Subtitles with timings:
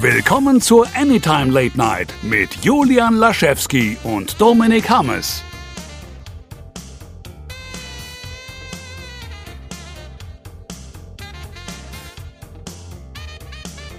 [0.00, 5.42] Willkommen zur Anytime Late Night mit Julian Laschewski und Dominik Hammes.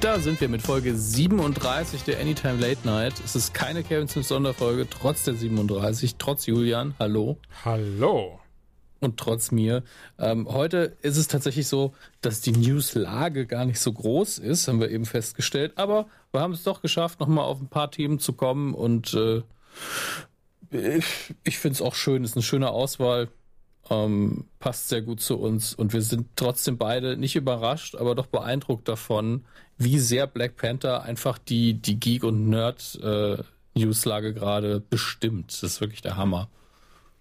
[0.01, 3.13] Da sind wir mit Folge 37 der Anytime Late Night.
[3.23, 6.93] Es ist keine Kevin Smith Sonderfolge, trotz der 37, trotz Julian.
[6.99, 7.37] Hallo.
[7.63, 8.41] Hallo.
[9.05, 9.83] Und trotz mir.
[10.17, 14.79] Ähm, heute ist es tatsächlich so, dass die Newslage gar nicht so groß ist, haben
[14.79, 15.73] wir eben festgestellt.
[15.75, 18.73] Aber wir haben es doch geschafft, nochmal auf ein paar Themen zu kommen.
[18.73, 19.43] Und äh,
[20.71, 23.29] ich, ich finde es auch schön, es ist eine schöne Auswahl.
[23.91, 25.75] Ähm, passt sehr gut zu uns.
[25.75, 29.45] Und wir sind trotzdem beide nicht überrascht, aber doch beeindruckt davon,
[29.77, 35.51] wie sehr Black Panther einfach die, die Geek- und Nerd-Newslage äh, gerade bestimmt.
[35.51, 36.49] Das ist wirklich der Hammer.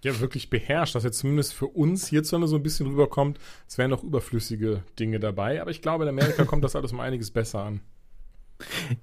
[0.04, 3.38] Ja, wirklich beherrscht, dass jetzt zumindest für uns hierzulande so ein bisschen rüberkommt.
[3.66, 7.00] Es wären noch überflüssige Dinge dabei, aber ich glaube, in Amerika kommt das alles um
[7.00, 7.80] einiges besser an.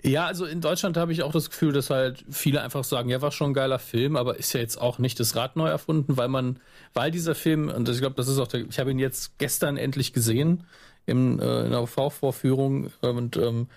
[0.04, 3.22] Ja, also in Deutschland habe ich auch das Gefühl, dass halt viele einfach sagen, ja,
[3.22, 6.18] war schon ein geiler Film, aber ist ja jetzt auch nicht das Rad neu erfunden,
[6.18, 6.60] weil man,
[6.94, 9.78] weil dieser Film, und ich glaube, das ist auch der, ich habe ihn jetzt gestern
[9.78, 10.66] endlich gesehen,
[11.06, 13.68] im, äh, in der V-Vorführung und ähm,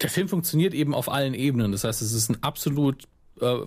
[0.00, 1.72] der Film funktioniert eben auf allen Ebenen.
[1.72, 3.04] Das heißt, es ist ein absolut
[3.40, 3.58] äh,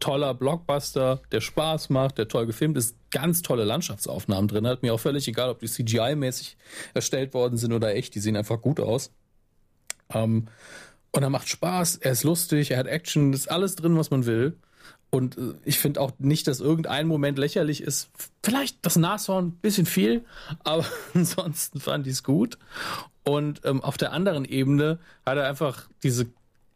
[0.00, 4.82] toller Blockbuster, der Spaß macht, der toll gefilmt ist, ganz tolle Landschaftsaufnahmen drin hat.
[4.82, 6.56] Mir auch völlig egal, ob die CGI-mäßig
[6.94, 9.12] erstellt worden sind oder echt, die sehen einfach gut aus.
[10.12, 10.48] Ähm,
[11.12, 14.26] und er macht Spaß, er ist lustig, er hat Action, ist alles drin, was man
[14.26, 14.56] will.
[15.10, 18.10] Und äh, ich finde auch nicht, dass irgendein Moment lächerlich ist.
[18.42, 20.24] Vielleicht das Nashorn, bisschen viel,
[20.64, 22.58] aber ansonsten fand ich es gut.
[23.24, 26.26] Und ähm, auf der anderen Ebene hat er einfach diese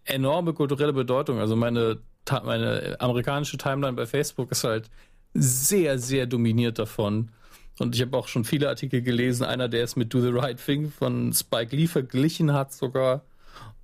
[0.04, 1.40] enorme kulturelle Bedeutung.
[1.40, 1.98] Also meine,
[2.44, 4.90] meine amerikanische Timeline bei Facebook ist halt
[5.34, 7.30] sehr, sehr dominiert davon.
[7.78, 9.44] Und ich habe auch schon viele Artikel gelesen.
[9.44, 13.22] Einer, der es mit Do the Right Thing von Spike Lee verglichen hat sogar.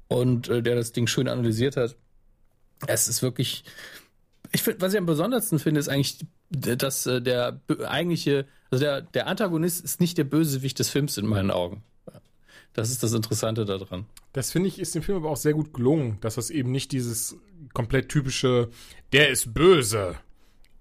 [0.09, 1.97] Und äh, der das Ding schön analysiert hat.
[2.87, 3.65] Es ist wirklich,
[4.51, 6.19] ich finde, was ich am besondersten finde, ist eigentlich,
[6.51, 11.27] dass äh, der eigentliche, also der, der Antagonist ist nicht der Bösewicht des Films in
[11.27, 11.83] meinen Augen.
[12.75, 14.07] Das ist das Interessante daran.
[14.33, 16.93] Das finde ich, ist dem Film aber auch sehr gut gelungen, dass das eben nicht
[16.93, 17.37] dieses
[17.75, 18.71] komplett typische,
[19.13, 20.17] der ist böse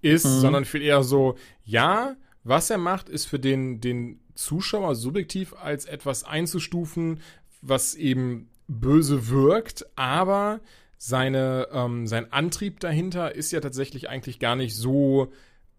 [0.00, 0.40] ist, mhm.
[0.40, 5.84] sondern viel eher so, ja, was er macht, ist für den, den Zuschauer subjektiv als
[5.84, 7.20] etwas einzustufen,
[7.60, 10.60] was eben böse wirkt, aber
[10.98, 15.32] seine, ähm, sein Antrieb dahinter ist ja tatsächlich eigentlich gar nicht so,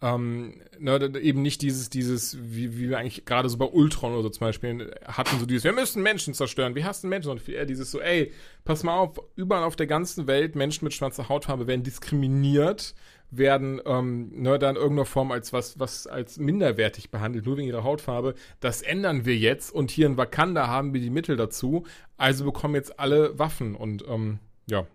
[0.03, 4.24] ähm, ne, eben nicht dieses, dieses, wie, wie wir eigentlich gerade so bei Ultron oder
[4.24, 7.66] so zum Beispiel hatten, so dieses, wir müssen Menschen zerstören, wir hassen Menschen, sondern eher
[7.66, 8.34] dieses so, ey,
[8.66, 12.96] pass mal auf, überall auf der ganzen Welt Menschen mit schwarzer Hautfarbe werden diskriminiert,
[13.31, 17.70] werden ähm, ne, dann in irgendeiner Form als was, was als minderwertig behandelt, nur wegen
[17.70, 18.35] ihrer Hautfarbe.
[18.59, 21.85] Das ändern wir jetzt und hier in Wakanda haben wir die Mittel dazu,
[22.18, 24.40] also bekommen jetzt alle Waffen und ähm,
[24.70, 24.85] ja,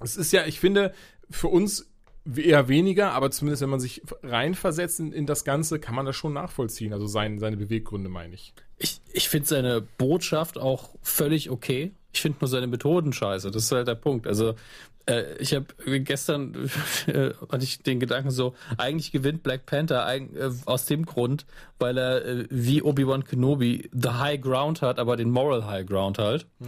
[0.00, 0.94] es ist ja, ich finde,
[1.28, 1.90] für uns
[2.36, 6.16] eher weniger, aber zumindest wenn man sich reinversetzt in, in das Ganze, kann man das
[6.16, 6.92] schon nachvollziehen.
[6.92, 8.52] Also sein, seine Beweggründe, meine ich.
[8.78, 11.92] Ich, ich finde seine Botschaft auch völlig okay.
[12.12, 13.50] Ich finde nur seine Methoden scheiße.
[13.50, 14.26] Das ist halt der Punkt.
[14.26, 14.54] Also
[15.08, 15.66] äh, ich habe
[16.00, 16.54] gestern
[17.06, 21.46] äh, hatte ich den Gedanken so, eigentlich gewinnt Black Panther ein, äh, aus dem Grund,
[21.78, 26.18] weil er äh, wie Obi-Wan Kenobi the High Ground hat, aber den Moral High Ground
[26.18, 26.46] halt.
[26.58, 26.66] Mhm.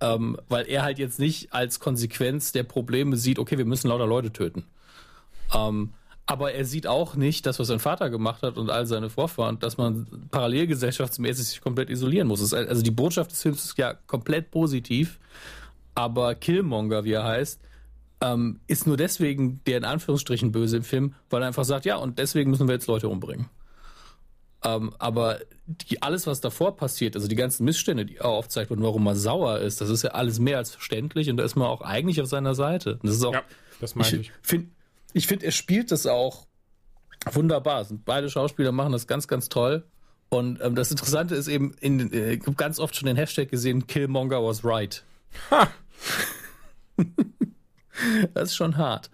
[0.00, 4.06] Ähm, weil er halt jetzt nicht als Konsequenz der Probleme sieht, okay, wir müssen lauter
[4.06, 4.64] Leute töten.
[5.54, 5.92] Ähm,
[6.26, 9.58] aber er sieht auch nicht das, was sein Vater gemacht hat und all seine Vorfahren,
[9.58, 12.54] dass man parallelgesellschaftsmäßig sich komplett isolieren muss.
[12.54, 15.18] also die Botschaft des Films ist ja komplett positiv,
[15.94, 17.60] aber Killmonger, wie er heißt,
[18.20, 21.96] ähm, ist nur deswegen der in Anführungsstrichen böse im Film, weil er einfach sagt, ja,
[21.96, 23.48] und deswegen müssen wir jetzt Leute umbringen.
[24.62, 28.82] Ähm, aber die, alles, was davor passiert, also die ganzen Missstände, die auch aufzeigt wurden,
[28.82, 31.66] warum man sauer ist, das ist ja alles mehr als verständlich und da ist man
[31.66, 32.94] auch eigentlich auf seiner Seite.
[32.94, 33.42] Und das ist auch, ja,
[33.80, 34.28] das meine ich.
[34.28, 34.68] Ich finde,
[35.12, 36.46] ich find, er spielt das auch
[37.30, 37.86] wunderbar.
[38.04, 39.84] Beide Schauspieler machen das ganz, ganz toll.
[40.28, 43.50] Und ähm, das Interessante ist eben, in, äh, ich habe ganz oft schon den Hashtag
[43.50, 45.02] gesehen, Killmonger was right.
[45.50, 45.68] Ha!
[48.34, 49.10] das ist schon hart.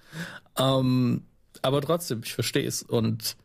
[0.58, 1.24] Ähm,
[1.62, 2.82] aber trotzdem, ich verstehe es.
[2.82, 3.36] Und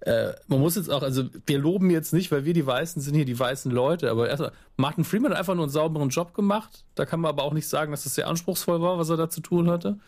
[0.00, 3.14] äh, man muss jetzt auch, also wir loben jetzt nicht, weil wir die Weißen sind
[3.14, 6.84] hier die weißen Leute, aber erstmal, Martin Freeman hat einfach nur einen sauberen Job gemacht.
[6.94, 9.30] Da kann man aber auch nicht sagen, dass das sehr anspruchsvoll war, was er da
[9.30, 9.98] zu tun hatte.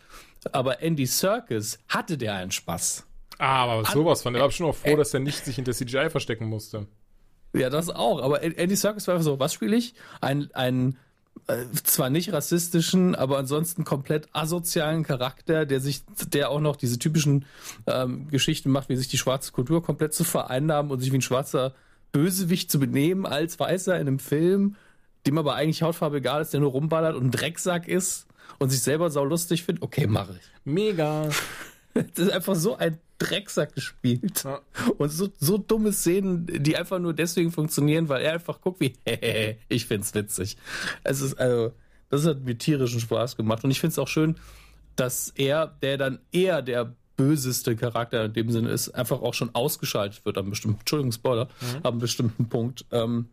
[0.53, 3.05] Aber Andy Serkis hatte der einen Spaß.
[3.39, 4.33] Ah, aber sowas von.
[4.33, 6.87] Der war schon auch froh, dass er nicht sich hinter CGI verstecken musste.
[7.53, 8.21] Ja, das auch.
[8.21, 9.93] Aber Andy Serkis war einfach so, was spiele ich?
[10.21, 10.97] Ein, ein
[11.47, 16.99] äh, zwar nicht rassistischen, aber ansonsten komplett asozialen Charakter, der sich, der auch noch diese
[16.99, 17.45] typischen
[17.85, 21.21] ähm, Geschichten macht, wie sich die schwarze Kultur komplett zu vereinnahmen und sich wie ein
[21.21, 21.73] schwarzer
[22.11, 24.75] Bösewicht zu benehmen als Weißer in einem Film,
[25.25, 28.26] dem aber eigentlich Hautfarbe egal ist, der nur rumballert und ein Drecksack ist
[28.59, 30.51] und sich selber saulustig findet, okay, mache ich.
[30.63, 31.29] Mega.
[31.93, 34.43] Das ist einfach so ein Drecksack gespielt.
[34.43, 34.61] Ja.
[34.99, 38.93] Und so, so dumme Szenen, die einfach nur deswegen funktionieren, weil er einfach guckt wie,
[39.67, 40.57] ich find's witzig.
[41.03, 41.73] Es ist also,
[42.09, 43.63] das hat mir tierischen Spaß gemacht.
[43.63, 44.35] Und ich find's auch schön,
[44.95, 49.53] dass er, der dann eher der böseste Charakter in dem Sinne ist, einfach auch schon
[49.55, 51.79] ausgeschaltet wird an bestimmten, Entschuldigung, Spoiler, mhm.
[51.83, 52.85] an bestimmten Punkt.
[52.91, 53.29] Ähm,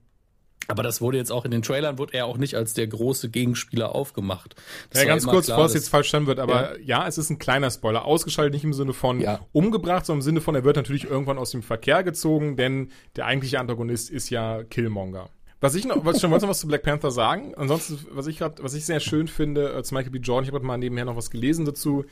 [0.69, 3.29] aber das wurde jetzt auch in den Trailern, wurde er auch nicht als der große
[3.29, 4.55] Gegenspieler aufgemacht.
[4.91, 7.01] Das ja, ganz kurz, bevor es jetzt falsch verstanden wird, aber ja.
[7.01, 7.09] ja.
[7.09, 8.05] es ist ein kleiner Spoiler.
[8.05, 9.41] Ausgeschaltet nicht im Sinne von ja.
[9.53, 13.27] umgebracht, sondern im Sinne von, er wird natürlich irgendwann aus dem Verkehr gezogen, denn der
[13.27, 15.31] eigentliche Antagonist ist ja Killmonger.
[15.61, 17.55] Was ich noch, was schon wollte noch was zu Black Panther sagen.
[17.57, 20.19] Ansonsten, was ich gerade, was ich sehr schön finde, äh, zu Michael B.
[20.19, 22.05] Jordan, ich habe mal nebenher noch was gelesen dazu,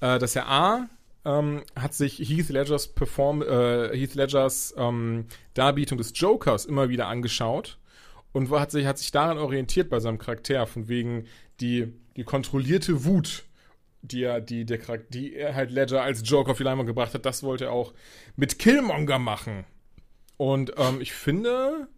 [0.00, 0.88] äh, dass er A,
[1.24, 7.08] ähm, hat sich Heath Ledgers Perform, äh, Heath Ledgers ähm, Darbietung des Jokers immer wieder
[7.08, 7.79] angeschaut
[8.32, 11.24] und hat sich, hat sich daran orientiert bei seinem Charakter, von wegen
[11.60, 13.44] die, die kontrollierte Wut,
[14.02, 17.14] die er, die, der Charakter, die er halt Ledger als Joker auf die Leinwand gebracht
[17.14, 17.92] hat, das wollte er auch
[18.36, 19.64] mit Killmonger machen.
[20.36, 21.88] Und ähm, ich finde,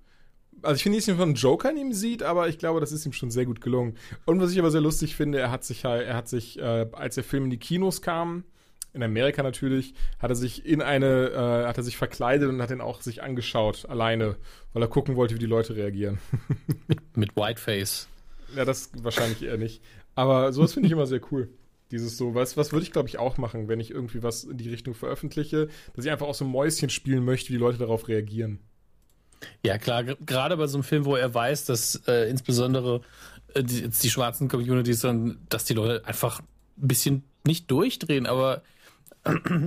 [0.62, 2.93] also ich finde nicht, dass man einen Joker in ihm sieht, aber ich glaube, das
[2.93, 3.96] ist ihm schon sehr gut gelungen.
[4.25, 6.87] Und was ich aber sehr lustig finde, er hat sich halt, er hat sich, äh,
[6.93, 8.44] als der Film in die Kinos kam,
[8.94, 12.70] in Amerika natürlich, hat er sich in eine, äh, hat er sich verkleidet und hat
[12.70, 14.36] den auch sich angeschaut, alleine,
[14.72, 16.18] weil er gucken wollte, wie die Leute reagieren.
[16.88, 18.08] mit, mit Whiteface.
[18.54, 19.82] Ja, das wahrscheinlich eher nicht.
[20.14, 21.48] Aber sowas finde ich immer sehr cool.
[21.90, 24.56] Dieses so, was, was würde ich glaube ich auch machen, wenn ich irgendwie was in
[24.56, 28.08] die Richtung veröffentliche, dass ich einfach auch so Mäuschen spielen möchte, wie die Leute darauf
[28.08, 28.60] reagieren.
[29.64, 33.02] Ja, klar, gerade bei so einem Film, wo er weiß, dass äh, insbesondere
[33.54, 38.62] äh, die, die schwarzen Communities dann, dass die Leute einfach ein bisschen nicht durchdrehen, aber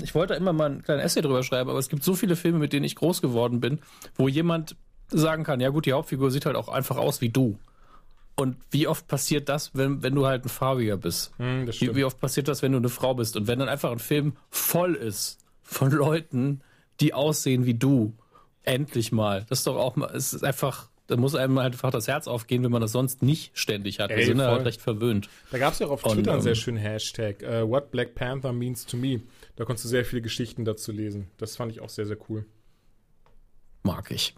[0.04, 2.60] ich wollte immer mal einen kleinen Essay drüber schreiben, aber es gibt so viele Filme,
[2.60, 3.80] mit denen ich groß geworden bin,
[4.16, 4.76] wo jemand
[5.10, 7.58] sagen kann, ja gut, die Hauptfigur sieht halt auch einfach aus wie du.
[8.36, 11.32] Und wie oft passiert das, wenn, wenn du halt ein Farbiger bist?
[11.38, 13.38] Hm, wie, wie, oft passiert das, wenn du eine Frau bist?
[13.38, 16.62] Und wenn dann einfach ein Film voll ist von Leuten,
[17.00, 18.14] die aussehen wie du.
[18.64, 19.46] Endlich mal.
[19.48, 22.28] Das ist doch auch mal, es ist einfach da muss einem halt einfach das Herz
[22.28, 24.10] aufgehen, wenn man das sonst nicht ständig hat.
[24.12, 24.48] Ey, Wir sind voll.
[24.48, 25.30] halt recht verwöhnt.
[25.52, 27.92] Da gab es ja auch auf Twitter Und, einen sehr ähm, schönen Hashtag, uh, What
[27.92, 29.22] Black Panther Means to Me.
[29.56, 31.30] Da konntest du sehr viele Geschichten dazu lesen.
[31.38, 32.46] Das fand ich auch sehr, sehr cool.
[33.84, 34.36] Mag ich.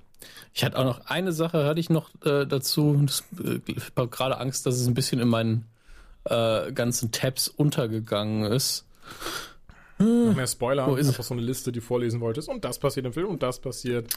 [0.54, 3.00] Ich hatte auch noch eine Sache, hatte ich noch äh, dazu.
[3.06, 5.66] Das, äh, ich habe gerade Angst, dass es ein bisschen in meinen
[6.26, 8.86] äh, ganzen Tabs untergegangen ist.
[10.00, 12.50] Noch mehr Spoiler, Wo ist einfach so eine Liste, die vorlesen wolltest.
[12.50, 14.14] Und das passiert im Film und das passiert.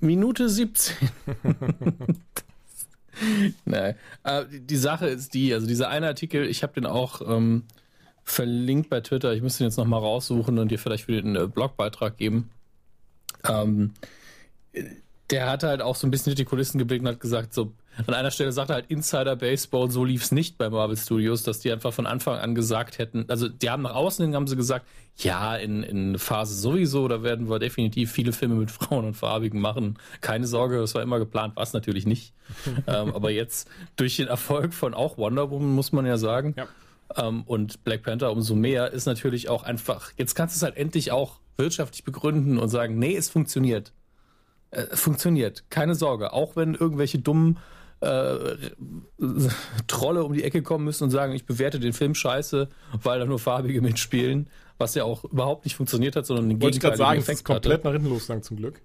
[0.00, 0.94] Minute 17.
[3.64, 3.96] Nein.
[4.22, 7.64] Aber die Sache ist die, also dieser eine Artikel, ich habe den auch ähm,
[8.24, 9.34] verlinkt bei Twitter.
[9.34, 12.50] Ich müsste den jetzt nochmal raussuchen und dir vielleicht für den äh, Blogbeitrag geben.
[13.44, 13.92] Ähm,
[15.30, 17.72] der hat halt auch so ein bisschen durch die Kulissen geblickt und hat gesagt, so,
[18.06, 21.42] an einer Stelle sagt er halt Insider Baseball, so lief es nicht bei Marvel Studios,
[21.42, 24.46] dass die einfach von Anfang an gesagt hätten, also die haben nach außen hin haben
[24.46, 29.04] sie gesagt, ja, in, in Phase sowieso, da werden wir definitiv viele Filme mit Frauen
[29.04, 29.98] und Farbigen machen.
[30.20, 32.32] Keine Sorge, das war immer geplant, war es natürlich nicht.
[32.86, 36.66] ähm, aber jetzt durch den Erfolg von auch Wonder Woman, muss man ja sagen, ja.
[37.16, 40.76] Ähm, und Black Panther umso mehr, ist natürlich auch einfach, jetzt kannst du es halt
[40.76, 43.92] endlich auch wirtschaftlich begründen und sagen, nee, es funktioniert.
[44.70, 46.32] Äh, funktioniert, keine Sorge.
[46.32, 47.58] Auch wenn irgendwelche dummen
[48.00, 48.56] äh,
[49.86, 52.68] Trolle um die Ecke kommen müssen und sagen, ich bewerte den Film scheiße,
[53.02, 54.48] weil da nur Farbige mitspielen,
[54.78, 57.44] was ja auch überhaupt nicht funktioniert hat, sondern den Wollte ich gerade sagen, es ist
[57.44, 57.86] komplett hatte.
[57.88, 58.80] nach hinten losgegangen zum Glück.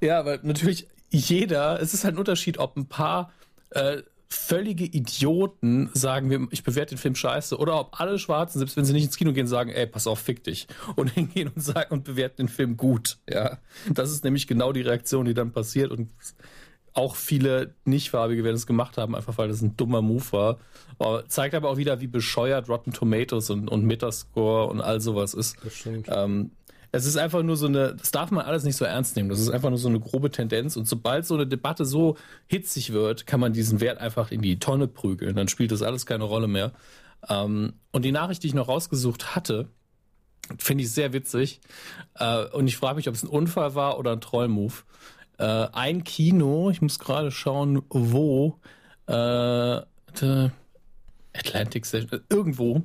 [0.00, 3.32] Ja, weil natürlich jeder, es ist halt ein Unterschied, ob ein paar
[3.70, 4.02] äh,
[4.32, 8.92] völlige Idioten sagen, ich bewerte den Film scheiße, oder ob alle Schwarzen, selbst wenn sie
[8.92, 10.66] nicht ins Kino gehen, sagen, ey, pass auf, fick dich.
[10.96, 13.18] Und hingehen und sagen und bewerten den Film gut.
[13.28, 13.58] Ja.
[13.90, 15.90] Das ist nämlich genau die Reaktion, die dann passiert.
[15.90, 16.08] Und
[16.94, 20.58] auch viele Nichtfarbige werden es gemacht haben, einfach weil das ein dummer Move war.
[20.98, 25.34] Aber zeigt aber auch wieder, wie bescheuert Rotten Tomatoes und, und Metascore und all sowas
[25.34, 25.56] ist.
[25.64, 26.08] Das stimmt.
[26.10, 26.50] Ähm,
[26.94, 29.30] es ist einfach nur so eine, das darf man alles nicht so ernst nehmen.
[29.30, 30.76] Das ist einfach nur so eine grobe Tendenz.
[30.76, 34.58] Und sobald so eine Debatte so hitzig wird, kann man diesen Wert einfach in die
[34.58, 35.34] Tonne prügeln.
[35.34, 36.72] Dann spielt das alles keine Rolle mehr.
[37.28, 39.68] Ähm, und die Nachricht, die ich noch rausgesucht hatte,
[40.58, 41.62] finde ich sehr witzig.
[42.18, 44.84] Äh, und ich frage mich, ob es ein Unfall war oder ein Trollmove.
[45.38, 48.58] Äh, ein Kino, ich muss gerade schauen, wo,
[49.06, 49.80] äh,
[51.34, 52.82] Atlantic Station, äh, irgendwo,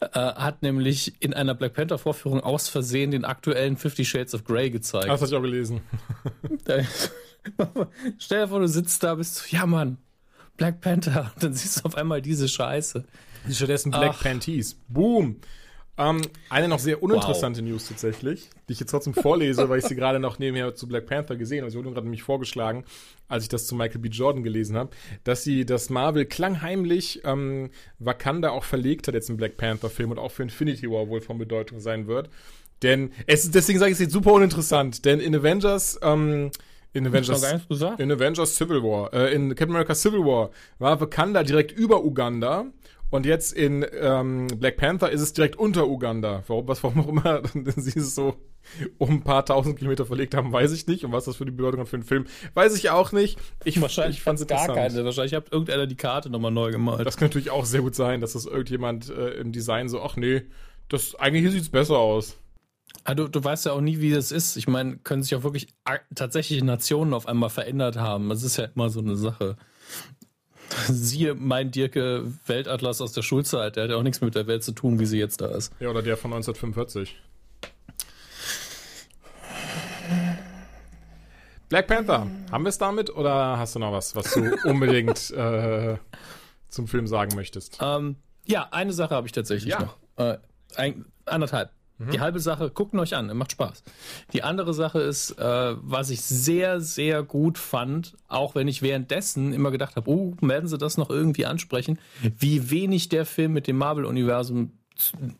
[0.00, 4.44] äh, hat nämlich in einer Black Panther Vorführung aus Versehen den aktuellen Fifty Shades of
[4.44, 5.08] Grey gezeigt.
[5.08, 5.82] Das hatte ich auch gelesen.
[8.18, 9.98] Stell dir vor, du sitzt da, bist so, ja Mann,
[10.56, 13.04] Black Panther, und dann siehst du auf einmal diese Scheiße.
[13.50, 14.22] Stattdessen Black Ach.
[14.22, 14.76] Panties.
[14.88, 15.36] Boom.
[16.00, 17.68] Ähm, eine noch sehr uninteressante wow.
[17.68, 21.04] News tatsächlich, die ich jetzt trotzdem vorlese, weil ich sie gerade noch nebenher zu Black
[21.04, 21.70] Panther gesehen habe.
[21.70, 22.84] Sie wurde gerade nämlich vorgeschlagen,
[23.28, 24.08] als ich das zu Michael B.
[24.08, 24.90] Jordan gelesen habe,
[25.24, 30.18] dass sie das Marvel klangheimlich ähm, Wakanda auch verlegt hat jetzt im Black Panther-Film und
[30.18, 32.30] auch für Infinity War wohl von Bedeutung sein wird.
[32.82, 36.50] Denn es ist, deswegen sage ich es jetzt super uninteressant, denn in Avengers, ähm,
[36.94, 37.42] in Avengers,
[37.98, 42.64] in Avengers Civil War, äh, in Captain America Civil War war Wakanda direkt über Uganda
[43.10, 46.44] und jetzt in ähm, Black Panther ist es direkt unter Uganda.
[46.46, 47.42] Warum, was, warum auch immer
[47.76, 48.36] sie es so
[48.98, 51.04] um ein paar tausend Kilometer verlegt haben, weiß ich nicht.
[51.04, 53.38] Und was das für die Bedeutung hat für den Film, weiß ich auch nicht.
[53.64, 55.04] Ich, wahrscheinlich ich fand es gar keine.
[55.04, 57.06] Wahrscheinlich hat irgendeiner die Karte nochmal neu gemalt.
[57.06, 60.16] Das kann natürlich auch sehr gut sein, dass das irgendjemand äh, im Design so, ach
[60.16, 60.42] nee,
[60.88, 62.36] das, eigentlich hier sieht es besser aus.
[63.04, 64.56] Ah, du, du weißt ja auch nie, wie das ist.
[64.56, 65.68] Ich meine, können sich auch wirklich
[66.14, 68.28] tatsächlich Nationen auf einmal verändert haben.
[68.28, 69.56] Das ist ja immer so eine Sache.
[70.88, 74.62] Siehe mein Dirke Weltatlas aus der Schulzeit, der hat ja auch nichts mit der Welt
[74.62, 75.72] zu tun, wie sie jetzt da ist.
[75.80, 77.16] Ja, oder der von 1945.
[81.68, 85.98] Black Panther, haben wir es damit oder hast du noch was, was du unbedingt äh,
[86.68, 87.78] zum Film sagen möchtest?
[87.80, 89.80] Ähm, ja, eine Sache habe ich tatsächlich ja.
[89.80, 89.96] noch.
[90.16, 90.38] Äh,
[90.74, 91.70] ein, anderthalb.
[92.00, 92.22] Die mhm.
[92.22, 93.82] halbe Sache, guckt euch an, macht Spaß.
[94.32, 99.52] Die andere Sache ist, äh, was ich sehr, sehr gut fand, auch wenn ich währenddessen
[99.52, 101.98] immer gedacht habe, oh, werden sie das noch irgendwie ansprechen,
[102.38, 104.72] wie wenig der Film mit dem Marvel-Universum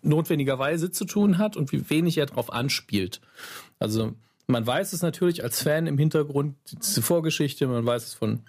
[0.02, 3.23] notwendigerweise zu tun hat und wie wenig er darauf anspielt.
[3.79, 4.14] Also
[4.47, 8.40] man weiß es natürlich als Fan im Hintergrund, diese Vorgeschichte, man weiß es von,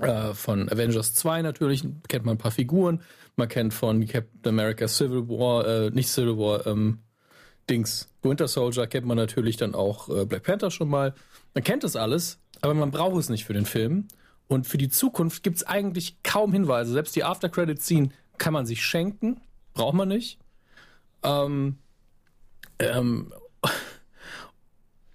[0.00, 3.02] äh, von Avengers 2 natürlich, kennt man ein paar Figuren,
[3.36, 7.00] man kennt von Captain America Civil War, äh, nicht Civil War, ähm,
[7.68, 8.08] Dings.
[8.22, 11.14] Winter Soldier kennt man natürlich dann auch äh, Black Panther schon mal.
[11.54, 14.08] Man kennt das alles, aber man braucht es nicht für den Film.
[14.48, 16.92] Und für die Zukunft gibt es eigentlich kaum Hinweise.
[16.92, 19.40] Selbst die After-Credit-Scene kann man sich schenken,
[19.74, 20.38] braucht man nicht.
[21.22, 21.78] Ähm,
[22.78, 23.32] ähm,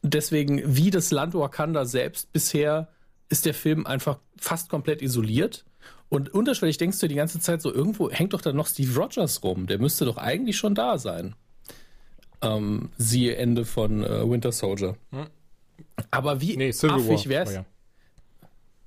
[0.02, 2.90] deswegen, wie das Land Wakanda selbst bisher,
[3.30, 5.64] ist der Film einfach fast komplett isoliert.
[6.10, 9.44] Und unterschwellig denkst du die ganze Zeit so, irgendwo hängt doch da noch Steve Rogers
[9.44, 9.68] rum.
[9.68, 11.36] Der müsste doch eigentlich schon da sein.
[12.42, 14.96] Ähm, siehe Ende von äh, Winter Soldier.
[15.12, 15.28] Hm.
[16.10, 17.50] Aber wie nee, Civil affig wäre es.
[17.50, 17.66] Oh, ja.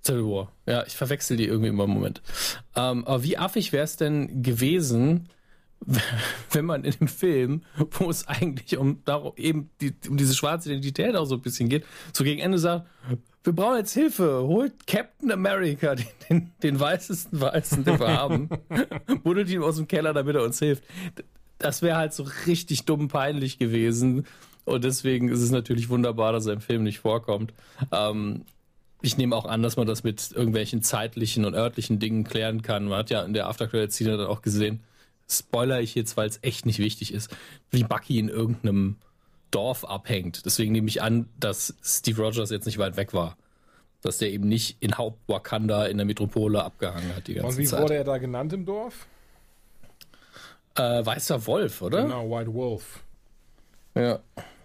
[0.04, 0.52] Civil War.
[0.66, 2.22] Ja, ich verwechsel die irgendwie immer im Moment.
[2.76, 5.28] Ähm, aber wie affig wäre es denn gewesen,
[6.50, 10.70] wenn man in dem Film, wo es eigentlich um, darum, eben die, um diese schwarze
[10.70, 12.86] Identität auch so ein bisschen geht, so gegen Ende sagt,
[13.44, 18.48] wir brauchen jetzt Hilfe, holt Captain America, den, den, den weißesten Weißen, den wir haben,
[19.22, 20.84] buddelt ihn aus dem Keller, damit er uns hilft
[21.58, 24.26] das wäre halt so richtig dumm peinlich gewesen.
[24.64, 27.52] Und deswegen ist es natürlich wunderbar, dass er im Film nicht vorkommt.
[27.92, 28.44] Ähm,
[29.02, 32.86] ich nehme auch an, dass man das mit irgendwelchen zeitlichen und örtlichen Dingen klären kann.
[32.86, 34.82] Man hat ja in der Aftercredit-Szene dann auch gesehen,
[35.28, 37.34] spoiler ich jetzt, weil es echt nicht wichtig ist,
[37.70, 38.96] wie Bucky in irgendeinem
[39.50, 40.46] Dorf abhängt.
[40.46, 43.36] Deswegen nehme ich an, dass Steve Rogers jetzt nicht weit weg war.
[44.00, 47.58] Dass der eben nicht in Haupt-Wakanda in der Metropole abgehangen hat die ganze Zeit.
[47.58, 47.82] Und wie Zeit.
[47.82, 49.06] wurde er da genannt im Dorf?
[50.76, 52.02] Äh, Weißer Wolf, oder?
[52.02, 53.04] Genau, White Wolf.
[53.94, 54.20] Ja.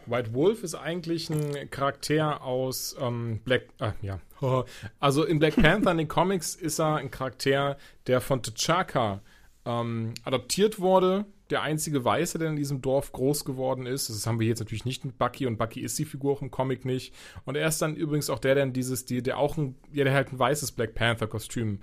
[0.08, 3.68] White Wolf ist eigentlich ein Charakter aus ähm, Black.
[3.80, 4.20] Ah, ja.
[5.00, 9.20] Also in Black Panther in den Comics ist er ein Charakter, der von T'Chaka
[9.66, 11.25] ähm, adoptiert wurde.
[11.50, 14.10] Der einzige Weiße, der in diesem Dorf groß geworden ist.
[14.10, 16.51] Das haben wir jetzt natürlich nicht mit Bucky und Bucky ist die Figur auch im
[16.51, 17.13] Comic nicht.
[17.46, 20.13] Und er ist dann übrigens auch der, der dieses, die, der auch ein, ja, der
[20.13, 21.80] halt ein weißes Black Panther-Kostüm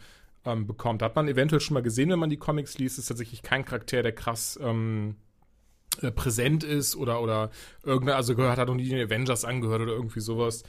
[0.46, 1.02] ähm, bekommt.
[1.02, 4.02] Hat man eventuell schon mal gesehen, wenn man die Comics liest, ist tatsächlich kein Charakter,
[4.02, 5.16] der krass ähm,
[6.00, 7.50] äh, präsent ist oder, oder
[7.82, 10.62] irgendeine, also gehört, hat nie den Avengers angehört oder irgendwie sowas.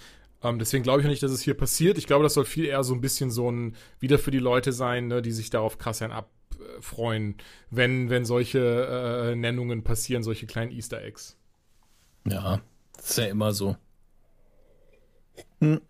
[0.43, 1.97] Ähm, deswegen glaube ich nicht, dass es hier passiert.
[1.97, 4.73] Ich glaube, das soll viel eher so ein bisschen so ein wieder für die Leute
[4.73, 7.35] sein, ne, die sich darauf krass ein abfreuen,
[7.69, 11.37] wenn, wenn solche äh, Nennungen passieren, solche kleinen Easter Eggs.
[12.27, 12.61] Ja,
[12.97, 13.77] ist ja immer so.
[15.59, 15.81] Hm.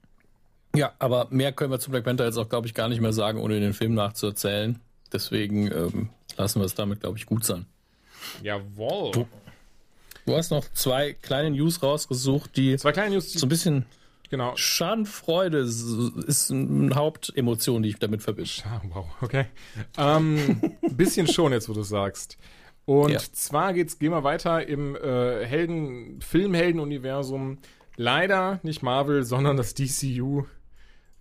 [0.77, 3.13] Ja, aber mehr können wir zu Black Panther jetzt auch, glaube ich, gar nicht mehr
[3.13, 4.79] sagen, ohne den Film nachzuerzählen.
[5.11, 7.65] Deswegen ähm, lassen wir es damit, glaube ich, gut sein.
[8.43, 9.11] Jawohl.
[9.11, 9.27] Du,
[10.25, 13.85] du, hast noch zwei kleine News rausgesucht, die zwei kleine News, so ein bisschen
[14.29, 14.55] genau.
[14.55, 18.51] Schadenfreude ist eine Hauptemotion, die ich damit verbinde.
[18.93, 19.45] Wow, okay.
[19.97, 22.37] Ähm, ein bisschen schon jetzt, wo du sagst.
[22.85, 23.19] Und ja.
[23.19, 27.57] zwar geht's, gehen wir weiter im äh, Helden, Filmhelden-Universum.
[27.97, 30.45] Leider nicht Marvel, sondern das DCU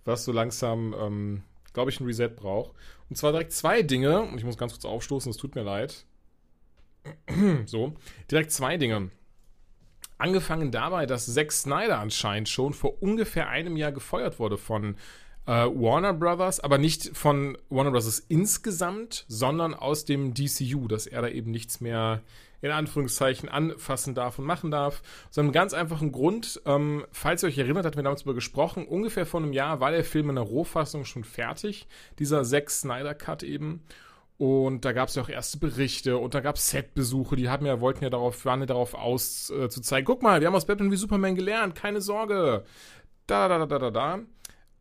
[0.07, 2.71] was so langsam, ähm, glaube ich, ein Reset braucht.
[3.09, 6.05] Und zwar direkt zwei Dinge, und ich muss ganz kurz aufstoßen, es tut mir leid.
[7.65, 7.93] so,
[8.31, 9.11] direkt zwei Dinge.
[10.17, 14.95] Angefangen dabei, dass Zack Snyder anscheinend schon vor ungefähr einem Jahr gefeuert wurde von
[15.45, 21.21] äh, Warner Brothers, aber nicht von Warner Brothers insgesamt, sondern aus dem DCU, dass er
[21.21, 22.23] da eben nichts mehr
[22.61, 27.57] in Anführungszeichen anfassen darf und machen darf, sondern ganz einfachen Grund, ähm, falls ihr euch
[27.57, 30.45] erinnert, hatten wir damals darüber gesprochen, ungefähr vor einem Jahr war der Film in der
[30.45, 31.87] Rohfassung schon fertig,
[32.19, 33.83] dieser Zack Snyder Cut eben.
[34.37, 37.65] Und da gab es ja auch erste Berichte und da gab es Setbesuche, die haben
[37.65, 40.55] ja, wollten ja darauf, waren ja darauf aus äh, zu zeigen, guck mal, wir haben
[40.55, 42.63] aus Batman wie Superman gelernt, keine Sorge.
[43.25, 44.19] Da, da, da, da, da, da.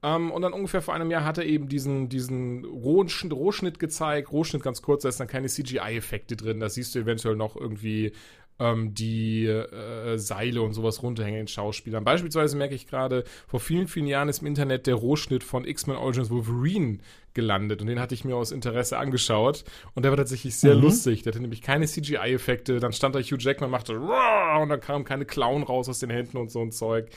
[0.06, 4.30] Ähm, und dann ungefähr vor einem Jahr hat er eben diesen, diesen Rohschnitt, Rohschnitt gezeigt.
[4.30, 6.60] Rohschnitt ganz kurz, da ist dann keine CGI-Effekte drin.
[6.60, 8.12] Da siehst du eventuell noch irgendwie
[8.60, 12.04] ähm, die äh, Seile und sowas runterhängen in Schauspielern.
[12.04, 15.96] Beispielsweise merke ich gerade, vor vielen, vielen Jahren ist im Internet der Rohschnitt von X-Men
[15.96, 16.98] Origins Wolverine
[17.34, 20.82] gelandet und den hatte ich mir aus Interesse angeschaut und der war tatsächlich sehr mhm.
[20.82, 21.22] lustig.
[21.22, 22.78] Der hatte nämlich keine CGI-Effekte.
[22.78, 26.36] Dann stand da Hugh Jackman, machte und dann kam keine Clown raus aus den Händen
[26.36, 27.10] und so ein Zeug.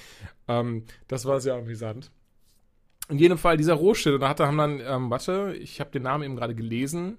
[0.47, 2.11] Ähm, das war sehr amüsant.
[3.09, 6.03] In jedem Fall dieser Rohschnitt und da hat, haben dann, ähm, warte, ich habe den
[6.03, 7.17] Namen eben gerade gelesen.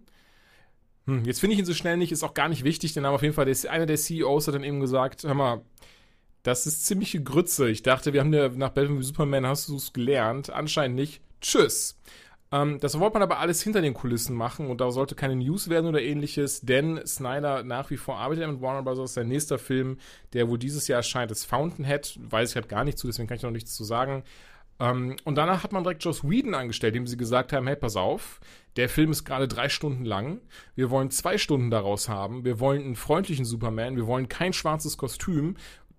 [1.07, 2.93] Hm, jetzt finde ich ihn so schnell nicht, ist auch gar nicht wichtig.
[2.93, 5.63] Der Name auf jeden Fall, der einer der CEOs hat dann eben gesagt, hör mal,
[6.43, 7.69] das ist ziemliche Grütze.
[7.69, 10.51] Ich dachte, wir haben ja nach Batman wie Superman, hast du es gelernt?
[10.51, 11.21] Anscheinend nicht.
[11.41, 11.99] Tschüss.
[12.53, 15.69] Ähm, das wollte man aber alles hinter den Kulissen machen und da sollte keine News
[15.69, 19.15] werden oder ähnliches, denn Snyder nach wie vor arbeitet mit Warner Bros.
[19.15, 19.99] Sein nächster Film,
[20.33, 22.19] der wohl dieses Jahr erscheint, ist Fountainhead.
[22.23, 24.25] Weiß ich halt gar nicht zu, deswegen kann ich noch nichts zu sagen.
[24.81, 27.97] Ähm, und danach hat man direkt Joss Whedon angestellt, dem sie gesagt haben, hey, pass
[27.97, 28.41] auf,
[28.77, 30.41] der Film ist gerade drei Stunden lang.
[30.75, 32.45] Wir wollen zwei Stunden daraus haben.
[32.45, 33.97] Wir wollen einen freundlichen Superman.
[33.97, 35.57] Wir wollen kein schwarzes Kostüm.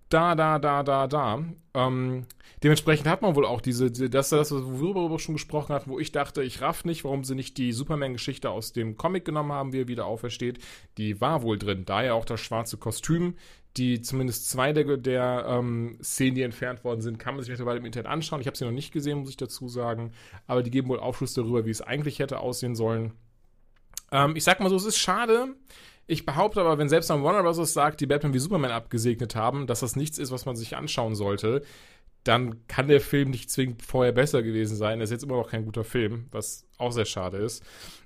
[0.08, 1.42] Da, da, da, da, da.
[1.74, 2.26] Ähm,
[2.62, 6.12] dementsprechend hat man wohl auch diese, das, das, worüber wir schon gesprochen hatten, wo ich
[6.12, 9.82] dachte, ich raff nicht, warum sie nicht die Superman-Geschichte aus dem Comic genommen haben, wie
[9.82, 10.58] er wieder aufersteht.
[10.98, 11.84] Die war wohl drin.
[11.86, 13.36] Daher auch das schwarze Kostüm
[13.76, 17.78] die zumindest zwei der, der ähm, Szenen, die entfernt worden sind, kann man sich mittlerweile
[17.78, 18.40] im Internet anschauen.
[18.40, 20.12] Ich habe sie noch nicht gesehen, muss ich dazu sagen.
[20.46, 23.12] Aber die geben wohl Aufschluss darüber, wie es eigentlich hätte aussehen sollen.
[24.10, 25.54] Ähm, ich sag mal so, es ist schade.
[26.06, 27.72] Ich behaupte aber, wenn selbst am Warner Bros.
[27.72, 31.14] sagt, die Batman wie Superman abgesegnet haben, dass das nichts ist, was man sich anschauen
[31.14, 31.62] sollte,
[32.24, 35.00] dann kann der Film nicht zwingend vorher besser gewesen sein.
[35.00, 37.64] Er ist jetzt immer noch kein guter Film, was auch sehr schade ist.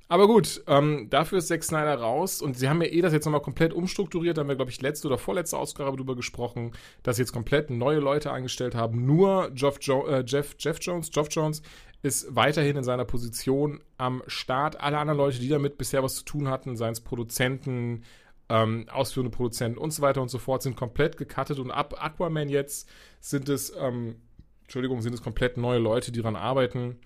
[0.09, 3.25] Aber gut, ähm, dafür ist Zack Snyder raus und sie haben ja eh das jetzt
[3.25, 4.37] nochmal komplett umstrukturiert.
[4.37, 7.71] Da haben wir, glaube ich, letzte oder vorletzte Ausgabe drüber gesprochen, dass sie jetzt komplett
[7.71, 9.05] neue Leute angestellt haben.
[9.05, 11.63] Nur Jeff, jo äh, Jeff, Jeff Jones, Geoff Jones
[12.03, 14.81] ist weiterhin in seiner Position am Start.
[14.81, 18.05] Alle anderen Leute, die damit bisher was zu tun hatten, seien es Produzenten,
[18.49, 22.49] ähm, ausführende Produzenten und so weiter und so fort, sind komplett gecuttet und ab Aquaman
[22.49, 22.89] jetzt
[23.19, 24.21] sind es, ähm,
[24.63, 27.01] Entschuldigung, sind es komplett neue Leute, die daran arbeiten.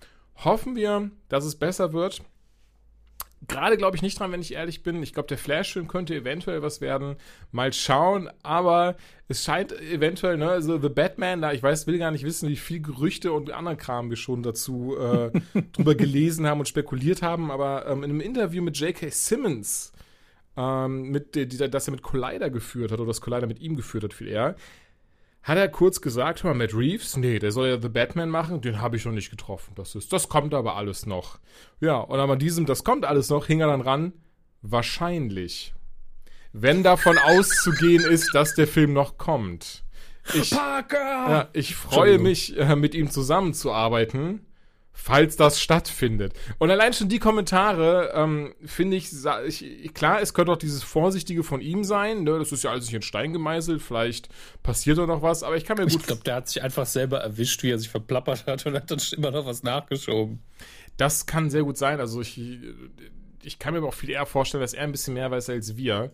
[0.44, 2.22] Hoffen wir, dass es besser wird
[3.48, 5.02] gerade glaube ich nicht dran, wenn ich ehrlich bin.
[5.02, 7.16] Ich glaube, der Flash-Film könnte eventuell was werden.
[7.52, 8.96] Mal schauen, aber
[9.28, 12.56] es scheint eventuell, ne, also The Batman, da ich weiß, will gar nicht wissen, wie
[12.56, 15.30] viel Gerüchte und anderen Kram wir schon dazu äh,
[15.72, 19.10] drüber gelesen haben und spekuliert haben, aber ähm, in einem Interview mit J.K.
[19.10, 19.92] Simmons,
[20.56, 24.04] ähm, mit, die, das er mit Collider geführt hat, oder das Collider mit ihm geführt
[24.04, 24.56] hat, viel eher,
[25.42, 28.60] hat er kurz gesagt, hör mal, Matt Reeves, nee, der soll ja The Batman machen,
[28.60, 29.72] den habe ich noch nicht getroffen.
[29.74, 31.38] Das ist, das kommt aber alles noch.
[31.80, 34.12] Ja, und an diesem, das kommt alles noch, hing er dann ran,
[34.62, 35.74] wahrscheinlich.
[36.52, 39.84] Wenn davon auszugehen ist, dass der Film noch kommt.
[40.34, 40.98] Ich, Parker!
[40.98, 44.46] Ja, ich freue mich, äh, mit ihm zusammenzuarbeiten
[45.00, 46.34] falls das stattfindet.
[46.58, 49.10] Und allein schon die Kommentare, ähm, finde ich,
[49.46, 52.38] ich, klar, es könnte auch dieses Vorsichtige von ihm sein, ne?
[52.38, 54.28] das ist ja alles nicht in Stein gemeißelt, vielleicht
[54.62, 55.94] passiert da noch was, aber ich kann mir gut...
[55.94, 58.90] Ich glaube, der hat sich einfach selber erwischt, wie er sich verplappert hat und hat
[58.90, 60.40] dann immer noch was nachgeschoben.
[60.98, 62.38] Das kann sehr gut sein, also ich,
[63.42, 65.78] ich kann mir aber auch viel eher vorstellen, dass er ein bisschen mehr weiß als
[65.78, 66.12] wir.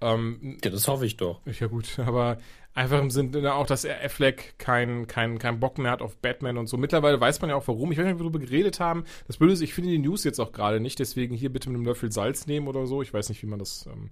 [0.00, 1.42] Ähm, ja, das hoffe ich doch.
[1.60, 2.38] Ja gut, aber
[2.74, 6.56] Einfach im Sinne auch, dass er Affleck keinen kein, kein Bock mehr hat auf Batman
[6.56, 6.78] und so.
[6.78, 7.92] Mittlerweile weiß man ja auch warum.
[7.92, 9.04] Ich weiß nicht, ob wir darüber geredet haben.
[9.26, 11.76] Das Blöde ist, ich finde die News jetzt auch gerade nicht, deswegen hier bitte mit
[11.76, 13.02] einem Löffel Salz nehmen oder so.
[13.02, 14.10] Ich weiß nicht, wie man das, ähm,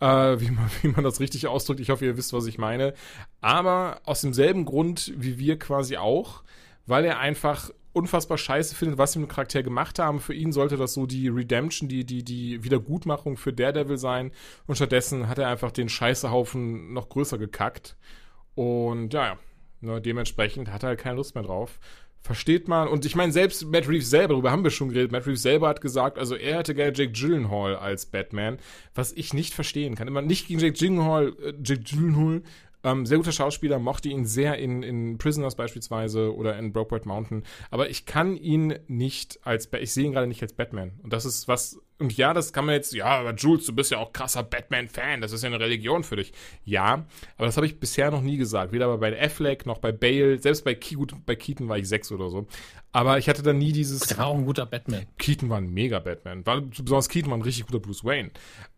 [0.00, 1.78] äh, wie, man, wie man das richtig ausdrückt.
[1.78, 2.94] Ich hoffe, ihr wisst, was ich meine.
[3.40, 6.42] Aber aus demselben Grund wie wir quasi auch,
[6.86, 10.20] weil er einfach unfassbar scheiße findet, was sie mit dem Charakter gemacht haben.
[10.20, 14.32] Für ihn sollte das so die Redemption, die, die, die Wiedergutmachung für Daredevil sein.
[14.66, 17.96] Und stattdessen hat er einfach den Scheißehaufen noch größer gekackt.
[18.54, 19.38] Und ja,
[19.80, 21.78] ne, dementsprechend hat er halt keine Lust mehr drauf.
[22.20, 22.88] Versteht man.
[22.88, 25.68] Und ich meine, selbst Matt Reeves selber, darüber haben wir schon geredet, Matt Reeves selber
[25.68, 28.58] hat gesagt, also er hätte gerne Jake Gyllenhaal als Batman,
[28.94, 30.08] was ich nicht verstehen kann.
[30.08, 32.42] Immer nicht gegen Jake Gyllenhaal, äh, Jake Gyllenhaal,
[32.84, 37.42] ähm, sehr guter Schauspieler, mochte ihn sehr in, in Prisoners beispielsweise oder in Brokeback Mountain.
[37.70, 40.92] Aber ich kann ihn nicht als, ich sehe ihn gerade nicht als Batman.
[41.02, 43.90] Und das ist was, und ja, das kann man jetzt, ja, aber Jules, du bist
[43.90, 46.32] ja auch krasser Batman-Fan, das ist ja eine Religion für dich.
[46.64, 48.72] Ja, aber das habe ich bisher noch nie gesagt.
[48.72, 52.12] Weder bei Affleck noch bei Bale, selbst bei, Ke gut, bei Keaton war ich sechs
[52.12, 52.46] oder so.
[52.92, 54.00] Aber ich hatte da nie dieses.
[54.02, 55.06] Der war auch ein guter Batman.
[55.18, 56.46] Keaton war ein mega Batman.
[56.46, 58.30] War, besonders Keaton war ein richtig guter Bruce Wayne.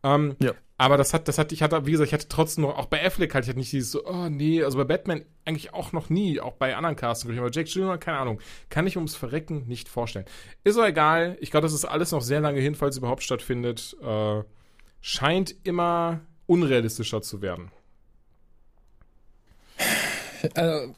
[0.02, 0.52] Ähm, ja.
[0.78, 3.04] Aber das hat, das hat, ich hatte, wie gesagt, ich hatte trotzdem noch, auch bei
[3.04, 6.10] Affleck halt, ich hatte nicht dieses so, oh nee, also bei Batman eigentlich auch noch
[6.10, 9.88] nie, auch bei anderen Castings, aber Jack Gyllenhaal, keine Ahnung, kann ich ums Verrecken nicht
[9.88, 10.26] vorstellen.
[10.64, 13.22] Ist auch egal, ich glaube, das ist alles noch sehr lange hin, falls es überhaupt
[13.22, 13.96] stattfindet.
[14.02, 14.42] Äh,
[15.00, 17.70] scheint immer unrealistischer zu werden.
[20.54, 20.94] Also,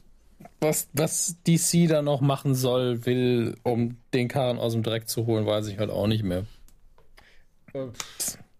[0.59, 5.25] was, was DC da noch machen soll, will, um den Karren aus dem Dreck zu
[5.25, 6.45] holen, weiß ich halt auch nicht mehr.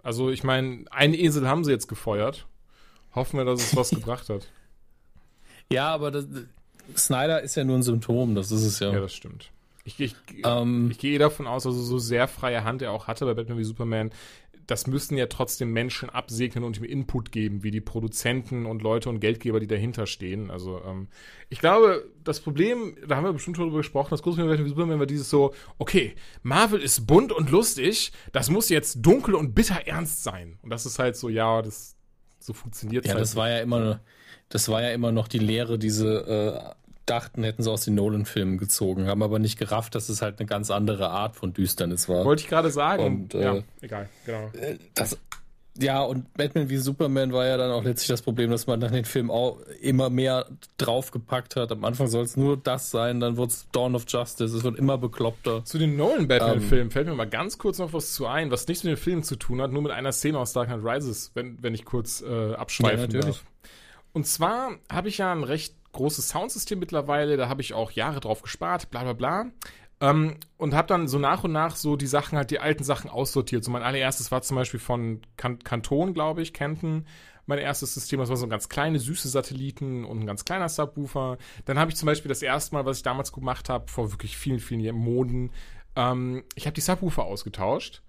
[0.04, 2.48] Also, ich meine, einen Esel haben sie jetzt gefeuert.
[3.16, 4.48] Hoffen wir, dass es was gebracht hat.
[5.72, 6.26] Ja, aber das,
[6.96, 8.92] Snyder ist ja nur ein Symptom, das ist es ja.
[8.92, 9.52] Ja, das stimmt.
[9.86, 13.26] Ich, ich, ähm, ich gehe davon aus, also so sehr freie Hand er auch hatte
[13.26, 14.12] bei Batman wie Superman,
[14.70, 19.10] das müssen ja trotzdem Menschen absegnen und ihm Input geben, wie die Produzenten und Leute
[19.10, 20.52] und Geldgeber, die dahinter stehen.
[20.52, 21.08] Also ähm,
[21.50, 25.00] ich glaube, das Problem, da haben wir bestimmt schon drüber gesprochen, das große Problem Superman
[25.00, 29.88] war dieses so, okay, Marvel ist bunt und lustig, das muss jetzt dunkel und bitter
[29.88, 30.60] ernst sein.
[30.62, 31.96] Und das ist halt so, ja, das
[32.38, 34.02] so funktioniert Ja, halt das war ja immer,
[34.50, 36.80] das war ja immer noch die Lehre, diese äh,
[37.10, 40.48] dachten, hätten sie aus den Nolan-Filmen gezogen, haben aber nicht gerafft, dass es halt eine
[40.48, 42.26] ganz andere Art von Düsternis war.
[42.26, 43.06] Wollte ich gerade sagen.
[43.06, 44.52] Und, äh, ja, egal, genau.
[44.94, 45.18] Das,
[45.82, 48.92] ja, und Batman wie Superman war ja dann auch letztlich das Problem, dass man dann
[48.92, 50.46] den Film auch immer mehr
[50.78, 51.72] draufgepackt hat.
[51.72, 54.78] Am Anfang soll es nur das sein, dann wird es Dawn of Justice, es wird
[54.78, 55.64] immer bekloppter.
[55.64, 58.84] Zu den Nolan-Batman-Filmen ähm, fällt mir mal ganz kurz noch was zu ein, was nichts
[58.84, 61.62] mit den Filmen zu tun hat, nur mit einer Szene aus Dark Knight Rises, wenn,
[61.62, 63.38] wenn ich kurz äh, abschweifen ja, natürlich.
[63.38, 63.46] darf.
[64.12, 68.20] Und zwar habe ich ja ein recht großes Soundsystem mittlerweile, da habe ich auch Jahre
[68.20, 69.46] drauf gespart, bla bla bla.
[70.02, 73.10] Ähm, und habe dann so nach und nach so die Sachen halt, die alten Sachen
[73.10, 73.64] aussortiert.
[73.64, 77.06] So mein allererstes war zum Beispiel von kan Kanton, glaube ich, Kenton.
[77.46, 80.70] Mein erstes System, das war so ein ganz kleine, süße Satelliten und ein ganz kleiner
[80.70, 81.38] Subwoofer.
[81.66, 84.38] Dann habe ich zum Beispiel das erste Mal, was ich damals gemacht habe, vor wirklich
[84.38, 85.52] vielen, vielen Monaten,
[85.96, 88.02] ähm, ich habe die Subwoofer ausgetauscht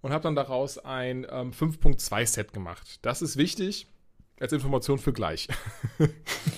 [0.00, 2.98] und habe dann daraus ein ähm, 5.2 Set gemacht.
[3.02, 3.88] Das ist wichtig
[4.40, 5.48] als Information für gleich.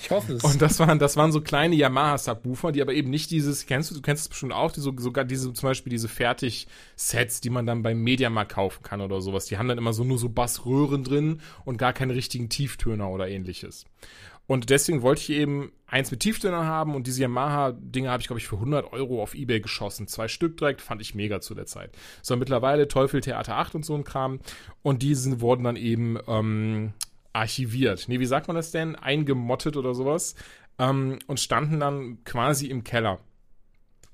[0.01, 0.43] Ich hoffe es.
[0.43, 3.95] Und das waren, das waren so kleine Yamaha-Subwoofer, die aber eben nicht dieses, kennst du,
[3.95, 7.67] du kennst es bestimmt auch, die so, sogar diese, zum Beispiel diese Fertig-Sets, die man
[7.67, 9.47] dann beim Mediamarkt kaufen kann oder sowas.
[9.47, 13.29] Die haben dann immer so nur so Bassröhren drin und gar keine richtigen Tieftöner oder
[13.29, 13.85] ähnliches.
[14.49, 18.41] Und deswegen wollte ich eben eins mit Tieftönern haben und diese Yamaha-Dinge habe ich, glaube
[18.41, 20.09] ich, für 100 Euro auf Ebay geschossen.
[20.09, 21.91] Zwei Stück direkt, fand ich mega zu der Zeit.
[22.23, 24.41] So, mittlerweile Teufel Theater 8 und so ein Kram.
[24.83, 26.95] Und diese wurden dann eben ähm,
[27.39, 28.09] archiviert.
[28.09, 28.97] Nee, wie sagt man das denn?
[28.97, 30.35] Eingemottet oder sowas.
[30.79, 33.21] Ähm, und standen dann quasi im Keller.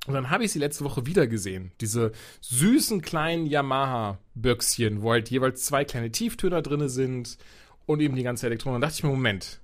[0.06, 1.72] Und dann habe ich sie letzte Woche wieder gesehen.
[1.80, 7.38] Diese süßen kleinen Yamaha-Böckschen, wo halt jeweils zwei kleine Tieftöner drin sind
[7.86, 8.74] und eben die ganze Elektronik.
[8.74, 9.60] Und dann dachte ich mir, Moment,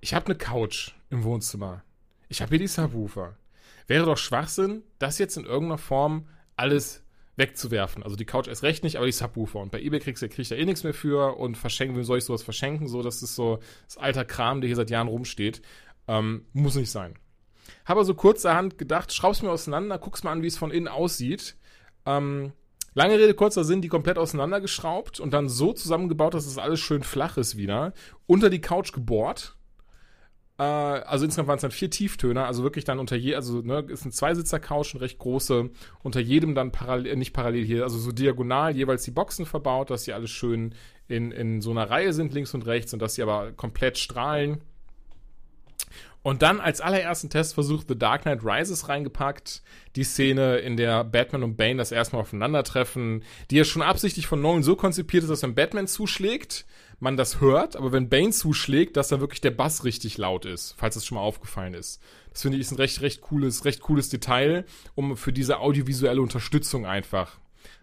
[0.00, 1.82] ich habe eine Couch im Wohnzimmer.
[2.28, 3.36] Ich habe hier die Subwoofer.
[3.88, 7.02] Wäre doch Schwachsinn, das jetzt in irgendeiner Form alles
[7.36, 8.02] wegzuwerfen.
[8.02, 9.60] Also die Couch erst recht nicht, aber die Subwoofer.
[9.60, 12.18] Und bei eBay kriegst du, kriegst ja eh nichts mehr für und verschenken, wem soll
[12.18, 12.88] ich sowas verschenken?
[12.88, 15.62] So, das ist so das alter Kram, der hier seit Jahren rumsteht.
[16.08, 17.14] Ähm, muss nicht sein.
[17.84, 21.56] Habe also kurzerhand gedacht, schraub's mir auseinander, guck's mal an, wie es von innen aussieht.
[22.06, 22.52] Ähm,
[22.94, 26.80] lange Rede, kurzer Sinn, die komplett auseinandergeschraubt und dann so zusammengebaut, dass es das alles
[26.80, 27.92] schön flach ist wieder.
[28.26, 29.55] Unter die Couch gebohrt
[30.58, 33.84] äh, also insgesamt waren es dann vier Tieftöner, also wirklich dann unter je, also ne,
[33.88, 35.70] ist ein Zweisitzer-Couch, ein recht große,
[36.02, 39.90] unter jedem dann parallel, äh, nicht parallel hier, also so diagonal jeweils die Boxen verbaut,
[39.90, 40.74] dass sie alles schön
[41.08, 44.62] in, in so einer Reihe sind, links und rechts, und dass sie aber komplett strahlen.
[46.22, 49.62] Und dann als allerersten Testversuch The Dark Knight Rises reingepackt.
[49.94, 54.40] Die Szene, in der Batman und Bane das erstmal aufeinandertreffen, die ja schon absichtlich von
[54.40, 56.66] Nolan so konzipiert ist, dass wenn Batman zuschlägt,
[56.98, 60.74] man das hört, aber wenn Bane zuschlägt, dass dann wirklich der Bass richtig laut ist,
[60.78, 62.00] falls das schon mal aufgefallen ist.
[62.32, 66.20] Das finde ich ist ein recht, recht cooles, recht cooles Detail, um für diese audiovisuelle
[66.20, 67.38] Unterstützung einfach.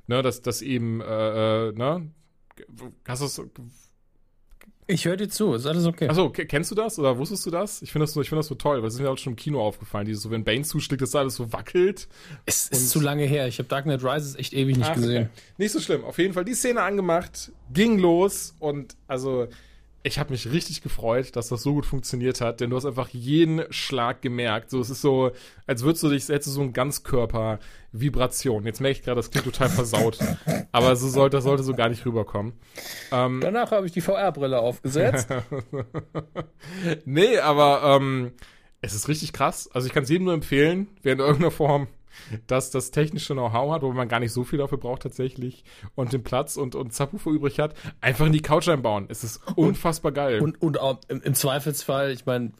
[0.05, 2.11] Ne, dass das eben, äh, äh, ne,
[3.07, 3.51] hast du
[4.93, 6.07] ich höre dir zu, ist alles okay.
[6.07, 7.81] Achso, kennst du das oder wusstest du das?
[7.81, 9.37] Ich finde das, so, find das so toll, weil es ist mir auch schon im
[9.37, 12.07] Kino aufgefallen, dieses so, wenn Bane zuschlägt, dass da alles so wackelt.
[12.45, 13.47] Es ist zu lange her.
[13.47, 15.23] Ich habe Dark Knight Rises echt ewig nicht Ach, gesehen.
[15.23, 15.43] Okay.
[15.57, 16.03] Nicht so schlimm.
[16.03, 19.47] Auf jeden Fall die Szene angemacht, ging los und also
[20.05, 23.09] ich habe mich richtig gefreut, dass das so gut funktioniert hat, denn du hast einfach
[23.09, 24.69] jeden Schlag gemerkt.
[24.69, 25.31] So, es ist so,
[25.65, 28.65] als würdest du dich, hättest du so ein Ganzkörper-Vibration.
[28.65, 30.19] Jetzt merke ich gerade, das klingt total versaut.
[30.73, 32.53] aber so sollte, das sollte so gar nicht rüberkommen.
[33.13, 35.29] Ähm, Danach habe ich die VR-Brille aufgesetzt.
[37.05, 38.33] nee, aber ähm,
[38.81, 39.69] es ist richtig krass.
[39.73, 41.87] Also ich kann es jedem nur empfehlen, wer in irgendeiner Form
[42.47, 45.63] dass das technische Know-how hat, wo man gar nicht so viel dafür braucht tatsächlich
[45.95, 49.05] und den Platz und, und Subwoofer übrig hat, einfach in die Couch einbauen.
[49.09, 50.41] Es ist unfassbar geil.
[50.41, 52.51] Und, und auch im, im Zweifelsfall, ich meine,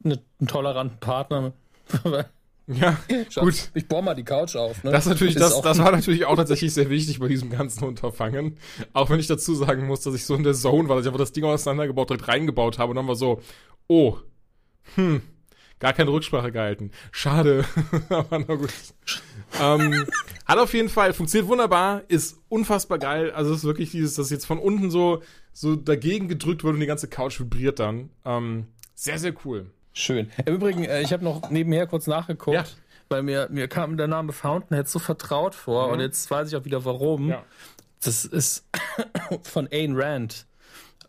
[0.00, 1.52] ne, einen toleranten Partner
[2.68, 2.96] Ja,
[3.28, 3.70] Schatz, gut.
[3.74, 4.84] Ich bohr mal die Couch auf.
[4.84, 4.92] Ne?
[4.92, 8.56] Das, natürlich, das, das war natürlich auch tatsächlich sehr wichtig bei diesem ganzen Unterfangen.
[8.92, 11.08] Auch wenn ich dazu sagen muss, dass ich so in der Zone war, dass ich
[11.08, 13.42] einfach das Ding auseinandergebaut, direkt reingebaut habe und dann war so,
[13.88, 14.16] oh,
[14.94, 15.22] hm,
[15.82, 16.92] gar keine Rücksprache gehalten.
[17.10, 17.64] Schade,
[18.08, 18.70] aber na gut.
[19.60, 20.06] ähm,
[20.46, 23.32] hat auf jeden Fall, funktioniert wunderbar, ist unfassbar geil.
[23.32, 26.80] Also es ist wirklich dieses, dass jetzt von unten so, so dagegen gedrückt wird und
[26.80, 28.10] die ganze Couch vibriert dann.
[28.24, 29.72] Ähm, sehr, sehr cool.
[29.92, 30.30] Schön.
[30.46, 32.64] Im Übrigen, äh, ich habe noch nebenher kurz nachgeguckt, Ja.
[33.08, 36.64] weil mir, mir kam der Name Fountainhead so vertraut vor und jetzt weiß ich auch
[36.64, 37.28] wieder warum.
[37.28, 37.42] Ja.
[38.04, 38.64] Das ist
[39.42, 40.46] von Ayn Rand.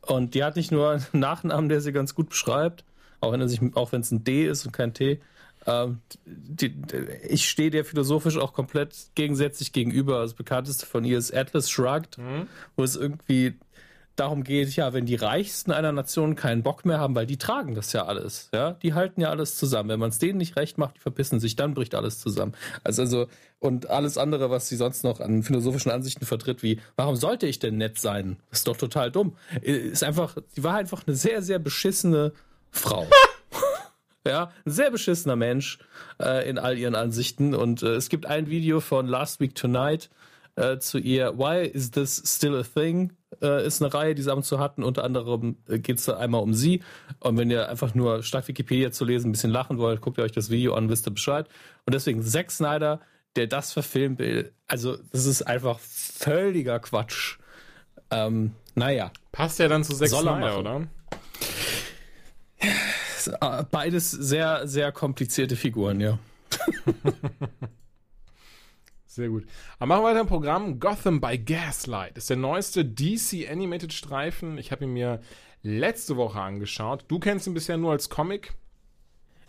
[0.02, 2.84] Und die hat nicht nur einen Nachnamen, der sie ganz gut beschreibt,
[3.24, 5.20] auch wenn er sich, auch wenn es ein D ist und kein T.
[5.66, 6.76] Ähm, die,
[7.28, 10.22] ich stehe der philosophisch auch komplett gegensätzlich gegenüber.
[10.22, 12.18] Das bekannteste von ihr ist Atlas Shrugged,
[12.76, 13.56] wo es irgendwie
[14.16, 17.74] darum geht, ja, wenn die Reichsten einer Nation keinen Bock mehr haben, weil die tragen
[17.74, 19.90] das ja alles, ja, die halten ja alles zusammen.
[19.90, 22.54] Wenn man es denen nicht recht macht, die verpissen sich, dann bricht alles zusammen.
[22.84, 23.28] Also, also
[23.60, 27.60] und alles andere, was sie sonst noch an philosophischen Ansichten vertritt, wie warum sollte ich
[27.60, 28.38] denn nett sein?
[28.50, 29.36] Das ist doch total dumm.
[29.62, 32.34] Ist einfach, die war einfach eine sehr, sehr beschissene
[32.74, 33.08] Frau.
[34.26, 35.80] Ja, ein sehr beschissener Mensch
[36.18, 37.54] äh, in all ihren Ansichten.
[37.54, 40.10] Und äh, es gibt ein Video von Last Week Tonight
[40.56, 41.38] äh, zu ihr.
[41.38, 43.12] Why is this still a thing?
[43.42, 44.84] Äh, ist eine Reihe, die sie ab und zu hatten.
[44.84, 46.82] Unter anderem äh, geht es einmal um sie.
[47.20, 50.24] Und wenn ihr einfach nur statt Wikipedia zu lesen ein bisschen lachen wollt, guckt ihr
[50.24, 51.48] euch das Video an, wisst ihr Bescheid.
[51.86, 53.02] Und deswegen Zack Snyder,
[53.36, 57.40] der das verfilmt will, also das ist einfach völliger Quatsch.
[58.10, 59.12] Ähm, naja.
[59.34, 60.88] Passt ja dann zu Zack er Snyder, oder?
[63.28, 66.20] Äh, Beides sehr, sehr komplizierte Figuren, ja.
[69.06, 69.46] Sehr gut.
[69.78, 70.80] Aber machen wir weiter im Programm.
[70.80, 74.58] Gotham by Gaslight ist der neueste DC Animated Streifen.
[74.58, 75.22] Ich habe ihn mir
[75.62, 77.06] letzte Woche angeschaut.
[77.10, 78.54] Du kennst ihn bisher nur als Comic.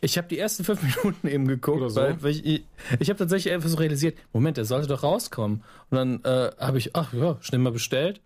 [0.03, 1.99] Ich habe die ersten fünf Minuten eben geguckt, so.
[1.99, 2.65] weil, weil ich, ich,
[3.01, 5.65] ich habe tatsächlich einfach so realisiert, Moment, der sollte doch rauskommen.
[5.89, 8.21] Und dann äh, habe ich, ach ja, schnell mal bestellt.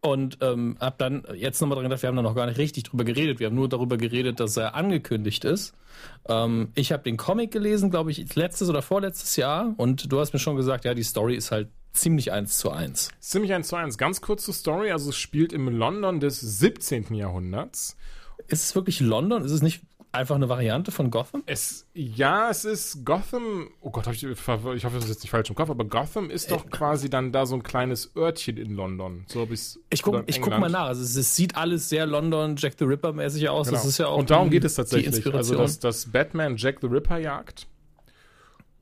[0.00, 2.84] Und ähm, habe dann jetzt nochmal dran gedacht, wir haben da noch gar nicht richtig
[2.84, 3.40] drüber geredet.
[3.40, 5.74] Wir haben nur darüber geredet, dass er angekündigt ist.
[6.28, 9.74] Ähm, ich habe den Comic gelesen, glaube ich, letztes oder vorletztes Jahr.
[9.76, 13.10] Und du hast mir schon gesagt, ja, die Story ist halt ziemlich eins zu eins.
[13.18, 13.98] Ziemlich eins zu eins.
[13.98, 14.92] Ganz kurz zur Story.
[14.92, 17.14] Also es spielt im London des 17.
[17.14, 17.96] Jahrhunderts.
[18.46, 19.44] Ist es wirklich London?
[19.44, 21.42] Ist es nicht einfach eine Variante von Gotham?
[21.46, 23.70] Es, ja, es ist Gotham.
[23.80, 26.50] Oh Gott, ich, ich hoffe, das ist jetzt nicht falsch im Kopf, aber Gotham ist
[26.50, 29.24] doch quasi dann da so ein kleines Örtchen in London.
[29.28, 29.78] So hab ich's.
[29.90, 30.86] Ich in ich guck mal nach.
[30.86, 33.68] Also es, es sieht alles sehr London, Jack the Ripper mäßig aus.
[33.68, 33.78] Genau.
[33.78, 35.26] Das ist ja auch und darum die- geht es tatsächlich.
[35.34, 37.66] Also, dass, dass Batman Jack the Ripper jagt.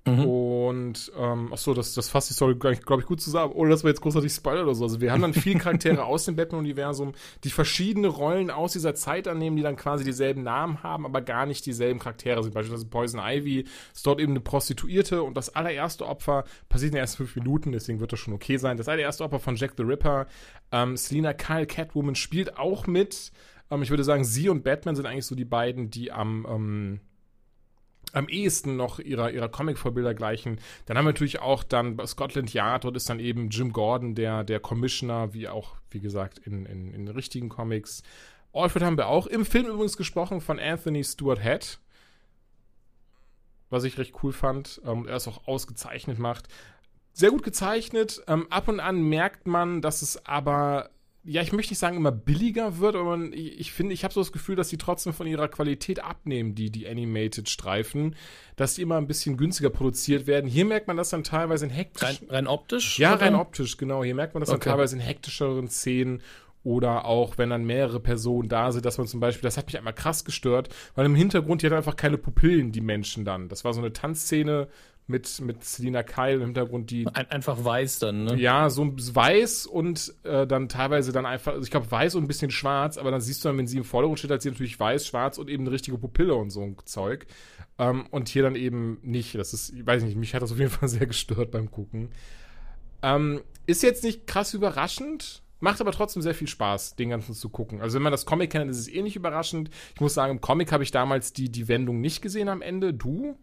[0.06, 0.24] Mhm.
[0.24, 3.82] Und, ähm, ach so, das, das fasst die Story, glaube ich, gut zusammen, ohne dass
[3.82, 4.84] wir jetzt großartig spoilern oder so.
[4.84, 9.26] Also, wir haben dann viele Charaktere aus dem Batman-Universum, die verschiedene Rollen aus dieser Zeit
[9.26, 12.54] annehmen, die dann quasi dieselben Namen haben, aber gar nicht dieselben Charaktere sind.
[12.54, 17.00] Beispielsweise Poison Ivy ist dort eben eine Prostituierte und das allererste Opfer passiert in den
[17.00, 18.76] ersten fünf Minuten, deswegen wird das schon okay sein.
[18.76, 20.28] Das allererste Opfer von Jack the Ripper,
[20.70, 23.32] ähm, Selina Kyle, Catwoman, spielt auch mit.
[23.72, 27.00] Ähm, ich würde sagen, sie und Batman sind eigentlich so die beiden, die am, ähm,
[28.16, 30.58] am ehesten noch ihrer, ihrer Comic-Vorbilder gleichen.
[30.86, 34.14] Dann haben wir natürlich auch dann bei Scotland Yard, dort ist dann eben Jim Gordon,
[34.14, 38.02] der, der Commissioner, wie auch, wie gesagt, in, in, in richtigen Comics.
[38.54, 41.78] Alfred haben wir auch im Film übrigens gesprochen von Anthony Stewart Head,
[43.68, 44.80] was ich recht cool fand.
[44.86, 46.48] Ähm, er es auch ausgezeichnet macht.
[47.12, 48.22] Sehr gut gezeichnet.
[48.28, 50.88] Ähm, ab und an merkt man, dass es aber
[51.26, 54.14] ja, ich möchte nicht sagen, immer billiger wird, aber man, ich, ich finde, ich habe
[54.14, 58.14] so das Gefühl, dass die trotzdem von ihrer Qualität abnehmen, die, die Animated-Streifen,
[58.54, 60.48] dass die immer ein bisschen günstiger produziert werden.
[60.48, 62.30] Hier merkt man das dann teilweise in rein, hektischen.
[62.30, 62.98] rein optisch?
[62.98, 63.22] Ja, oder?
[63.22, 64.04] rein optisch, genau.
[64.04, 64.70] Hier merkt man das dann Okay.
[64.70, 66.22] teilweise in hektischeren Szenen
[66.62, 69.78] oder auch, wenn dann mehrere Personen da sind, dass man zum Beispiel, das hat mich
[69.78, 73.48] einmal krass gestört, weil im Hintergrund, die hatten einfach keine Pupillen, die Menschen dann.
[73.48, 74.68] Das war so eine Tanzszene
[75.08, 78.36] mit, mit Selina Kyle im Hintergrund, die Ein, einfach weiß dann, ne?
[78.36, 82.24] ja, so ein weiß und äh, dann teilweise dann einfach, also ich glaube weiß und
[82.24, 84.50] ein bisschen schwarz, aber dann siehst du dann, wenn sie im Vordergrund steht, hat sie
[84.50, 87.26] natürlich weiß, schwarz und eben eine richtige Pupille und so ein Zeug.
[87.78, 89.34] Ähm, und hier dann eben nicht.
[89.34, 92.10] Das ist, ich weiß nicht, mich hat das auf jeden Fall sehr gestört beim Gucken.
[93.02, 97.48] Ähm, ist jetzt nicht krass überraschend, macht aber trotzdem sehr viel Spaß, den ganzen zu
[97.48, 97.80] gucken.
[97.80, 99.70] Also wenn man das Comic kennt, ist es eh nicht überraschend.
[99.94, 102.94] Ich muss sagen, im Comic habe ich damals die, die Wendung nicht gesehen am Ende.
[102.94, 103.36] Du?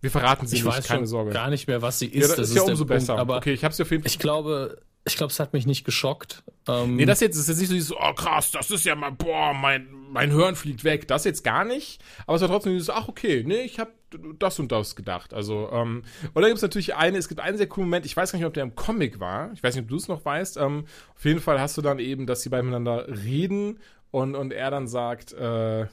[0.00, 1.32] Wir verraten sie Ich nicht, weiß keine schon Sorge.
[1.32, 2.38] gar nicht mehr, was sie ja, ist.
[2.38, 2.88] das ist ja umso Punkt.
[2.90, 3.16] besser.
[3.18, 5.66] Aber okay, ich habe sie auf jeden Fall ich glaube, ich glaube, es hat mich
[5.66, 6.42] nicht geschockt.
[6.68, 8.94] Ähm, Nee, das jetzt das ist jetzt nicht so dieses, oh krass, das ist ja
[8.94, 11.08] mal, boah, mein, mein Hören fliegt weg.
[11.08, 12.00] Das jetzt gar nicht.
[12.26, 13.92] Aber es war trotzdem dieses, ach okay, nee, ich habe
[14.38, 15.34] das und das gedacht.
[15.34, 18.16] Also, ähm, und dann gibt es natürlich eine, es gibt einen sehr coolen Moment, ich
[18.16, 19.52] weiß gar nicht, ob der im Comic war.
[19.52, 20.56] Ich weiß nicht, ob du es noch weißt.
[20.58, 20.84] Ähm,
[21.16, 23.78] auf jeden Fall hast du dann eben, dass sie beide miteinander reden
[24.10, 25.88] und, und er dann sagt, äh, ähm,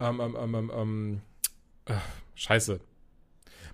[0.00, 1.20] ähm, ähm, ähm, ähm,
[1.86, 1.94] äh,
[2.34, 2.80] scheiße.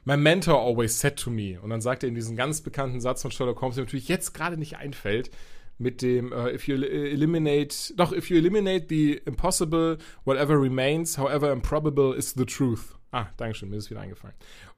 [0.04, 1.58] My mentor always said to me.
[1.60, 4.32] Und dann sagt er in diesen ganz bekannten Satz von Sherlock Holmes, der natürlich jetzt
[4.34, 5.30] gerade nicht einfällt,
[5.78, 11.50] mit dem uh, if you eliminate, doch, if you eliminate the impossible, whatever remains, however
[11.52, 12.94] improbable is the truth.
[13.12, 14.34] Ah, Dankeschön, mir ist es wieder eingefallen.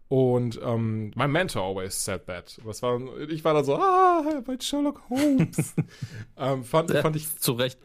[0.08, 2.58] Und ähm, my mentor always said that.
[2.64, 5.74] Was war, ich war dann so, ah, bei Sherlock Holmes.
[6.36, 7.36] ähm, fand, Ja, fand ich.
[7.38, 7.78] Zu Recht.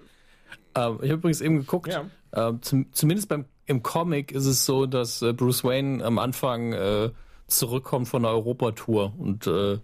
[0.76, 2.06] Ähm, ich habe übrigens eben geguckt, Ja.
[2.34, 6.74] ähm, zum, zumindest beim, im Comic ist es so, dass äh, Bruce Wayne am Anfang
[6.74, 7.10] äh,
[7.48, 9.80] zurückkommt von der Europatour und äh,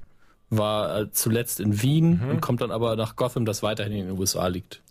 [0.50, 2.30] war äh, zuletzt in Wien Mhm.
[2.30, 4.82] und kommt dann aber nach Gotham, das weiterhin in den USA liegt.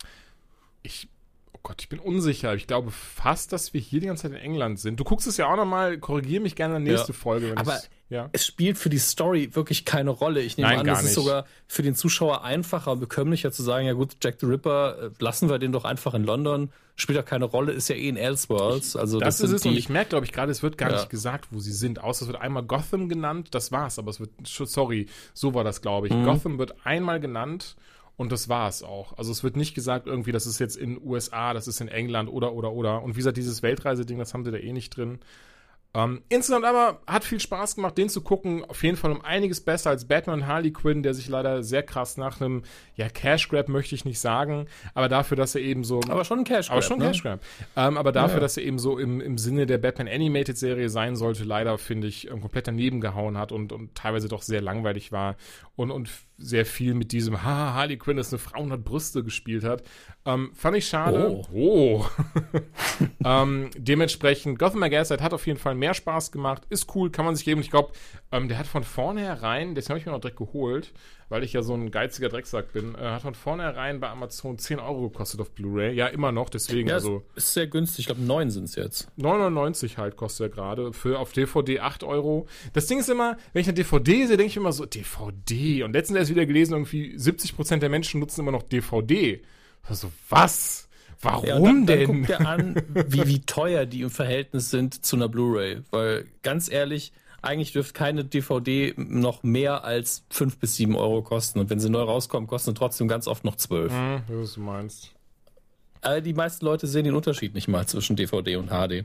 [0.83, 1.09] Ich,
[1.53, 2.55] oh Gott, ich bin unsicher.
[2.55, 4.99] Ich glaube fast, dass wir hier die ganze Zeit in England sind.
[4.99, 7.19] Du guckst es ja auch nochmal, korrigiere mich gerne in der nächste Ja.
[7.19, 7.51] Folge.
[7.51, 7.79] Wenn Aber
[8.13, 8.29] ja.
[8.33, 10.41] Es spielt für die Story wirklich keine Rolle.
[10.43, 11.15] Ich nehme Nein, an, es ist nicht.
[11.15, 15.11] sogar für den Zuschauer einfacher und bekömmlicher zu sagen, ja gut, Jack the Ripper, äh,
[15.19, 18.17] lassen wir den doch einfach in London, spielt ja keine Rolle, ist ja eh in
[18.17, 18.95] Elseworlds.
[18.97, 20.77] Also Das, das, ist es sind und die, ich merke, glaube ich, gerade, es wird
[20.79, 20.97] gar Ja.
[20.99, 22.01] nicht gesagt, wo sie sind.
[22.03, 25.81] Außer es wird einmal Gotham genannt, das war's, aber es wird, sorry, so war das,
[25.81, 26.21] glaube Mhm.
[26.21, 26.27] ich.
[26.27, 27.77] Gotham wird einmal genannt
[28.19, 29.17] und das war's auch.
[29.17, 32.29] Also es wird nicht gesagt irgendwie, das ist jetzt in USA, das ist in England
[32.29, 33.03] oder, oder, oder.
[33.03, 35.19] Und wie gesagt, dieses Weltreiseding, das haben sie da eh nicht drin.
[35.95, 38.65] Ähm, insgesamt aber hat viel Spaß gemacht, den zu gucken.
[38.65, 42.17] Auf jeden Fall um einiges besser als Batman Harley Quinn, der sich leider sehr krass
[42.17, 42.63] nach einem,
[42.97, 46.39] ja, Cash Grab möchte ich nicht sagen, aber dafür, dass er eben so aber schon
[46.41, 47.09] ein Cash aber schon ne?
[47.09, 47.41] Cash Grab.
[47.77, 48.41] Ähm, aber dafür, Ja.
[48.41, 52.07] dass er eben so im, im Sinne der Batman Animated Serie sein sollte, leider, finde
[52.07, 55.37] ich, ähm, komplett daneben gehauen hat und, und teilweise doch sehr langweilig war
[55.77, 59.23] und, und sehr viel mit diesem, haha, Harley Quinn ist eine Frau und hat Brüste
[59.23, 59.83] gespielt hat.
[60.25, 61.43] Ähm, fand ich schade.
[61.53, 62.05] Oh.
[63.25, 67.35] ähm, dementsprechend, Gotham Gaslight hat auf jeden Fall mehr Spaß gemacht, ist cool, kann man
[67.37, 67.61] sich geben.
[67.61, 67.93] Ich glaube,
[68.31, 70.93] ähm, der hat von vornherein, das habe ich mir noch direkt geholt,
[71.33, 74.79] weil ich ja so ein geiziger Drecksack bin, äh, hat von vornherein bei Amazon 10
[74.79, 75.95] Euro gekostet auf Blu-ray.
[75.95, 78.01] Ja, immer noch, deswegen, Ja, also ist sehr günstig.
[78.01, 79.09] Ich glaube, neun sind es jetzt.
[79.17, 80.93] 99 halt kostet er gerade.
[80.93, 82.47] Für auf DVD 8 Euro.
[82.75, 85.85] Das Ding ist immer, wenn ich eine DVD sehe, denke ich immer so, DVD.
[85.85, 89.41] Und letztens erst wieder gelesen, irgendwie 70% der Menschen nutzen immer noch DVD.
[89.85, 90.87] Also, was?
[91.23, 92.07] Warum Ja, dann, dann denn?
[92.09, 92.75] guckt ihr an,
[93.09, 95.81] wie, wie teuer die im Verhältnis sind zu einer Blu-ray.
[95.91, 101.59] Weil ganz ehrlich, eigentlich dürfte keine DVD noch mehr als fünf bis sieben Euro kosten.
[101.59, 103.93] Und wenn sie neu rauskommen, kosten sie trotzdem ganz oft noch zwölf.
[103.93, 105.13] Hm, was du meinst.
[106.01, 109.05] Aber die meisten Leute sehen den Unterschied nicht mal zwischen DVD und HD.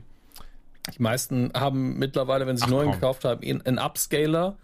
[0.96, 2.94] Die meisten haben mittlerweile, wenn sie Ach, neuen komm.
[2.94, 4.56] gekauft haben, einen Upscaler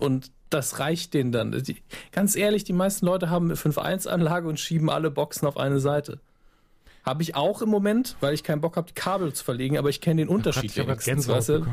[0.00, 1.50] und das reicht denen dann.
[1.50, 1.76] Die,
[2.12, 6.20] ganz ehrlich, die meisten Leute haben eine 5.1-Anlage und schieben alle Boxen auf eine Seite.
[7.04, 9.88] Habe ich auch im Moment, weil ich keinen Bock habe, die Kabel zu verlegen, aber
[9.88, 11.66] ich kenne den Unterschied Ich habe wenigstens, weißt du?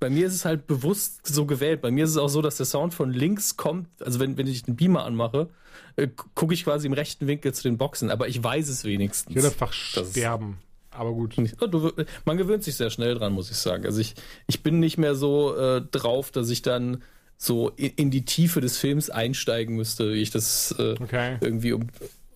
[0.00, 1.80] Bei mir ist es halt bewusst so gewählt.
[1.80, 3.88] Bei mir ist es auch so, dass der Sound von links kommt.
[4.00, 5.48] Also wenn, wenn ich den Beamer anmache,
[5.96, 8.10] äh, gucke ich quasi im rechten Winkel zu den Boxen.
[8.10, 9.30] Aber ich weiß es wenigstens.
[9.30, 10.58] Ich würde einfach sterben.
[10.90, 11.36] Aber gut.
[11.36, 11.92] Du,
[12.24, 13.84] man gewöhnt sich sehr schnell dran, muss ich sagen.
[13.84, 14.14] Also ich,
[14.46, 17.02] ich bin nicht mehr so äh, drauf, dass ich dann
[17.36, 21.38] so in, in die Tiefe des Films einsteigen müsste, wie ich das äh, Okay.
[21.40, 21.86] irgendwie um,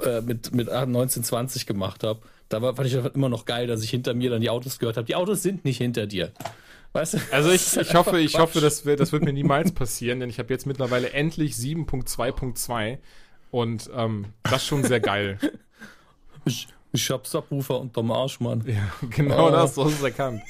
[0.01, 2.21] äh, mit, mit 1920 gemacht habe.
[2.49, 4.97] Da war, fand ich immer noch geil, dass ich hinter mir dann die Autos gehört
[4.97, 5.07] habe.
[5.07, 6.31] Die Autos sind nicht hinter dir.
[6.93, 7.19] Weißt du?
[7.31, 10.39] Also ich, ich hoffe, ich hoffe, das wird, das wird mir niemals passieren, denn ich
[10.39, 12.99] habe jetzt mittlerweile endlich 7.2.2
[13.51, 15.39] und ähm, das ist schon sehr geil.
[16.45, 18.63] Ich, ich hab Subwoofer unterm Arsch, Mann.
[18.67, 19.51] Ja, genau Oh.
[19.51, 20.43] das, so ist es erkannt.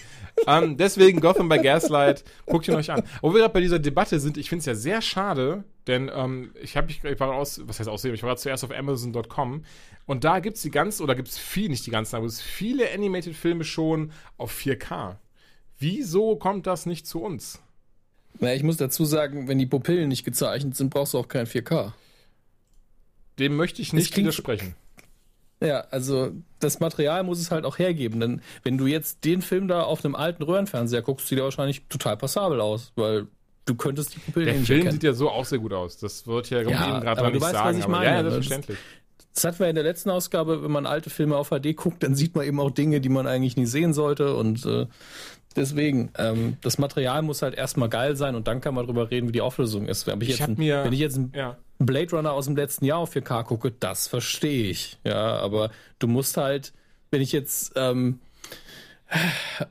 [0.46, 3.02] ähm, deswegen Gotham bei Gaslight, guckt ihn euch an.
[3.20, 6.52] Wo wir gerade bei dieser Debatte sind, ich finde es ja sehr schade, denn ähm,
[6.60, 9.64] ich habe ich, ich war aus, was heißt aussehen, ich war gerade zuerst auf Amazon.com
[10.06, 12.90] und da gibt's die ganzen, oder gibt's viel, nicht die ganzen, aber es gibt viele
[12.92, 15.16] Animated-Filme schon auf 4K.
[15.82, 17.60] Wieso kommt das nicht zu uns?
[18.38, 21.46] Na, ich muss dazu sagen, wenn die Pupillen nicht gezeichnet sind, brauchst du auch kein
[21.46, 21.92] 4K.
[23.38, 24.74] Dem möchte ich nicht widersprechen.
[25.60, 28.20] Ja, also das Material muss es halt auch hergeben.
[28.20, 31.82] Denn wenn du jetzt den Film da auf einem alten Röhrenfernseher guckst, sieht er wahrscheinlich
[31.88, 33.26] total passabel aus, weil
[33.64, 34.92] du könntest die Pupillen Der nicht Film erkennen.
[34.94, 35.98] sieht ja so auch sehr gut aus.
[35.98, 37.78] Das wird ja, Ja, eben gerade nicht weißt, was sagen.
[37.78, 38.30] ich aber meine, ja, ja, ne?
[38.30, 38.78] selbstverständlich.
[39.34, 42.14] Das hatten wir in der letzten Ausgabe, wenn man alte Filme auf HD guckt, dann
[42.14, 44.36] sieht man eben auch Dinge, die man eigentlich nie sehen sollte.
[44.36, 44.86] Und äh,
[45.56, 49.28] deswegen, ähm, das Material muss halt erstmal geil sein und dann kann man drüber reden,
[49.28, 50.06] wie die Auflösung ist.
[50.06, 51.56] Wenn ich, Ich ein, mir- wenn ich jetzt einen Ja.
[51.78, 54.98] Blade Runner aus dem letzten Jahr auf 4K gucke, das verstehe ich.
[55.04, 56.72] Ja, aber du musst halt,
[57.10, 58.20] wenn ich jetzt ähm,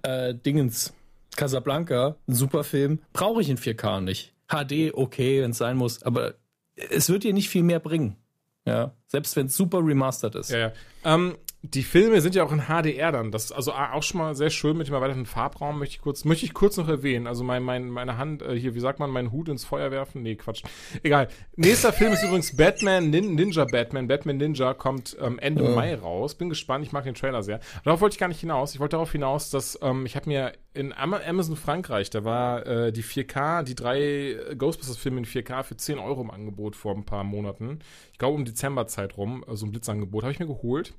[0.04, 0.94] äh, Dingens,
[1.36, 4.34] Casablanca, ein super Film, brauche ich in 4K nicht.
[4.49, 6.34] HD, okay, wenn es sein muss, aber
[6.76, 8.18] es wird dir nicht viel mehr bringen.
[8.66, 10.51] Ja, selbst wenn es super remastered ist.
[10.51, 10.72] Ja, ja.
[11.05, 13.32] Ähm, die Filme sind ja auch in HDR dann.
[13.32, 15.78] Das ist also auch schon mal sehr schön mit dem erweiterten Farbraum.
[15.78, 17.28] Möchte ich kurz, möchte ich kurz noch erwähnen.
[17.28, 20.24] Also mein, mein, meine Hand, äh, hier, wie sagt man, meinen Hut ins Feuer werfen?
[20.24, 20.64] Nee, Quatsch.
[21.03, 21.28] Egal.
[21.55, 24.07] Nächster Film ist übrigens Batman, Nin Ninja Batman.
[24.07, 25.70] Batman Ninja kommt ähm, Ende ja.
[25.70, 26.34] Mai raus.
[26.34, 27.59] Bin gespannt, ich mag den Trailer sehr.
[27.84, 28.74] Darauf wollte ich gar nicht hinaus.
[28.74, 32.91] Ich wollte darauf hinaus, dass ähm, ich habe mir in Amazon Frankreich, da war äh,
[32.93, 37.24] die 4K, die drei Ghostbusters-Filme in 4K für 10 Euro im Angebot vor ein paar
[37.26, 37.80] Monaten.
[38.13, 40.93] Ich glaube um Dezemberzeit rum, so ein Blitzangebot, habe ich mir geholt.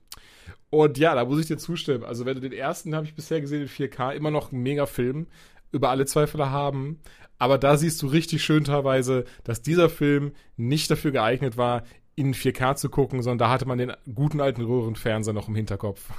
[0.69, 2.05] Und ja, da muss ich dir zustimmen.
[2.05, 4.87] Also, wenn du den ersten habe ich bisher gesehen in 4K, immer noch ein mega
[4.87, 5.27] Film,
[5.71, 7.01] über alle Zweifel haben.
[7.39, 11.83] Aber da siehst du richtig schön teilweise, dass dieser Film nicht dafür geeignet war,
[12.15, 16.11] in 4K zu gucken, sondern da hatte man den guten alten Röhrenfernseher noch im Hinterkopf.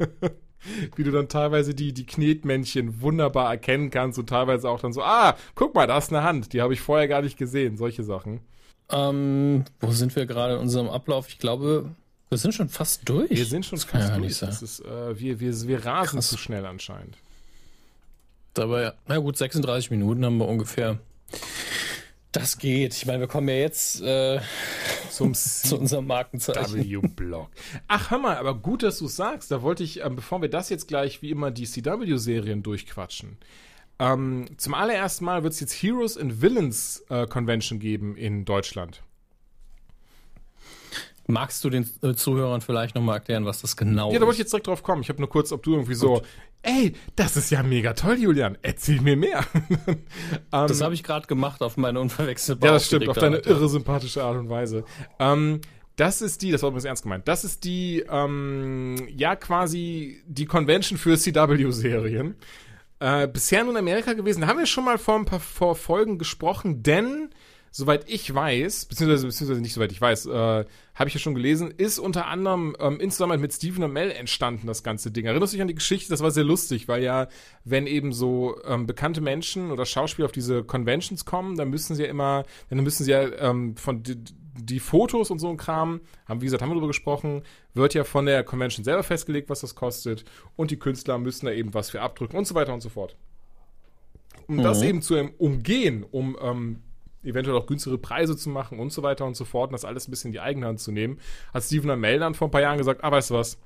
[0.96, 5.02] Wie du dann teilweise die, die Knetmännchen wunderbar erkennen kannst und teilweise auch dann so,
[5.02, 8.02] ah, guck mal, da ist eine Hand, die habe ich vorher gar nicht gesehen, solche
[8.02, 8.40] Sachen.
[8.90, 11.28] Ähm, wo sind wir gerade in unserem Ablauf?
[11.28, 11.90] Ich glaube,
[12.28, 13.30] wir sind schon fast durch.
[13.30, 14.38] Wir sind schon das fast durch.
[14.38, 16.28] Das ist, äh, wir, wir, wir rasen Krass.
[16.28, 17.16] zu schnell anscheinend.
[18.54, 20.98] Dabei, na gut, 36 Minuten haben wir ungefähr.
[22.32, 22.94] Das geht.
[22.94, 24.40] Ich meine, wir kommen ja jetzt äh,
[25.10, 26.84] Zum zu unserem Markenzeichen.
[26.84, 27.50] W-Block.
[27.86, 29.50] Ach, hör mal, aber gut, dass du es sagst.
[29.50, 33.38] Da wollte ich, ähm, bevor wir das jetzt gleich wie immer die CW-Serien durchquatschen.
[33.98, 39.02] Ähm, zum allerersten Mal wird es jetzt Heroes and Villains äh, Convention geben in Deutschland.
[41.26, 44.14] Magst du den äh, Zuhörern vielleicht nochmal erklären, was das genau ist?
[44.14, 45.02] Ja, da wollte ich jetzt direkt drauf kommen.
[45.02, 46.00] Ich habe nur kurz, ob du irgendwie Gut.
[46.00, 46.22] so,
[46.62, 49.44] ey, das ist ja mega toll, Julian, erzähl mir mehr.
[49.78, 49.96] um,
[50.50, 54.22] das habe ich gerade gemacht auf meine unverwechselbare Ja, das stimmt, auf deine irre sympathische
[54.22, 54.84] Art und Weise.
[55.18, 55.60] Ähm,
[55.96, 60.46] das ist die, das war übrigens ernst gemeint, das ist die, ähm, ja, quasi die
[60.46, 62.36] Convention für CW-Serien.
[63.00, 64.40] Äh, bisher nur in Amerika gewesen.
[64.40, 67.30] Da haben wir schon mal vor ein paar vor Folgen gesprochen, denn
[67.70, 70.64] soweit ich weiß, beziehungsweise, beziehungsweise nicht soweit ich weiß, äh,
[70.94, 74.66] habe ich ja schon gelesen, ist unter anderem ähm, in Zusammenarbeit mit Stephen Amell entstanden,
[74.66, 75.26] das ganze Ding.
[75.26, 76.10] Erinnerst du dich an die Geschichte?
[76.10, 77.28] Das war sehr lustig, weil ja,
[77.64, 82.02] wenn eben so ähm, bekannte Menschen oder Schauspieler auf diese Conventions kommen, dann müssen sie
[82.02, 84.16] ja immer, dann müssen sie ja ähm, von die,
[84.60, 87.42] die Fotos und so ein Kram, haben, wie gesagt, haben wir darüber gesprochen,
[87.74, 90.24] wird ja von der Convention selber festgelegt, was das kostet.
[90.56, 93.16] Und die Künstler müssen da eben was für abdrücken und so weiter und so fort.
[94.46, 94.62] Um mhm.
[94.62, 96.82] das eben zu umgehen, um ähm,
[97.22, 100.08] eventuell auch günstigere Preise zu machen und so weiter und so fort und das alles
[100.08, 101.18] ein bisschen in die Eigenhand zu nehmen,
[101.52, 103.58] hat Steven Amell dann vor ein paar Jahren gesagt, ah, weißt du was,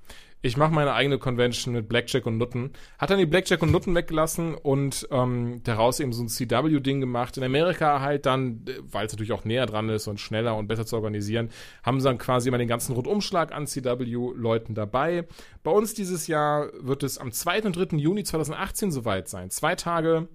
[0.45, 2.73] ich mache meine eigene Convention mit Blackjack und Nutten.
[2.99, 7.37] Hat dann die Blackjack und Nutten weggelassen und ähm, daraus eben so ein CW-Ding gemacht.
[7.37, 10.85] In Amerika halt dann, weil es natürlich auch näher dran ist und schneller und besser
[10.85, 11.51] zu organisieren,
[11.85, 15.29] haben sie dann quasi immer den ganzen Rundumschlag an CW-Leuten dabei.
[15.63, 17.63] Bei uns dieses Jahr wird es am 2.
[17.63, 17.97] und 3.
[17.99, 19.49] Juni 2018 soweit sein.
[19.51, 20.27] Zwei Tage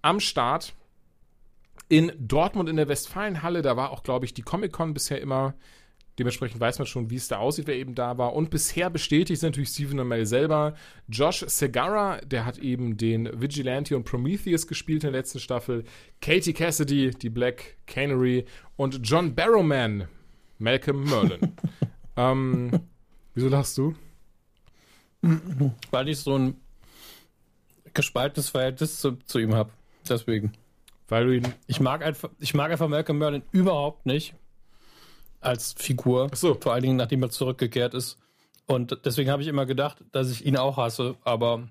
[0.00, 0.72] am Start
[1.90, 5.54] in Dortmund in der Westfalenhalle, da war auch, glaube ich, die Comic-Con bisher immer.
[6.20, 8.34] Dementsprechend weiß man schon, wie es da aussieht, wer eben da war.
[8.34, 10.74] Und bisher bestätigt natürlich Stephen Amell selber.
[11.08, 15.82] Josh Segarra, der hat eben den Vigilante und Prometheus gespielt in der letzten Staffel.
[16.20, 18.44] Katie Cassidy, die Black Canary.
[18.76, 20.06] Und John Barrowman,
[20.58, 21.40] Malcolm Merlin.
[22.16, 22.70] ähm,
[23.34, 23.96] wieso lachst du?
[25.90, 26.54] Weil ich so ein
[27.94, 29.70] gespaltenes Verhältnis zu, zu ihm habe.
[30.08, 30.52] Deswegen.
[31.10, 31.54] Weil du ihn.
[31.66, 34.34] Ich mag einfach, ich mag einfach Malcolm Merlin überhaupt nicht.
[35.40, 36.28] Als Figur.
[36.32, 36.54] Ach so.
[36.54, 38.18] Vor allen Dingen, nachdem er zurückgekehrt ist.
[38.66, 41.16] Und deswegen habe ich immer gedacht, dass ich ihn auch hasse.
[41.24, 41.68] Aber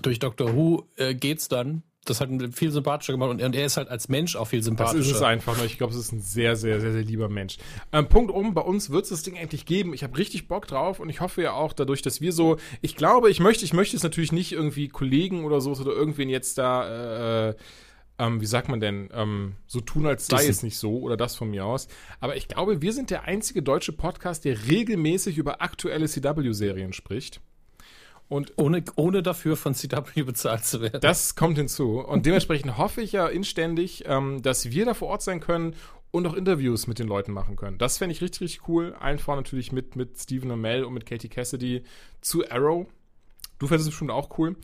[0.00, 1.82] durch Doctor Who äh, geht's dann.
[2.04, 4.62] Das hat ihn viel sympathischer gemacht und, und er ist halt als Mensch auch viel
[4.62, 4.98] sympathischer.
[4.98, 5.60] Das ist es einfach.
[5.64, 7.56] Ich glaube, es ist ein sehr, sehr, sehr, sehr lieber Mensch.
[7.92, 9.92] Ähm, Punkt um, bei uns wird es das Ding endlich geben.
[9.92, 12.94] Ich habe richtig Bock drauf und ich hoffe ja auch dadurch, dass wir so, ich
[12.94, 16.58] glaube, ich möchte, ich möchte es natürlich nicht irgendwie Kollegen oder so oder irgendwen jetzt
[16.58, 17.54] da äh,
[18.18, 21.36] ähm, wie sagt man denn, ähm, so tun, als sei es nicht so oder das
[21.36, 21.88] von mir aus.
[22.20, 27.40] Aber ich glaube, wir sind der einzige deutsche Podcast, der regelmäßig über aktuelle CW-Serien spricht.
[28.28, 31.00] Und ohne, ohne dafür von CW bezahlt zu werden.
[31.00, 32.00] Das kommt hinzu.
[32.00, 35.76] Und dementsprechend hoffe ich ja inständig, ähm, dass wir da vor Ort sein können
[36.10, 37.78] und auch Interviews mit den Leuten machen können.
[37.78, 38.96] Das fände ich richtig, richtig cool.
[38.98, 41.84] Einfach natürlich mit, mit Stephen Amell und mit Katie Cassidy
[42.20, 42.86] zu Arrow.
[43.58, 44.56] Du fändest es bestimmt auch cool.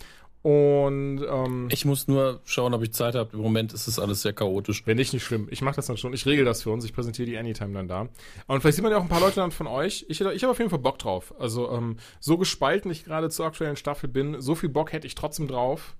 [0.43, 3.30] Und ähm, ich muss nur schauen, ob ich Zeit habe.
[3.32, 4.82] Im Moment ist es alles sehr chaotisch.
[4.86, 5.47] Wenn nicht, nicht schlimm.
[5.51, 6.12] Ich mache das dann schon.
[6.14, 6.84] Ich regel das für uns.
[6.84, 8.09] Ich präsentiere die Anytime dann da.
[8.49, 10.05] Und vielleicht sieht man ja auch ein paar Leute dann von euch.
[10.09, 11.32] Ich, ich habe auf jeden Fall Bock drauf.
[11.38, 15.14] Also ähm, so gespalten ich gerade zur aktuellen Staffel bin, so viel Bock hätte ich
[15.14, 15.95] trotzdem drauf.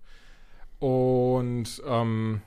[0.81, 2.43] Und ähm,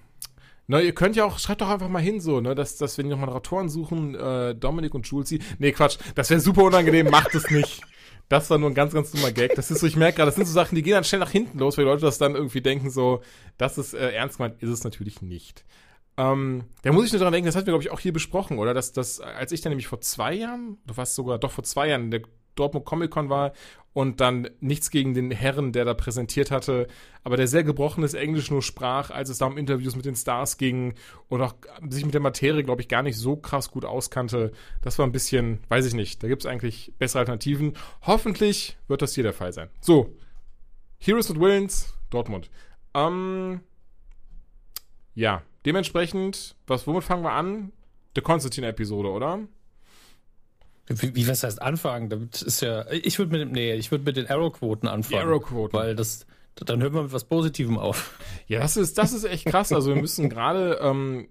[0.67, 3.05] na, ihr könnt ja auch, schreibt doch einfach mal hin so, ne, dass, dass wenn
[3.05, 7.33] die noch Moderatoren suchen, äh, Dominik und Jules, nee, Quatsch, das wäre super unangenehm, macht
[7.35, 7.81] es nicht.
[8.29, 9.55] Das war nur ein ganz, ganz dummer Gag.
[9.55, 11.31] Das ist so, ich merke gerade, das sind so Sachen, die gehen dann schnell nach
[11.31, 13.21] hinten los, weil die Leute das dann irgendwie denken, so,
[13.57, 15.63] das ist äh, ernst gemeint, ist es natürlich nicht.
[16.17, 18.57] Ähm, da muss ich nur dran denken, das hatten wir, glaube ich, auch hier besprochen,
[18.57, 18.73] oder?
[18.73, 21.89] Dass, dass, als ich dann nämlich vor zwei Jahren, du warst sogar, doch vor zwei
[21.89, 22.21] Jahren in der
[22.55, 23.53] Dortmund Comic Con war
[23.95, 26.87] und dann nichts gegen den Herren, der da präsentiert hatte,
[27.23, 30.57] aber der sehr gebrochenes Englisch nur sprach, als es da um Interviews mit den Stars
[30.57, 30.95] ging
[31.29, 31.55] und auch
[31.89, 34.51] sich mit der Materie, glaube ich, gar nicht so krass gut auskannte.
[34.81, 37.73] Das war ein bisschen, weiß ich nicht, da gibt es eigentlich bessere Alternativen.
[38.01, 39.69] Hoffentlich wird das hier der Fall sein.
[39.79, 40.13] So,
[40.97, 42.49] Heroes und Villains, Dortmund.
[42.93, 43.61] Ähm,
[45.13, 47.71] ja, dementsprechend, was, womit fangen wir an?
[48.17, 49.39] Der Konstantin-Episode, oder?
[50.87, 52.09] Wie, wie was heißt anfangen?
[52.09, 55.27] Damit ist ja, ich würde mit dem, nee, ich würde mit den Arrow-Quoten anfangen.
[55.27, 55.73] Arrow-Quoten.
[55.73, 58.19] Weil das, dann hören wir mit was Positivem auf.
[58.47, 59.73] Ja, das ist, das ist echt krass.
[59.73, 61.27] Also wir müssen gerade, ähm,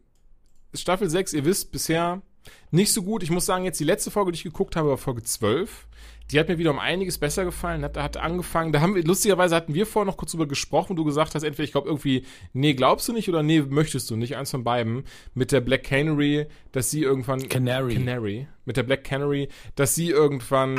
[0.75, 2.23] Staffel 6, ihr wisst, bisher
[2.71, 3.23] nicht so gut.
[3.23, 5.87] Ich muss sagen, jetzt die letzte Folge, die ich geguckt habe, war Folge 12.
[6.31, 7.85] Die hat mir wieder um einiges besser gefallen.
[7.85, 11.05] Hat, hat angefangen, da haben wir, lustigerweise hatten wir vorher noch kurz drüber gesprochen, du
[11.05, 12.25] gesagt hast, entweder ich glaube irgendwie,
[12.55, 15.85] nee, glaubst du nicht oder nee, möchtest du nicht, eins von beiden, mit der Black
[15.85, 17.49] Canary, dass sie irgendwann.
[17.49, 17.95] Canary.
[17.95, 18.49] Canary.
[18.65, 20.77] Mit der Black Canary, dass sie irgendwann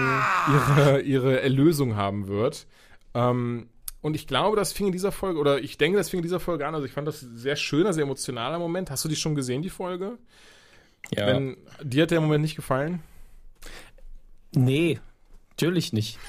[0.52, 2.66] ihre, ihre Erlösung haben wird.
[3.14, 3.70] Ähm,
[4.02, 6.40] und ich glaube, das fing in dieser Folge, oder ich denke, das fing in dieser
[6.40, 6.76] Folge an.
[6.76, 8.92] Also ich fand das sehr schöner, sehr emotionaler Moment.
[8.92, 10.18] Hast du die schon gesehen, die Folge?
[11.12, 11.28] Ja.
[11.28, 13.02] Wenn, dir hat der Moment nicht gefallen?
[14.54, 15.00] Nee,
[15.52, 16.18] natürlich nicht.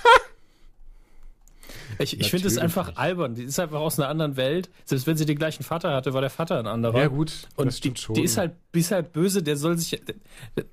[1.99, 2.99] ich ich finde es einfach nicht.
[2.99, 3.35] albern.
[3.35, 4.71] Die ist einfach aus einer anderen Welt.
[4.85, 6.99] Selbst wenn sie den gleichen Vater hatte, war der Vater ein anderer.
[6.99, 7.49] Ja, gut.
[7.57, 8.15] Und das die, stimmt schon.
[8.15, 10.01] die ist halt, die ist halt böse, der soll sich,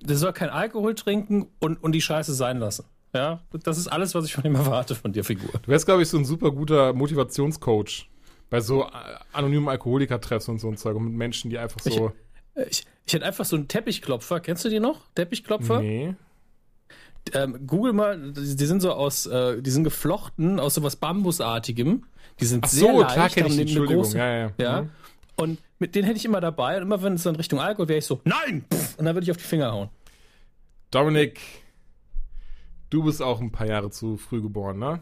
[0.02, 2.86] der soll kein Alkohol trinken und, und die Scheiße sein lassen.
[3.14, 5.52] Ja, das ist alles, was ich von ihm erwarte, von der Figur.
[5.62, 8.10] Du wärst, glaube ich, so ein super guter Motivationscoach.
[8.50, 8.88] Bei so äh,
[9.32, 10.96] anonymen Alkoholiker-Treffs und so ein Zeug.
[10.96, 11.90] Und mit Menschen, die einfach so.
[11.90, 12.14] Ich,
[12.56, 14.40] ich hätte einfach so einen Teppichklopfer.
[14.40, 15.02] Kennst du die noch?
[15.16, 15.82] Teppichklopfer?
[15.82, 16.16] nee.
[17.34, 22.04] Ähm, Google mal, die sind so aus, äh, die sind geflochten aus sowas Bambusartigem.
[22.42, 24.04] Die sind Ach sehr so, leicht, klar kenne ich Entschuldigung.
[24.04, 24.52] große- ja, ja.
[24.58, 24.82] Ja.
[24.82, 24.90] Mhm.
[25.38, 26.76] Und mit denen hätte ich immer dabei.
[26.76, 28.66] Und immer wenn es dann Richtung Alkohol wäre ich so, nein!
[28.74, 29.90] Pff, Und dann würde ich auf die Finger hauen.
[30.92, 31.40] Dominik,
[32.90, 35.00] du bist auch ein paar Jahre zu früh geboren, ne?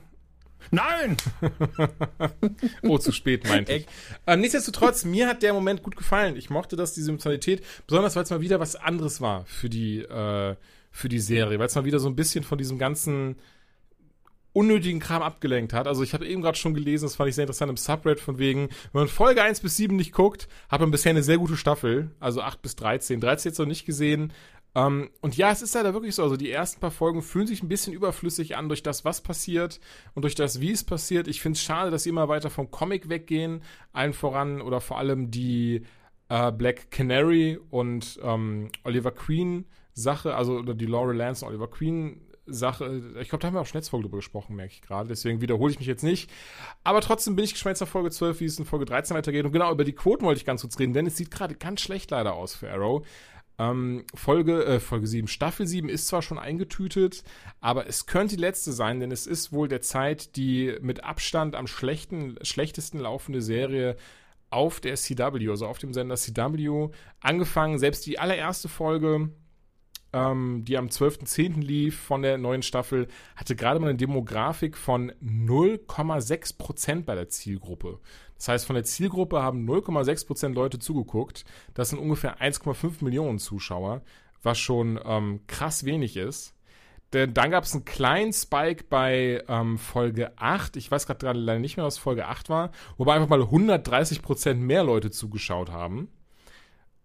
[0.70, 1.18] Nein!
[2.84, 3.88] Oh, zu spät, meinte ich.
[4.28, 6.36] Ähm, nichtsdestotrotz, mir hat der Moment gut gefallen.
[6.36, 10.00] Ich mochte das, diese Emotionalität, besonders weil es mal wieder was anderes war für die,
[10.00, 10.56] äh,
[10.92, 13.36] für die Serie, weil es mal wieder so ein bisschen von diesem ganzen
[14.54, 15.88] unnötigen Kram abgelenkt hat.
[15.88, 18.38] Also ich habe eben gerade schon gelesen, das fand ich sehr interessant im Subreddit von
[18.38, 21.56] wegen, wenn man Folge 1 bis 7 nicht guckt, hat man bisher eine sehr gute
[21.56, 23.22] Staffel, also 8 bis 13.
[23.22, 24.34] 13 jetzt noch nicht gesehen.
[24.74, 27.62] Ähm, und ja, es ist leider wirklich so, also die ersten paar Folgen fühlen sich
[27.62, 29.80] ein bisschen überflüssig an durch das, was passiert
[30.14, 31.28] und durch das, wie es passiert.
[31.28, 34.98] Ich finde es schade, dass sie immer weiter vom Comic weggehen, allen voran oder vor
[34.98, 35.84] allem die
[36.30, 41.70] äh, Black Canary und ähm, Oliver Queen Sache, also oder die Laurel Lance und Oliver
[41.70, 43.14] Queen Sache.
[43.20, 45.10] Ich glaube, da haben wir auch schon letzte Folge drüber gesprochen, merke ich gerade.
[45.10, 46.30] Deswegen wiederhole ich mich jetzt nicht.
[46.84, 49.46] Aber trotzdem bin ich gespannt nach Folge 12, wie es in Folge 13 weitergeht.
[49.46, 51.82] Und genau über die Quoten wollte ich ganz kurz reden, denn es sieht gerade ganz
[51.82, 53.06] schlecht leider aus für Arrow.
[53.62, 57.24] Ähm, Folge, äh, Folge 7, Staffel 7 ist zwar schon eingetütet,
[57.60, 61.56] aber es könnte die letzte sein, denn es ist wohl der Zeit die mit Abstand
[61.56, 63.98] am schlechten, schlechtesten laufende Serie
[64.50, 66.90] auf der CW, also auf dem Sender CW.
[67.20, 69.30] Angefangen, selbst die allererste Folge,
[70.12, 71.62] ähm, die am 12.10.
[71.62, 78.00] lief von der neuen Staffel, hatte gerade mal eine Demografik von 0,6% bei der Zielgruppe.
[78.42, 81.46] Das heißt, von der Zielgruppe haben 0,6% Leute zugeguckt.
[81.76, 84.02] Das sind ungefähr 1,5 Millionen Zuschauer,
[84.42, 86.56] was schon ähm, krass wenig ist.
[87.14, 90.76] Denn dann gab es einen kleinen Spike bei ähm, Folge 8.
[90.78, 94.84] Ich weiß gerade leider nicht mehr, was Folge 8 war, wobei einfach mal 130% mehr
[94.84, 96.10] Leute zugeschaut haben.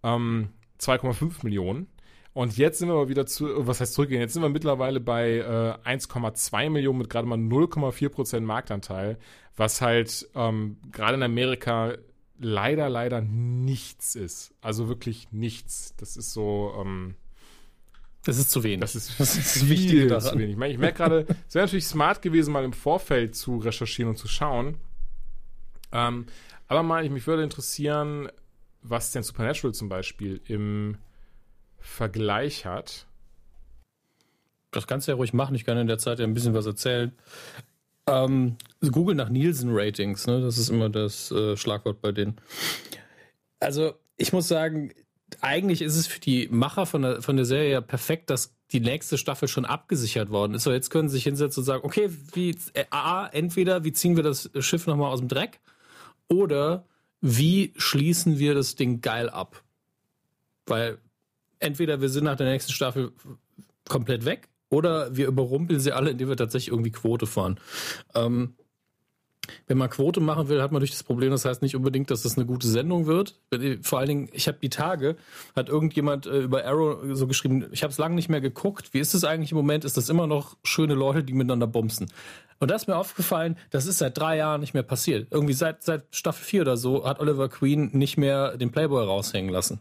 [0.02, 1.88] Ähm, 2,5 Millionen.
[2.32, 4.20] Und jetzt sind wir aber wieder zu, was heißt zurückgehen?
[4.20, 9.18] Jetzt sind wir mittlerweile bei äh, 1,2 Millionen mit gerade mal 0,4% Marktanteil,
[9.56, 11.94] was halt ähm, gerade in Amerika
[12.38, 14.54] leider, leider nichts ist.
[14.60, 15.94] Also wirklich nichts.
[15.96, 17.14] Das ist so, ähm,
[18.24, 18.80] Das ist zu wenig.
[18.80, 20.38] das ist, das ist viel Wichtige zu daran.
[20.38, 20.50] wenig.
[20.52, 24.10] Ich, meine, ich merke gerade, es wäre natürlich smart gewesen, mal im Vorfeld zu recherchieren
[24.10, 24.76] und zu schauen.
[25.92, 26.26] Ähm,
[26.68, 28.28] aber mal, mich würde interessieren,
[28.82, 30.98] was denn Supernatural zum Beispiel im
[31.78, 33.06] Vergleich hat.
[34.72, 35.54] Das kannst du ja ruhig machen.
[35.54, 37.12] Ich kann in der Zeit ja ein bisschen was erzählen.
[38.08, 40.40] Ähm, Google nach Nielsen-Ratings, ne?
[40.40, 42.36] das ist immer das äh, Schlagwort bei denen.
[43.58, 44.92] Also, ich muss sagen,
[45.40, 48.80] eigentlich ist es für die Macher von der, von der Serie ja perfekt, dass die
[48.80, 50.64] nächste Staffel schon abgesichert worden ist.
[50.64, 54.16] So, jetzt können sie sich hinsetzen und sagen, okay, wie, äh, A, entweder wie ziehen
[54.16, 55.60] wir das Schiff nochmal aus dem Dreck
[56.28, 56.84] oder
[57.20, 59.62] wie schließen wir das Ding geil ab?
[60.66, 60.98] Weil
[61.58, 63.12] entweder wir sind nach der nächsten Staffel
[63.88, 67.58] komplett weg oder wir überrumpeln sie alle, indem wir tatsächlich irgendwie Quote fahren.
[68.14, 68.54] Ähm,
[69.66, 72.22] wenn man Quote machen will, hat man durch das Problem, das heißt nicht unbedingt, dass
[72.22, 73.38] das eine gute Sendung wird.
[73.82, 75.16] Vor allen Dingen, ich habe die Tage,
[75.54, 78.92] hat irgendjemand äh, über Arrow so geschrieben, ich habe es lange nicht mehr geguckt.
[78.92, 79.84] Wie ist es eigentlich im Moment?
[79.84, 82.08] Ist das immer noch schöne Leute, die miteinander bumsen?
[82.58, 85.28] Und da ist mir aufgefallen, das ist seit drei Jahren nicht mehr passiert.
[85.30, 89.52] Irgendwie seit, seit Staffel 4 oder so hat Oliver Queen nicht mehr den Playboy raushängen
[89.52, 89.80] lassen.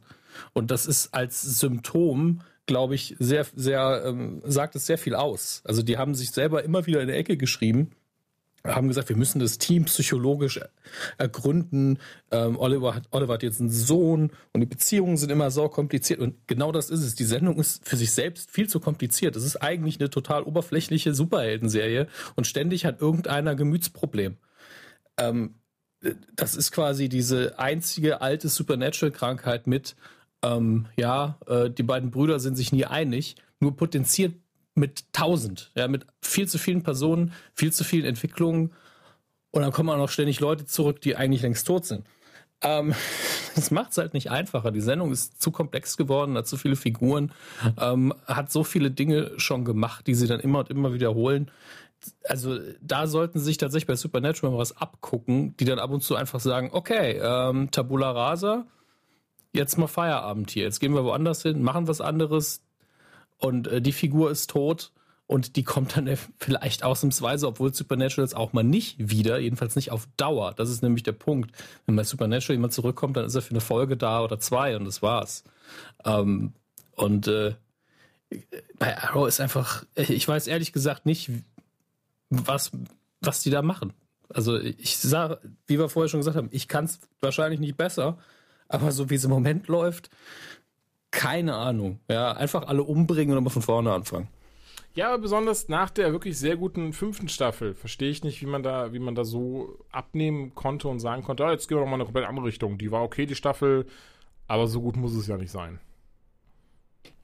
[0.52, 5.62] Und das ist als Symptom glaube ich, sehr, sehr, ähm, sagt es sehr viel aus.
[5.66, 7.92] Also die haben sich selber immer wieder in der Ecke geschrieben
[8.74, 10.60] haben gesagt, wir müssen das Team psychologisch
[11.18, 12.00] ergründen.
[12.32, 16.20] Ähm, Oliver, hat, Oliver hat jetzt einen Sohn und die Beziehungen sind immer so kompliziert.
[16.20, 17.16] Und genau das ist es.
[17.16, 19.36] Die Sendung ist für sich selbst viel zu kompliziert.
[19.36, 24.38] Es ist eigentlich eine total oberflächliche Superheldenserie und ständig hat irgendeiner Gemütsproblem.
[25.18, 25.56] Ähm,
[26.36, 29.96] das ist quasi diese einzige alte Supernatural-Krankheit mit,
[30.46, 34.36] ähm, ja, äh, die beiden Brüder sind sich nie einig, nur potenziert
[34.76, 38.74] mit tausend, ja, mit viel zu vielen Personen, viel zu vielen Entwicklungen.
[39.52, 42.06] Und dann kommen auch noch ständig Leute zurück, die eigentlich längst tot sind.
[42.62, 42.94] Ähm,
[43.56, 44.72] das macht es halt nicht einfacher.
[44.72, 47.32] Die Sendung ist zu komplex geworden, hat zu viele Figuren,
[47.80, 51.50] ähm, hat so viele Dinge schon gemacht, die sie dann immer und immer wiederholen.
[52.28, 56.16] Also da sollten sie sich tatsächlich bei Supernatural was abgucken, die dann ab und zu
[56.16, 58.66] einfach sagen, okay, ähm, Tabula Rasa,
[59.56, 62.62] jetzt mal Feierabend hier, jetzt gehen wir woanders hin, machen was anderes,
[63.38, 64.92] und äh, die Figur ist tot
[65.28, 70.08] und die kommt dann vielleicht ausnahmsweise, obwohl Supernaturals auch mal nicht wieder, jedenfalls nicht auf
[70.18, 70.54] Dauer.
[70.54, 71.52] Das ist nämlich der Punkt.
[71.86, 74.86] Wenn bei Supernatural jemand zurückkommt, dann ist er für eine Folge da oder zwei und
[74.86, 75.44] das war's.
[76.04, 76.54] Ähm,
[76.96, 77.56] und äh,
[78.80, 81.30] bei Arrow ist einfach, ich weiß ehrlich gesagt nicht,
[82.30, 82.72] was,
[83.22, 83.94] was die da machen.
[84.30, 88.18] Also ich sage, wie wir vorher schon gesagt haben, ich kann es wahrscheinlich nicht besser,
[88.68, 90.10] aber so wie es im Moment läuft,
[91.12, 92.00] keine Ahnung.
[92.10, 94.28] Ja, einfach alle umbringen und nochmal von vorne anfangen.
[94.96, 98.64] Ja, aber besonders nach der wirklich sehr guten fünften Staffel verstehe ich nicht, wie man
[98.64, 101.90] da, wie man da so abnehmen konnte und sagen konnte, ah, jetzt gehen wir doch
[101.90, 102.78] mal eine komplett andere Richtung.
[102.78, 103.86] Die war okay, die Staffel,
[104.48, 105.80] aber so gut muss es ja nicht sein.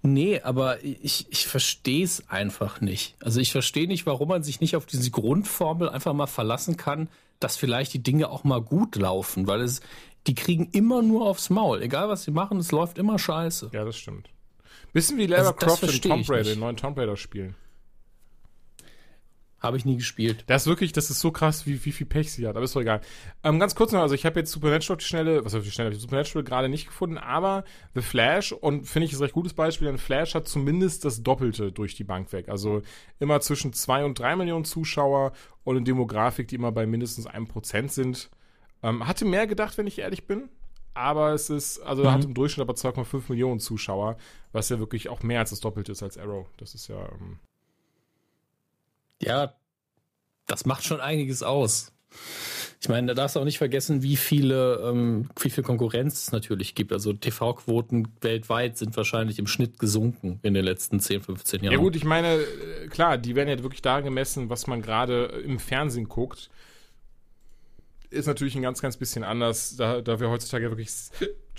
[0.04, 3.16] Nee, aber ich, ich verstehe es einfach nicht.
[3.22, 7.08] Also ich verstehe nicht, warum man sich nicht auf diese Grundformel einfach mal verlassen kann,
[7.40, 9.82] dass vielleicht die Dinge auch mal gut laufen, weil es,
[10.28, 11.82] die kriegen immer nur aufs Maul.
[11.82, 13.72] Egal was sie machen, es läuft immer scheiße.
[13.74, 14.30] Ja, das stimmt.
[14.94, 17.56] Bisschen wie Lara also, Croft in Tomb Raider, den neuen Tomb Raider spielen.
[19.60, 20.44] Habe ich nie gespielt.
[20.48, 22.76] Das ist wirklich, das ist so krass, wie, wie viel Pech sie hat, aber ist
[22.76, 23.00] doch egal.
[23.44, 25.70] Ähm, ganz kurz noch, also ich habe jetzt Supernatural auf die Schnelle, was auf die
[25.70, 27.64] Schnelle, Supernatural gerade nicht gefunden, aber
[27.94, 31.22] The Flash, und finde ich ist ein recht gutes Beispiel, denn Flash hat zumindest das
[31.22, 32.50] Doppelte durch die Bank weg.
[32.50, 32.82] Also
[33.20, 35.32] immer zwischen zwei und drei Millionen Zuschauer
[35.64, 38.32] und eine Demografik, die immer bei mindestens einem Prozent sind.
[38.84, 40.50] Ähm, hatte mehr gedacht, wenn ich ehrlich bin.
[40.94, 42.12] Aber es ist, also mhm.
[42.12, 44.18] hat im Durchschnitt aber 2,5 Millionen Zuschauer,
[44.52, 46.48] was ja wirklich auch mehr als das Doppelte ist als Arrow.
[46.58, 47.00] Das ist ja.
[47.00, 47.40] Ähm
[49.22, 49.54] ja,
[50.48, 51.94] das macht schon einiges aus.
[52.82, 56.32] Ich meine, da darfst du auch nicht vergessen, wie viele, ähm, wie viel Konkurrenz es
[56.32, 56.92] natürlich gibt.
[56.92, 61.74] Also TV-Quoten weltweit sind wahrscheinlich im Schnitt gesunken in den letzten 10, 15 Jahren.
[61.74, 65.26] Ja gut, ich meine, äh, klar, die werden ja wirklich da gemessen, was man gerade
[65.46, 66.50] im Fernsehen guckt
[68.12, 70.92] ist natürlich ein ganz, ganz bisschen anders, da, da wir heutzutage wirklich,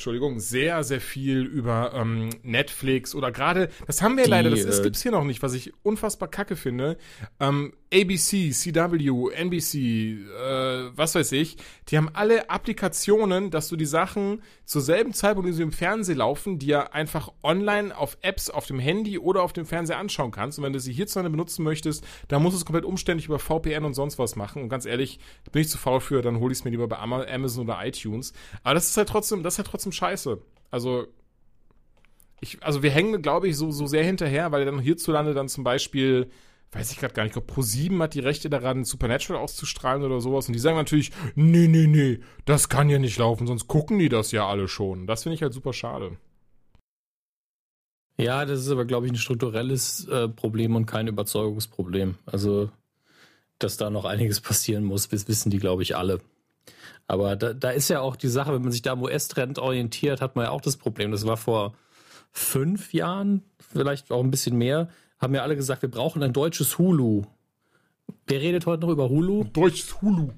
[0.03, 4.81] Entschuldigung, sehr, sehr viel über ähm, Netflix oder gerade, das haben wir Die, leider, das
[4.81, 6.97] äh, gibt's hier noch nicht, was ich unfassbar kacke finde.
[7.39, 11.57] Ähm, ABC, CW, NBC, äh, was weiß ich,
[11.89, 16.17] die haben alle Applikationen, dass du die Sachen zur selben Zeitpunkt, wie sie im Fernsehen
[16.17, 20.31] laufen, die ja einfach online auf Apps auf dem Handy oder auf dem Fernseher anschauen
[20.31, 20.59] kannst.
[20.59, 23.85] Und wenn du sie hierzulande benutzen möchtest, dann musst du es komplett umständlich über VPN
[23.85, 24.63] und sonst was machen.
[24.63, 25.19] Und ganz ehrlich,
[25.53, 28.33] bin ich zu faul für, dann hole ich es mir lieber bei Amazon oder iTunes.
[28.63, 30.39] Aber das ist halt trotzdem, das ist halt trotzdem scheiße.
[30.71, 31.07] Also,
[32.41, 35.65] ich, also wir hängen, glaube ich, so, so sehr hinterher, weil dann hierzulande dann zum
[35.65, 36.31] Beispiel
[36.73, 40.21] weiß ich gerade gar nicht, ich glaube, Pro7 hat die Rechte daran, Supernatural auszustrahlen oder
[40.21, 40.49] sowas.
[40.49, 44.09] Und die sagen natürlich, nee, nee, nee, das kann ja nicht laufen, sonst gucken die
[44.09, 45.07] das ja alle schon.
[45.07, 46.17] Das finde ich halt super schade.
[48.19, 52.17] Ja, das ist aber, glaube ich, ein strukturelles äh, Problem und kein Überzeugungsproblem.
[52.25, 52.71] Also,
[53.59, 56.21] dass da noch einiges passieren muss, das wissen die, glaube ich, alle.
[57.07, 60.21] Aber da, da ist ja auch die Sache, wenn man sich da am US-Trend orientiert,
[60.21, 61.11] hat man ja auch das Problem.
[61.11, 61.75] Das war vor
[62.33, 64.89] fünf Jahren, vielleicht auch ein bisschen mehr,
[65.19, 67.23] haben ja alle gesagt, wir brauchen ein deutsches Hulu.
[68.27, 69.45] Wer redet heute noch über Hulu?
[69.45, 70.31] Deutsches Hulu.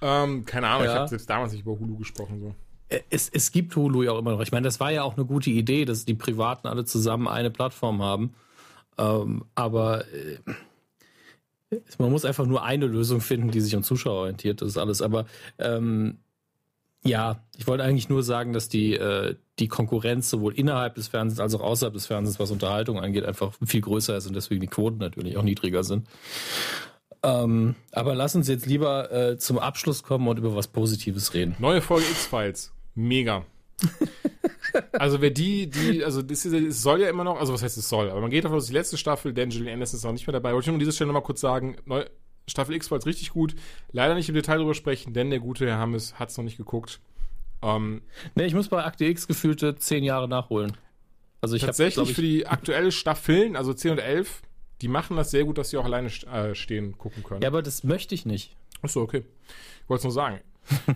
[0.00, 0.92] Ähm, keine Ahnung, ja.
[0.92, 2.40] ich habe selbst damals nicht über Hulu gesprochen.
[2.40, 2.54] So.
[3.10, 4.40] Es, es gibt Hulu ja auch immer noch.
[4.40, 7.50] Ich meine, das war ja auch eine gute Idee, dass die Privaten alle zusammen eine
[7.50, 8.34] Plattform haben.
[8.98, 10.38] Ähm, aber äh,
[11.98, 14.60] man muss einfach nur eine Lösung finden, die sich um Zuschauer orientiert.
[14.60, 15.02] Das ist alles.
[15.02, 15.26] Aber
[15.58, 16.18] ähm,
[17.02, 21.40] ja, ich wollte eigentlich nur sagen, dass die, äh, die Konkurrenz sowohl innerhalb des Fernsehens
[21.40, 24.66] als auch außerhalb des Fernsehens, was Unterhaltung angeht, einfach viel größer ist und deswegen die
[24.66, 26.06] Quoten natürlich auch niedriger sind.
[27.22, 31.54] Ähm, aber lass uns jetzt lieber äh, zum Abschluss kommen und über was Positives reden.
[31.58, 32.72] Neue Folge X-Files.
[32.94, 33.44] Mega.
[34.92, 37.76] also wer die, die, also das, ist, es soll ja immer noch, also was heißt
[37.78, 40.12] es soll, aber man geht davon aus, die letzte Staffel, denn Julian Anderson ist auch
[40.12, 40.52] nicht mehr dabei.
[40.52, 42.04] Wollte ich nur an dieser Stelle nochmal kurz sagen, neu,
[42.48, 43.54] Staffel X war jetzt richtig gut.
[43.92, 46.56] Leider nicht im Detail drüber sprechen, denn der gute Herr Hammes hat es noch nicht
[46.56, 47.00] geguckt.
[47.62, 48.02] Ähm,
[48.34, 50.76] nee, ich muss bei Akte X gefühlte zehn Jahre nachholen.
[51.40, 54.42] Also ich Tatsächlich hab, ich, für die aktuelle Staffeln, also 10 und 11,
[54.82, 57.42] die machen das sehr gut, dass sie auch alleine äh, stehen gucken können.
[57.42, 58.56] Ja, aber das möchte ich nicht.
[58.82, 59.24] Achso, okay.
[59.82, 60.40] Ich wollte es nur sagen.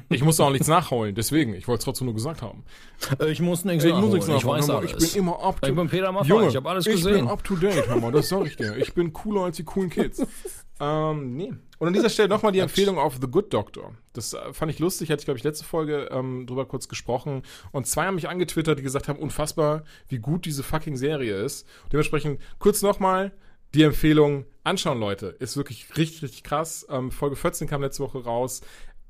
[0.09, 1.55] Ich muss auch nichts nachholen, deswegen.
[1.55, 2.65] Ich wollte es trotzdem nur gesagt haben.
[3.19, 4.05] Äh, ich muss nichts nachholen.
[4.05, 4.63] Ich, muss nichts nachholen.
[4.63, 4.93] Ich, weiß alles.
[4.93, 7.15] ich bin immer up to Ich bin Peter Maffay, Junge, ich habe alles gesehen.
[7.15, 8.77] Ich bin up to date, Hammer, das sag ich dir.
[8.77, 10.25] Ich bin cooler als die coolen Kids.
[10.81, 11.53] ähm, nee.
[11.79, 13.95] Und an dieser Stelle nochmal die Empfehlung auf The Good Doctor.
[14.13, 17.43] Das äh, fand ich lustig, hatte ich, glaube ich, letzte Folge ähm, drüber kurz gesprochen.
[17.73, 21.67] Und zwei haben mich angetwittert, die gesagt haben, unfassbar, wie gut diese fucking Serie ist.
[21.93, 23.33] Dementsprechend kurz nochmal
[23.75, 25.27] die Empfehlung anschauen, Leute.
[25.41, 26.87] Ist wirklich richtig, richtig krass.
[26.89, 28.63] Ähm, Folge 14 kam letzte Woche raus.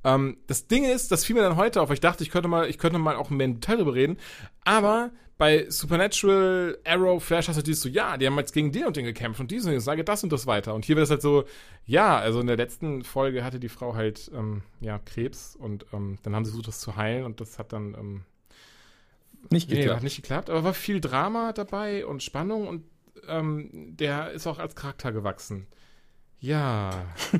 [0.05, 1.90] Ähm, das Ding ist, das fiel mir dann heute auf.
[1.90, 4.18] Ich dachte, ich könnte mal, ich könnte mal auch mehr im Detail darüber reden.
[4.64, 8.86] Aber bei Supernatural, Arrow, Flash hast du dieses so, ja, die haben jetzt gegen den
[8.86, 10.74] und den gekämpft und diesen und ich sage das und das weiter.
[10.74, 11.44] Und hier wird es halt so,
[11.86, 16.18] ja, also in der letzten Folge hatte die Frau halt, ähm, ja, Krebs und ähm,
[16.22, 18.22] dann haben sie versucht, das zu heilen und das hat dann, ähm,
[19.50, 19.88] nicht geklappt.
[19.88, 22.84] Nee, hat nicht geklappt, aber war viel Drama dabei und Spannung und
[23.26, 25.66] ähm, der ist auch als Charakter gewachsen.
[26.45, 26.90] Ja,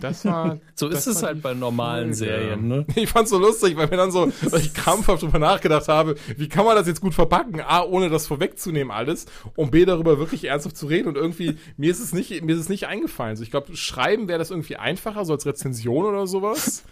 [0.01, 0.59] das war.
[0.75, 2.33] so das ist es halt bei normalen Folge.
[2.33, 2.87] Serien, ne?
[2.95, 6.49] Ich fand's so lustig, weil mir dann so, weil ich krampfhaft drüber nachgedacht habe, wie
[6.49, 7.61] kann man das jetzt gut verpacken?
[7.61, 9.27] A, ohne das vorwegzunehmen alles
[9.57, 12.63] und B, darüber wirklich ernsthaft zu reden und irgendwie, mir ist es nicht, mir ist
[12.63, 13.37] es nicht eingefallen.
[13.37, 16.85] So, ich glaube, schreiben wäre das irgendwie einfacher, so als Rezension oder sowas.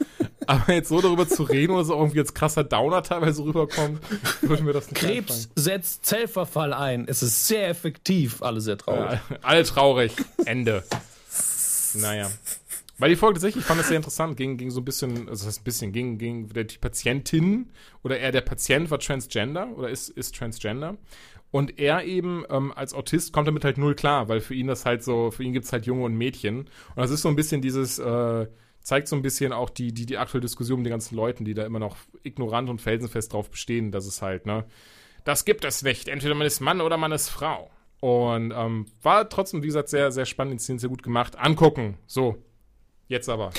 [0.46, 4.00] Aber jetzt so darüber zu reden oder so irgendwie jetzt krasser Downer teilweise rüberkommt,
[4.42, 5.52] würde mir das nicht Krebs einfallen.
[5.56, 7.06] setzt Zellverfall ein.
[7.08, 8.42] Es ist sehr effektiv.
[8.42, 9.20] Alle sehr traurig.
[9.30, 10.12] Ja, alle traurig.
[10.44, 10.82] Ende.
[11.94, 12.30] Naja.
[12.98, 15.46] Weil die Folge tatsächlich, ich fand das sehr interessant, ging, ging so ein bisschen, also
[15.46, 17.70] das ein bisschen, ging, ging die Patientin
[18.04, 20.96] oder eher der Patient war Transgender oder ist, ist Transgender.
[21.50, 24.86] Und er eben ähm, als Autist kommt damit halt null klar, weil für ihn das
[24.86, 26.60] halt so, für ihn gibt's halt Junge und Mädchen.
[26.60, 28.46] Und das ist so ein bisschen dieses, äh,
[28.82, 31.54] zeigt so ein bisschen auch die, die, die aktuelle Diskussion mit den ganzen Leuten, die
[31.54, 34.64] da immer noch ignorant und felsenfest drauf bestehen, dass es halt, ne,
[35.24, 36.08] das gibt es nicht.
[36.08, 37.70] Entweder man ist Mann oder man ist Frau.
[38.02, 41.38] Und ähm, war trotzdem, wie gesagt, sehr, sehr spannend inszeniert, sehr gut gemacht.
[41.38, 41.98] Angucken.
[42.08, 42.36] So.
[43.06, 43.52] Jetzt aber.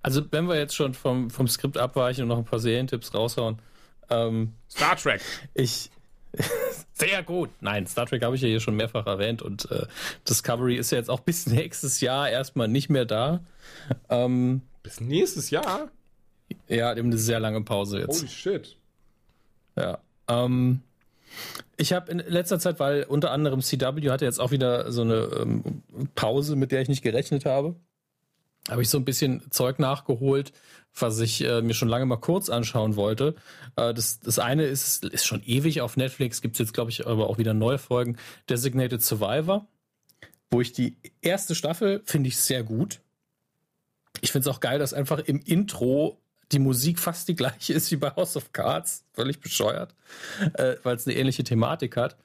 [0.00, 3.58] Also, wenn wir jetzt schon vom, vom Skript abweichen und noch ein paar Serientipps raushauen.
[4.08, 5.20] Ähm, Star Trek.
[5.52, 5.90] Ich.
[6.94, 7.50] sehr gut.
[7.60, 9.86] Nein, Star Trek habe ich ja hier schon mehrfach erwähnt und äh,
[10.26, 13.44] Discovery ist ja jetzt auch bis nächstes Jahr erstmal nicht mehr da.
[14.08, 15.90] Ähm, bis nächstes Jahr?
[16.66, 18.20] Ja, die haben eine sehr lange Pause jetzt.
[18.20, 18.76] Holy shit.
[19.76, 19.98] Ja.
[20.28, 20.80] Ähm,
[21.76, 25.28] ich habe in letzter Zeit, weil unter anderem CW hatte jetzt auch wieder so eine
[25.40, 25.82] ähm,
[26.14, 27.76] Pause, mit der ich nicht gerechnet habe,
[28.68, 30.52] habe ich so ein bisschen Zeug nachgeholt,
[30.98, 33.34] was ich äh, mir schon lange mal kurz anschauen wollte.
[33.76, 37.06] Äh, das, das eine ist, ist schon ewig auf Netflix, gibt es jetzt, glaube ich,
[37.06, 38.16] aber auch wieder neue Folgen.
[38.48, 39.66] Designated Survivor,
[40.50, 43.00] wo ich die erste Staffel finde ich sehr gut.
[44.20, 46.20] Ich finde es auch geil, dass einfach im Intro
[46.52, 49.04] die Musik fast die gleiche ist wie bei House of Cards.
[49.12, 49.94] Völlig bescheuert,
[50.54, 52.16] äh, weil es eine ähnliche Thematik hat.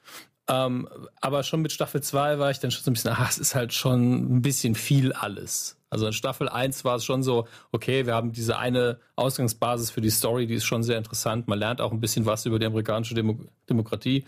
[0.48, 0.88] Ähm,
[1.20, 3.54] aber schon mit Staffel 2 war ich dann schon so ein bisschen, ach, es ist
[3.54, 5.76] halt schon ein bisschen viel alles.
[5.90, 10.00] Also in Staffel 1 war es schon so, okay, wir haben diese eine Ausgangsbasis für
[10.00, 11.48] die Story, die ist schon sehr interessant.
[11.48, 14.24] Man lernt auch ein bisschen was über die amerikanische Demo Demokratie.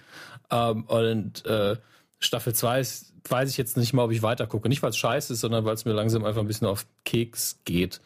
[0.51, 1.76] Ähm, und äh,
[2.18, 4.68] Staffel 2 ist, weiß ich jetzt nicht mal, ob ich weiter gucke.
[4.68, 7.61] Nicht, weil es scheiße ist, sondern weil es mir langsam einfach ein bisschen auf Keks
[7.64, 8.01] geht.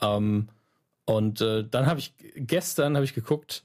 [0.00, 0.48] Ähm,
[1.16, 3.64] und äh, dann habe ich gestern habe ich geguckt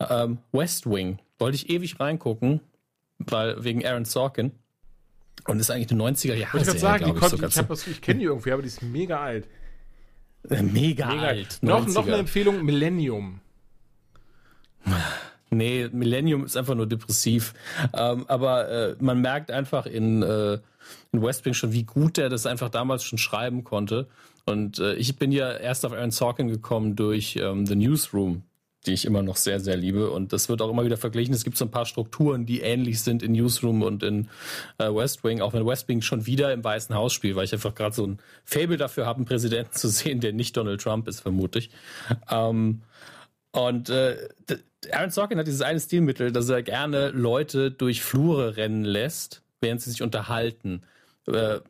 [0.00, 1.18] ähm, West Wing.
[1.38, 2.60] Wollte ich ewig reingucken,
[3.18, 4.52] weil wegen Aaron Sorkin.
[5.46, 6.58] Und ist eigentlich eine 90er Jahre.
[6.58, 9.46] Ich, sagen, ich, ich, ich kenne die irgendwie, aber die ist mega alt.
[10.48, 11.58] Mega, mega, alt.
[11.60, 13.40] Noch, noch eine Empfehlung: Millennium.
[15.50, 17.54] Nee, Millennium ist einfach nur depressiv.
[17.92, 20.58] Ähm, aber äh, man merkt einfach in, äh,
[21.12, 24.08] in West Wing schon, wie gut er das einfach damals schon schreiben konnte.
[24.46, 28.42] Und äh, ich bin ja erst auf Aaron Sorkin gekommen durch ähm, The Newsroom,
[28.86, 30.10] die ich immer noch sehr, sehr liebe.
[30.10, 31.34] Und das wird auch immer wieder verglichen.
[31.34, 34.28] Es gibt so ein paar Strukturen, die ähnlich sind in Newsroom und in
[34.78, 37.54] äh, West Wing, auch wenn West Wing schon wieder im Weißen Haus spielt, weil ich
[37.54, 41.08] einfach gerade so ein Fable dafür habe, einen Präsidenten zu sehen, der nicht Donald Trump
[41.08, 41.70] ist, vermutlich.
[42.30, 42.82] Ähm,
[43.52, 44.28] und äh,
[44.90, 49.80] Aaron Sorkin hat dieses eine Stilmittel, dass er gerne Leute durch Flure rennen lässt, während
[49.80, 50.82] sie sich unterhalten.
[51.26, 51.60] Äh,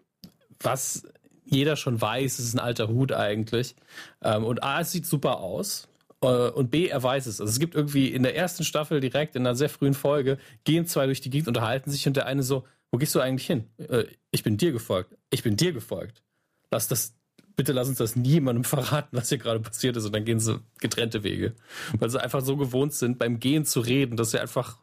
[0.61, 1.07] was
[1.45, 3.75] jeder schon weiß, es ist ein alter Hut eigentlich.
[4.23, 5.89] Ähm, und A, es sieht super aus.
[6.23, 7.41] Äh, und B, er weiß es.
[7.41, 10.87] Also es gibt irgendwie in der ersten Staffel direkt in einer sehr frühen Folge, gehen
[10.87, 13.65] zwei durch die Gegend, unterhalten sich und der eine so, wo gehst du eigentlich hin?
[13.79, 15.17] Äh, ich bin dir gefolgt.
[15.31, 16.23] Ich bin dir gefolgt.
[16.71, 17.15] Lass das,
[17.57, 20.07] bitte lass uns das niemandem verraten, was hier gerade passiert ist.
[20.07, 21.55] Und dann gehen sie getrennte Wege.
[21.99, 24.79] Weil sie einfach so gewohnt sind, beim Gehen zu reden, dass sie einfach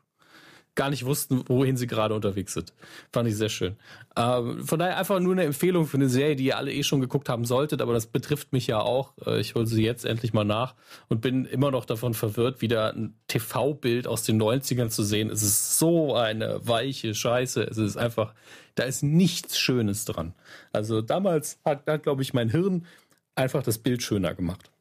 [0.76, 2.74] gar nicht wussten, wohin sie gerade unterwegs sind.
[3.12, 3.76] Fand ich sehr schön.
[4.16, 7.02] Ähm, von daher einfach nur eine Empfehlung für eine Serie, die ihr alle eh schon
[7.02, 9.14] geguckt haben solltet, aber das betrifft mich ja auch.
[9.26, 10.76] Äh, ich hole sie jetzt endlich mal nach
[11.10, 15.30] und bin immer noch davon verwirrt, wieder ein TV-Bild aus den 90ern zu sehen.
[15.30, 17.64] Es ist so eine weiche Scheiße.
[17.64, 18.34] Es ist einfach,
[18.76, 20.34] da ist nichts Schönes dran.
[20.72, 22.86] Also damals hat, hat glaube ich, mein Hirn
[23.36, 24.72] einfach das Bild schöner gemacht.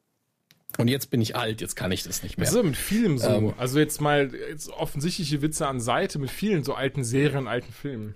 [0.77, 2.45] Und jetzt bin ich alt, jetzt kann ich das nicht mehr.
[2.45, 3.27] Das ist ja mit vielem so.
[3.27, 7.71] Ähm, also jetzt mal jetzt offensichtliche Witze an Seite mit vielen so alten Serien, alten
[7.71, 8.15] Filmen.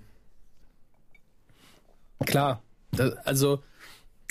[2.24, 2.62] Klar.
[2.92, 3.62] Das, also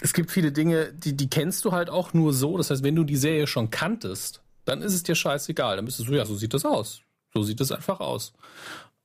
[0.02, 2.58] es gibt viele Dinge, die, die kennst du halt auch nur so.
[2.58, 5.76] Das heißt, wenn du die Serie schon kanntest, dann ist es dir scheißegal.
[5.76, 7.02] Dann bist du so, ja, so sieht das aus.
[7.34, 8.34] So sieht es einfach aus.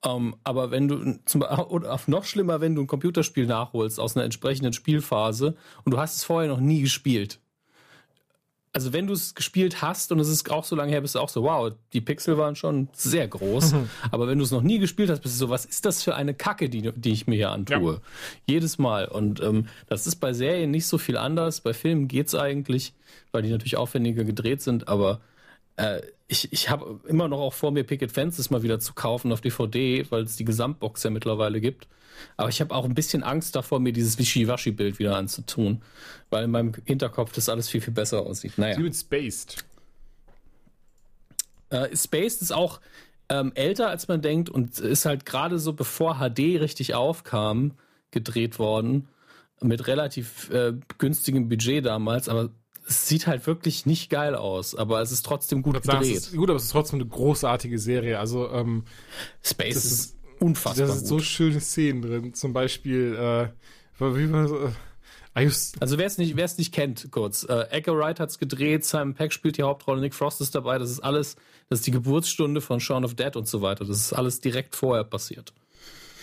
[0.02, 4.16] Um, ähm, aber wenn du, zum, oder noch schlimmer, wenn du ein Computerspiel nachholst aus
[4.16, 7.38] einer entsprechenden Spielphase und du hast es vorher noch nie gespielt,
[8.72, 11.18] also wenn du es gespielt hast und es ist auch so lange her, bist du
[11.18, 13.72] auch so, wow, die Pixel waren schon sehr groß.
[13.72, 13.90] Mhm.
[14.10, 16.14] Aber wenn du es noch nie gespielt hast, bist du so, was ist das für
[16.14, 17.94] eine Kacke, die, die ich mir hier antue?
[17.94, 18.00] Ja.
[18.46, 19.06] Jedes Mal.
[19.06, 21.62] Und ähm, das ist bei Serien nicht so viel anders.
[21.62, 22.94] Bei Filmen geht's eigentlich,
[23.32, 25.20] weil die natürlich aufwendiger gedreht sind, aber
[25.76, 29.32] äh, ich, ich habe immer noch auch vor mir Picket Fences mal wieder zu kaufen
[29.32, 31.88] auf DVD, weil es die Gesamtbox ja mittlerweile gibt.
[32.36, 35.82] Aber ich habe auch ein bisschen Angst davor, mir dieses Wischiwaschi-Bild wieder anzutun,
[36.30, 38.58] weil in meinem Hinterkopf das alles viel, viel besser aussieht.
[38.58, 38.76] Naja.
[38.76, 39.64] Sie mit Spaced.
[41.70, 42.80] Äh, Spaced ist auch
[43.28, 47.72] ähm, älter, als man denkt und ist halt gerade so, bevor HD richtig aufkam,
[48.10, 49.08] gedreht worden.
[49.62, 52.50] Mit relativ äh, günstigem Budget damals, aber
[52.86, 56.02] es sieht halt wirklich nicht geil aus, aber es ist trotzdem gut gedreht.
[56.02, 58.18] Sagen, ist gut, aber es ist trotzdem eine großartige Serie.
[58.18, 58.84] Also ähm,
[59.42, 60.86] Space ist, ist unfassbar.
[60.86, 62.34] Da sind so schöne Szenen drin.
[62.34, 63.48] Zum Beispiel, äh,
[63.98, 64.70] wie war äh,
[65.34, 67.44] also wer es nicht, wer es nicht kennt, kurz.
[67.44, 70.78] Äh, Echo Wright hat's gedreht, Simon Peck spielt die Hauptrolle, Nick Frost ist dabei.
[70.78, 71.36] Das ist alles,
[71.68, 73.84] das ist die Geburtsstunde von Shaun of Dead und so weiter.
[73.84, 75.52] Das ist alles direkt vorher passiert.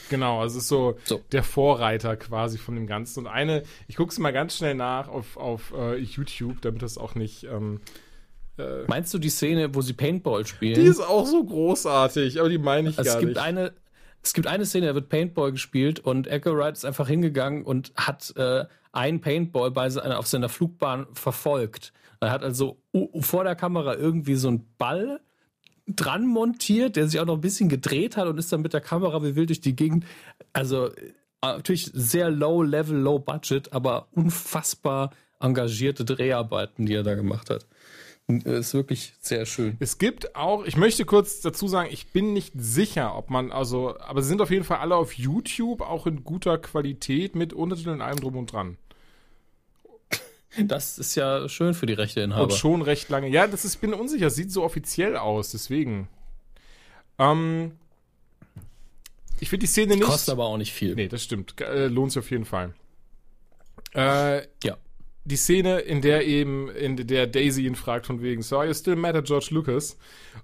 [0.09, 3.21] Genau, also es ist so, so, der Vorreiter quasi von dem Ganzen.
[3.21, 6.97] Und eine, ich gucke es mal ganz schnell nach auf, auf uh, YouTube, damit das
[6.97, 7.43] auch nicht.
[7.43, 7.81] Ähm,
[8.57, 10.75] äh Meinst du die Szene, wo sie Paintball spielen?
[10.75, 13.43] Die ist auch so großartig, aber die meine ich also gar es gibt nicht.
[13.43, 13.73] Eine,
[14.27, 17.93] es gibt eine Szene, da wird Paintball gespielt und Echo Wright ist einfach hingegangen und
[17.95, 21.93] hat äh, einen Paintball bei auf seiner Flugbahn verfolgt.
[22.19, 22.77] Er hat also
[23.21, 25.21] vor der Kamera irgendwie so einen Ball
[25.87, 28.81] dran montiert, der sich auch noch ein bisschen gedreht hat und ist dann mit der
[28.81, 30.05] Kamera wie wild durch die Gegend.
[30.51, 37.15] Also äh, natürlich sehr low level, low budget, aber unfassbar engagierte Dreharbeiten, die er da
[37.15, 37.65] gemacht hat.
[38.27, 39.77] Ist wirklich sehr schön.
[39.79, 43.97] Es gibt auch, ich möchte kurz dazu sagen, ich bin nicht sicher, ob man, also,
[43.99, 48.01] aber sie sind auf jeden Fall alle auf YouTube, auch in guter Qualität mit Untertiteln
[48.01, 48.77] allem drum und dran.
[50.59, 52.43] Das ist ja schön für die Rechteinhaber.
[52.43, 53.29] Und schon recht lange.
[53.29, 56.09] Ja, das ist, ich bin unsicher, sieht so offiziell aus, deswegen.
[57.19, 57.77] Ähm,
[59.39, 60.03] ich finde die Szene nicht.
[60.03, 60.95] Kostet aber auch nicht viel.
[60.95, 61.61] Nee, das stimmt.
[61.61, 62.73] Äh, lohnt sich auf jeden Fall.
[63.93, 64.77] Äh, ja
[65.27, 68.73] die Szene, in der eben, in der Daisy ihn fragt von wegen, so are you
[68.73, 69.97] still mad at George Lucas?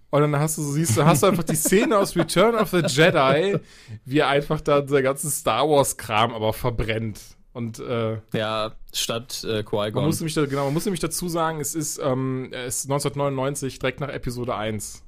[0.10, 2.82] Und dann hast du, siehst du, hast du einfach die Szene aus Return of the
[2.86, 3.58] Jedi,
[4.06, 7.20] wie er einfach da der ganze Star Wars Kram aber verbrennt.
[7.54, 9.94] Und äh, ja, statt äh, Qui-Gon.
[9.94, 12.86] Man muss nämlich, da, genau, man muss nämlich dazu sagen, es ist, ähm, es ist
[12.86, 15.04] 1999, direkt nach Episode 1.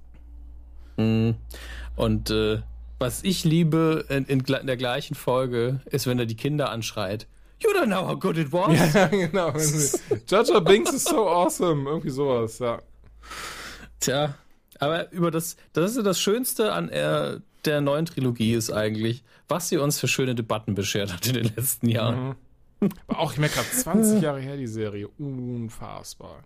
[0.97, 1.35] Mhm.
[1.95, 2.61] Und äh,
[2.99, 7.27] was ich liebe in, in der gleichen Folge, ist, wenn er die Kinder anschreit.
[7.59, 8.93] You don't know how good it was.
[8.93, 9.53] Ja, genau.
[10.27, 11.89] Jaja Binks is so awesome.
[11.89, 12.81] Irgendwie sowas, ja.
[13.99, 14.35] Tja,
[14.79, 19.69] aber über das, das ist das Schönste an äh, der neuen Trilogie ist eigentlich, was
[19.69, 22.35] sie uns für schöne Debatten beschert hat in den letzten Jahren.
[22.81, 22.89] Mhm.
[23.07, 25.07] Aber auch, ich merke gerade, 20 Jahre her, die Serie.
[25.17, 26.43] Unfassbar.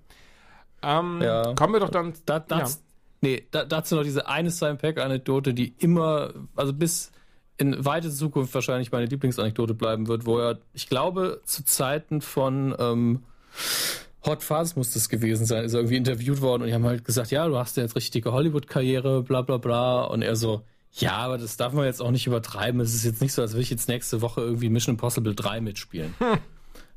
[0.82, 1.54] Ähm, ja.
[1.56, 2.14] Kommen wir doch dann.
[2.26, 2.80] Da, das, ja.
[3.22, 7.12] Nee, da, dazu noch diese eine Simon Peck-Anekdote, die immer, also bis
[7.60, 12.74] in weite Zukunft wahrscheinlich meine Lieblingsanekdote bleiben wird, wo er, ich glaube, zu Zeiten von
[12.80, 13.24] ähm,
[14.26, 17.06] Hot Fuzz muss das gewesen sein, ist er irgendwie interviewt worden und die haben halt
[17.06, 20.04] gesagt, ja, du hast ja jetzt richtige Hollywood-Karriere, bla bla bla.
[20.04, 22.80] Und er so, ja, aber das darf man jetzt auch nicht übertreiben.
[22.82, 25.62] Es ist jetzt nicht so, als würde ich jetzt nächste Woche irgendwie Mission Impossible 3
[25.62, 26.16] mitspielen.
[26.20, 26.38] Hm.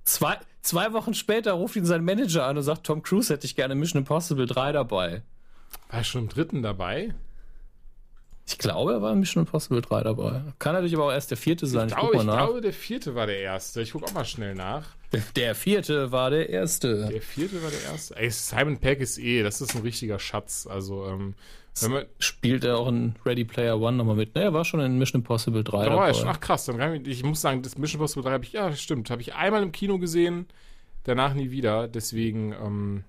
[0.05, 3.55] Zwei, zwei Wochen später ruft ihn sein Manager an und sagt, Tom Cruise hätte ich
[3.55, 5.23] gerne Mission Impossible 3 dabei.
[5.91, 7.15] War schon im dritten dabei?
[8.53, 10.43] Ich glaube, er war in Mission Impossible 3 dabei.
[10.59, 11.89] Kann natürlich aber auch erst der vierte sein.
[11.89, 13.81] Ich, ich, glaube, ich glaube, der vierte war der erste.
[13.81, 14.85] Ich gucke auch mal schnell nach.
[15.37, 17.07] Der, vierte war der erste.
[17.07, 18.17] Der vierte war der erste.
[18.17, 20.67] Ey, Simon Peck ist eh, das ist ein richtiger Schatz.
[20.71, 21.35] Also, ähm,
[21.89, 24.35] man, Spielt er auch in Ready Player One nochmal mit?
[24.35, 26.13] Ne, er war schon in Mission Impossible 3 dabei.
[26.13, 28.53] Schon, ach krass, dann kann ich, ich muss sagen, das Mission Impossible 3 habe ich,
[28.53, 30.47] ja, stimmt, habe ich einmal im Kino gesehen.
[31.05, 31.89] danach nie wieder.
[31.89, 33.05] Deswegen, ähm,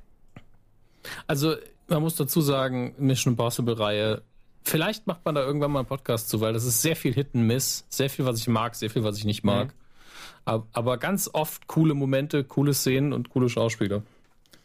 [1.28, 1.56] Also,
[1.88, 4.22] man muss dazu sagen, Mission Impossible Reihe,
[4.64, 7.36] vielleicht macht man da irgendwann mal einen Podcast zu, weil das ist sehr viel Hit
[7.36, 9.74] and Miss, sehr viel, was ich mag, sehr viel, was ich nicht mag.
[10.46, 14.04] Aber, aber ganz oft coole Momente, coole Szenen und coole Schauspieler.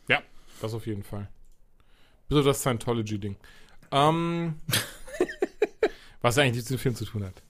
[0.08, 0.20] ja,
[0.60, 1.28] das auf jeden Fall.
[2.28, 3.36] Bis auf das Scientology-Ding.
[3.90, 4.54] Ähm,
[6.20, 7.42] was eigentlich nichts mit dem Film zu tun hat.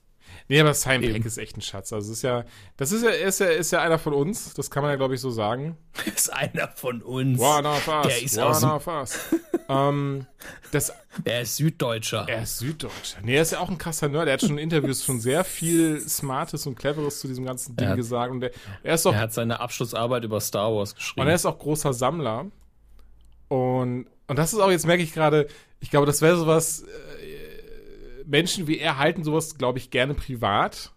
[0.49, 1.13] Nee, aber Simon Eben.
[1.13, 1.93] Peck ist echt ein Schatz.
[1.93, 2.43] Also, es ist ja,
[2.75, 4.53] das ist ja, ist ja, ist ja einer von uns.
[4.55, 5.77] Das kann man ja, glaube ich, so sagen.
[6.15, 7.39] ist einer von uns.
[7.39, 8.07] One of us.
[8.07, 9.19] Der ist one of us.
[9.69, 10.25] ähm,
[10.71, 10.91] das,
[11.23, 12.25] Er ist Süddeutscher.
[12.27, 13.17] er ist Süddeutscher.
[13.23, 14.27] Nee, er ist ja auch ein krasser Nerd.
[14.27, 17.85] Er hat schon in Interviews schon sehr viel Smartes und Cleveres zu diesem ganzen Ding
[17.85, 18.31] Er hat- gesagt.
[18.31, 18.51] Und er,
[18.83, 21.21] er ist auch Er hat seine Abschlussarbeit über Star Wars geschrieben.
[21.21, 22.47] Und er ist auch großer Sammler.
[23.47, 25.47] Und, und das ist auch, jetzt merke ich gerade,
[25.79, 27.38] ich glaube, das wäre sowas, äh,
[28.29, 30.93] Menschen wie er halten sowas, glaube ich, gerne privat,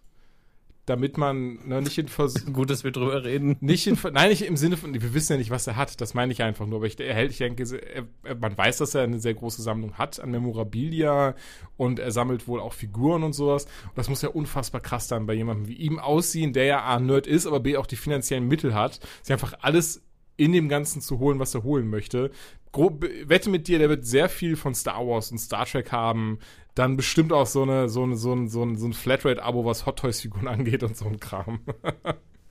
[0.85, 3.57] damit man ne, nicht in Vers Gut, dass wir drüber reden.
[3.61, 6.13] nicht in, nein, nicht im Sinne von, wir wissen ja nicht, was er hat, das
[6.13, 9.03] meine ich einfach nur, aber ich, er hält, ich denke, er, man weiß, dass er
[9.03, 11.35] eine sehr große Sammlung hat an Memorabilia
[11.77, 13.65] und er sammelt wohl auch Figuren und sowas.
[13.85, 16.99] Und das muss ja unfassbar krass dann bei jemandem wie ihm aussehen, der ja A,
[16.99, 20.01] Nerd ist, aber B, auch die finanziellen Mittel hat, sich einfach alles
[20.35, 22.31] in dem Ganzen zu holen, was er holen möchte.
[22.71, 26.39] Grob, wette mit dir, der wird sehr viel von Star Wars und Star Trek haben.
[26.75, 29.85] Dann bestimmt auch so eine, so eine, so ein, so ein, so ein Flatrate-Abo, was
[29.85, 31.59] Hot Toys-Figuren angeht und so ein Kram.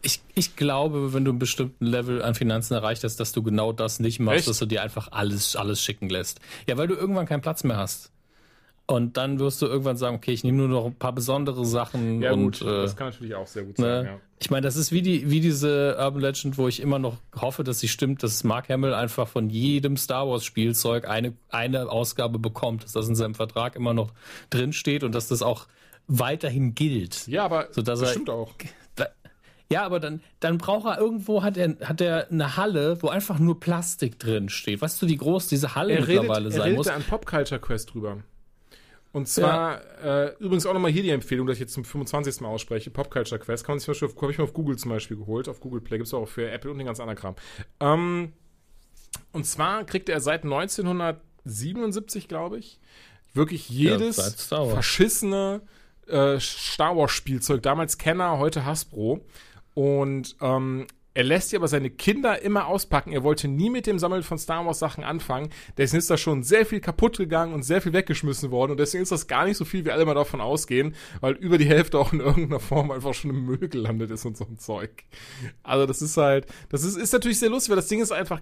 [0.03, 3.73] Ich, ich glaube, wenn du einen bestimmten Level an Finanzen erreicht hast, dass du genau
[3.73, 4.49] das nicht machst, Echt?
[4.49, 6.41] dass du dir einfach alles, alles schicken lässt.
[6.67, 8.12] Ja, weil du irgendwann keinen Platz mehr hast.
[8.93, 12.21] Und dann wirst du irgendwann sagen, okay, ich nehme nur noch ein paar besondere Sachen
[12.21, 14.11] Ja, und gut, äh, das kann natürlich auch sehr gut sein, Ne?
[14.11, 14.21] ja.
[14.39, 17.65] Ich meine, das ist wie, die, wie diese Urban Legend, wo ich immer noch hoffe,
[17.65, 22.39] dass sie stimmt, dass Mark Hamill einfach von jedem Star Wars Spielzeug eine, eine Ausgabe
[22.39, 24.13] bekommt, dass das in seinem Vertrag immer noch
[24.51, 25.69] drin steht und dass das auch
[26.09, 27.27] weiterhin gilt.
[27.29, 28.53] Ja, aber das er- stimmt auch.
[29.71, 33.39] Ja, aber dann, dann braucht er irgendwo, hat er, hat er eine Halle, wo einfach
[33.39, 34.83] nur Plastik drin steht.
[34.83, 36.87] Weißt du, wie groß diese Halle Er redet, mittlerweile er sein redet muss?
[36.89, 38.19] da an Pop Culture Quest drüber.
[39.13, 42.41] Und zwar, äh, übrigens auch nochmal hier die Empfehlung, dass ich jetzt zum 25.
[42.41, 44.55] Mal ausspreche, Pop Culture Quest, kann man sich zum Beispiel, auf- habe ich mir auf
[44.55, 46.99] Google zum Beispiel geholt, auf Google Play, gibt es auch für Apple und den ganz
[46.99, 47.35] anderen Kram.
[47.81, 48.33] Ähm,
[49.33, 52.81] und zwar kriegt er seit 1977, glaube ich,
[53.35, 54.71] wirklich jedes Wars.
[54.73, 55.61] verschissene
[56.09, 59.21] äh, Star Wars Spielzeug, damals Kenner, heute Hasbro.
[59.75, 63.13] Und ähm, er lässt sie aber seine Kinder immer auspacken.
[63.13, 65.51] Er wollte nie mit dem Sammeln von Star Wars Sachen anfangen.
[65.77, 68.73] Deswegen ist da schon sehr viel kaputt gegangen und sehr viel weggeschmissen worden.
[68.73, 71.59] Und deswegen ist das gar nicht so viel, wie alle mal davon ausgehen, weil über
[71.59, 74.59] die Hälfte auch in irgendeiner Form einfach schon im Müll gelandet ist und so ein
[74.59, 75.05] Zeug.
[75.63, 78.41] Also das ist halt, das ist, ist natürlich sehr lustig, weil das Ding ist einfach,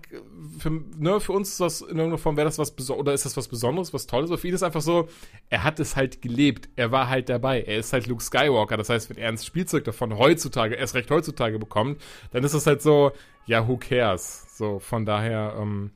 [0.58, 3.36] für, ne, für uns ist das in irgendeiner Form, wäre das was oder ist das
[3.36, 5.08] was Besonderes, was Tolles, für ihn ist einfach so,
[5.48, 8.88] er hat es halt gelebt, er war halt dabei, er ist halt Luke Skywalker, das
[8.88, 12.00] heißt, wenn er ein Spielzeug davon heutzutage, erst recht heutzutage bekommt,
[12.30, 13.12] dann ist das halt so,
[13.46, 14.56] ja, who cares?
[14.56, 15.90] So, von daher, ähm,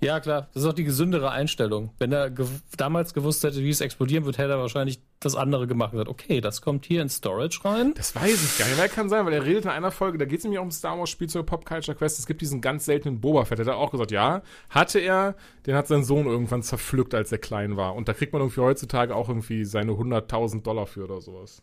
[0.00, 0.48] Ja, klar.
[0.52, 1.90] Das ist auch die gesündere Einstellung.
[1.98, 2.46] Wenn er gew
[2.76, 6.10] damals gewusst hätte, wie es explodieren wird, hätte er wahrscheinlich das andere gemacht und gesagt,
[6.10, 7.94] okay, das kommt hier in Storage rein.
[7.94, 8.78] Das weiß ich gar nicht.
[8.78, 10.72] Weil kann sein, weil er redet in einer Folge, da geht es nämlich auch um
[10.72, 12.18] Star Wars Spielzeug Pop Culture Quest.
[12.18, 13.58] Es gibt diesen ganz seltenen Boba Fett.
[13.58, 17.38] Der hat auch gesagt, ja, hatte er, den hat sein Sohn irgendwann zerpflückt, als er
[17.38, 17.94] klein war.
[17.94, 21.62] Und da kriegt man irgendwie heutzutage auch irgendwie seine 100.000 Dollar für oder sowas.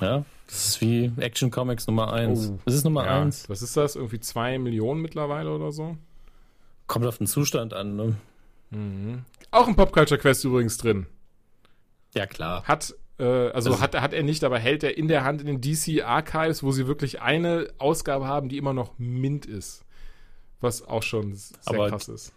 [0.00, 2.50] Ja, das ist wie Action Comics Nummer 1.
[2.50, 2.58] Oh.
[2.64, 3.48] Das ist Nummer Ja, 1.
[3.48, 3.96] was ist das?
[3.96, 5.96] Irgendwie zwei Millionen mittlerweile oder so?
[6.86, 8.16] Kommt auf den Zustand an, ne?
[9.50, 11.06] Auch im Pop Culture Quest übrigens drin.
[12.14, 12.64] Ja, klar.
[12.64, 15.46] Hat, äh, also Also- hat, hat er nicht, aber hält er in der Hand in
[15.46, 19.84] den DC Archives, wo sie wirklich eine Ausgabe haben, die immer noch mint ist.
[20.60, 22.32] Was auch schon sehr Aber krass ist.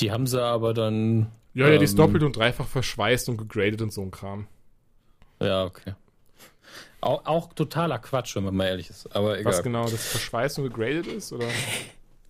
[0.00, 1.30] Die haben sie aber dann.
[1.54, 4.48] Ja, ja, die ist ähm, doppelt und dreifach verschweißt und gegradet und so ein Kram.
[5.40, 5.94] Ja, okay.
[7.04, 9.14] Auch, auch totaler Quatsch, wenn man mal ehrlich ist.
[9.14, 9.52] Aber egal.
[9.52, 11.32] Was genau das verschweißt und gegradet ist?
[11.32, 11.46] Oder?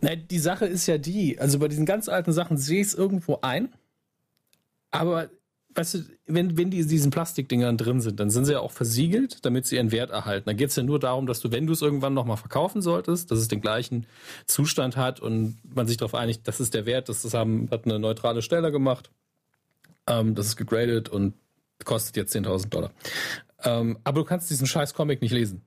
[0.01, 2.95] Nein, die Sache ist ja die, also bei diesen ganz alten Sachen sehe ich es
[2.95, 3.73] irgendwo ein,
[4.91, 5.31] aber
[5.75, 8.71] weißt du, wenn, wenn die in diesen Plastikdingern drin sind, dann sind sie ja auch
[8.71, 10.47] versiegelt, damit sie ihren Wert erhalten.
[10.47, 13.31] Dann geht es ja nur darum, dass du, wenn du es irgendwann nochmal verkaufen solltest,
[13.31, 14.07] dass es den gleichen
[14.47, 17.85] Zustand hat und man sich darauf einigt, das ist der Wert, das, das haben, hat
[17.85, 19.11] eine neutrale Stelle gemacht,
[20.07, 21.35] ähm, das ist gegradet und
[21.85, 22.91] kostet jetzt 10.000 Dollar.
[23.65, 25.65] Ähm, aber du kannst diesen scheiß Comic nicht lesen.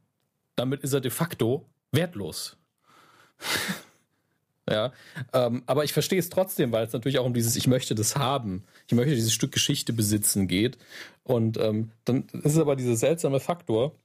[0.56, 2.58] Damit ist er de facto wertlos.
[4.70, 4.92] Ja,
[5.32, 8.18] ähm, aber ich verstehe es trotzdem, weil es natürlich auch um dieses Ich möchte das
[8.18, 10.78] haben, ich möchte dieses Stück Geschichte besitzen geht.
[11.24, 13.96] Und ähm, dann ist es aber dieser seltsame Faktor.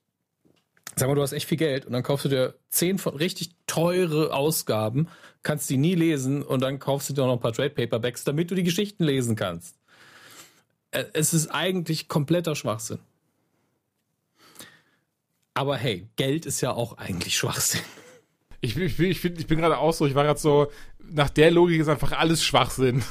[0.94, 3.50] Sag mal, du hast echt viel Geld und dann kaufst du dir zehn von richtig
[3.66, 5.08] teure Ausgaben,
[5.42, 8.22] kannst die nie lesen und dann kaufst du dir auch noch ein paar Trade Paperbacks,
[8.22, 9.74] damit du die Geschichten lesen kannst.
[10.92, 13.00] Äh, Es ist eigentlich kompletter Schwachsinn.
[15.54, 17.82] Aber hey, Geld ist ja auch eigentlich Schwachsinn.
[18.60, 20.68] Ich, ich, ich, find, ich bin gerade auch so, ich war gerade so,
[21.10, 23.02] nach der Logik ist einfach alles Schwachsinn.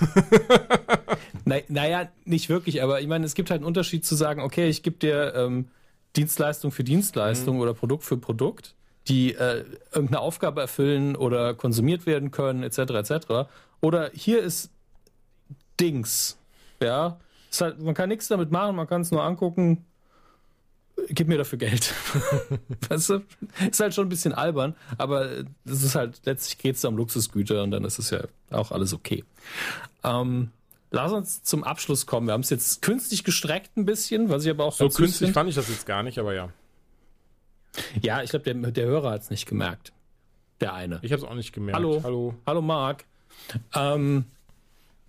[1.46, 4.70] Na, naja, nicht wirklich, aber ich meine, es gibt halt einen Unterschied zu sagen, okay,
[4.70, 5.68] ich gebe dir ähm,
[6.16, 7.62] Dienstleistung für Dienstleistung mhm.
[7.62, 8.76] oder Produkt für Produkt,
[9.08, 12.78] die äh, irgendeine Aufgabe erfüllen oder konsumiert werden können, etc.
[12.78, 13.52] etc.
[13.82, 14.72] Oder hier ist
[15.80, 16.38] Dings,
[16.82, 17.20] ja.
[17.60, 19.86] Halt, man kann nichts damit machen, man kann es nur angucken,
[21.10, 21.94] gib mir dafür Geld.
[22.90, 23.22] weißt du?
[23.70, 25.30] Ist halt schon ein bisschen albern, aber
[25.66, 28.94] es ist halt, letztlich geht es um Luxusgüter und dann ist es ja auch alles
[28.94, 29.24] okay.
[30.04, 30.52] Ähm,
[30.92, 32.28] lass uns zum Abschluss kommen.
[32.28, 35.34] Wir haben es jetzt künstlich gestreckt ein bisschen, was ich aber auch So künstlich find.
[35.34, 36.50] fand ich das jetzt gar nicht, aber ja.
[38.02, 39.94] Ja, ich glaube, der, der Hörer hat es nicht gemerkt.
[40.60, 41.00] Der eine.
[41.02, 41.78] Ich habe es auch nicht gemerkt.
[41.78, 42.02] Hallo.
[42.04, 43.06] Hallo, Hallo Marc.
[43.74, 44.26] Ähm,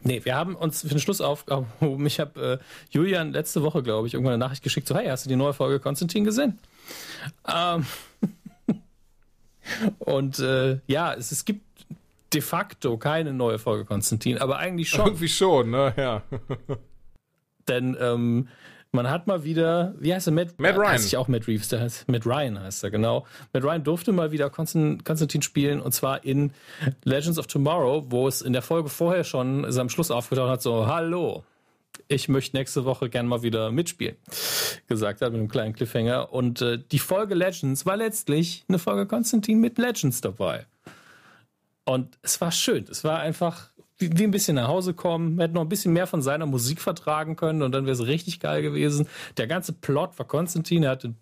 [0.04, 2.06] Nee, wir haben uns für den Schluss aufgehoben.
[2.06, 5.24] Ich habe äh, Julian letzte Woche, glaube ich, irgendwann eine Nachricht geschickt, so, hey, hast
[5.24, 6.58] du die neue Folge Konstantin gesehen?
[7.46, 7.86] Ähm
[9.98, 11.62] und äh, ja, es, es gibt
[12.32, 15.06] de facto keine neue Folge Konstantin, aber eigentlich schon.
[15.06, 15.94] Irgendwie schon, ne?
[15.96, 16.22] Ja.
[17.68, 18.48] Denn ähm,
[18.92, 20.92] man hat mal wieder, wie heißt er, Matt, Matt Ryan.
[20.92, 23.26] Heißt ich auch Matt Reeves, der heißt, Matt Ryan heißt er, genau.
[23.52, 26.52] Matt Ryan durfte mal wieder Konstantin spielen und zwar in
[27.04, 30.86] Legends of Tomorrow, wo es in der Folge vorher schon am Schluss aufgetaucht hat, so,
[30.86, 31.42] hallo,
[32.08, 34.16] ich möchte nächste Woche gern mal wieder mitspielen,
[34.88, 36.32] gesagt hat mit einem kleinen Cliffhanger.
[36.32, 40.66] Und äh, die Folge Legends war letztlich eine Folge Konstantin mit Legends dabei.
[41.84, 42.84] Und es war schön.
[42.90, 43.70] Es war einfach
[44.02, 47.36] wie, ein bisschen nach Hause kommen, hätte noch ein bisschen mehr von seiner Musik vertragen
[47.36, 49.08] können und dann wäre es richtig geil gewesen.
[49.36, 51.14] Der ganze Plot war Konstantin, er hatte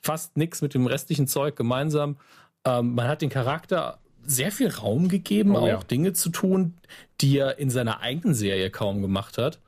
[0.00, 2.16] fast nichts mit dem restlichen Zeug gemeinsam.
[2.64, 5.78] Ähm, man hat den Charakter sehr viel Raum gegeben, oh, auch ja.
[5.78, 6.74] Dinge zu tun,
[7.20, 9.60] die er in seiner eigenen Serie kaum gemacht hat.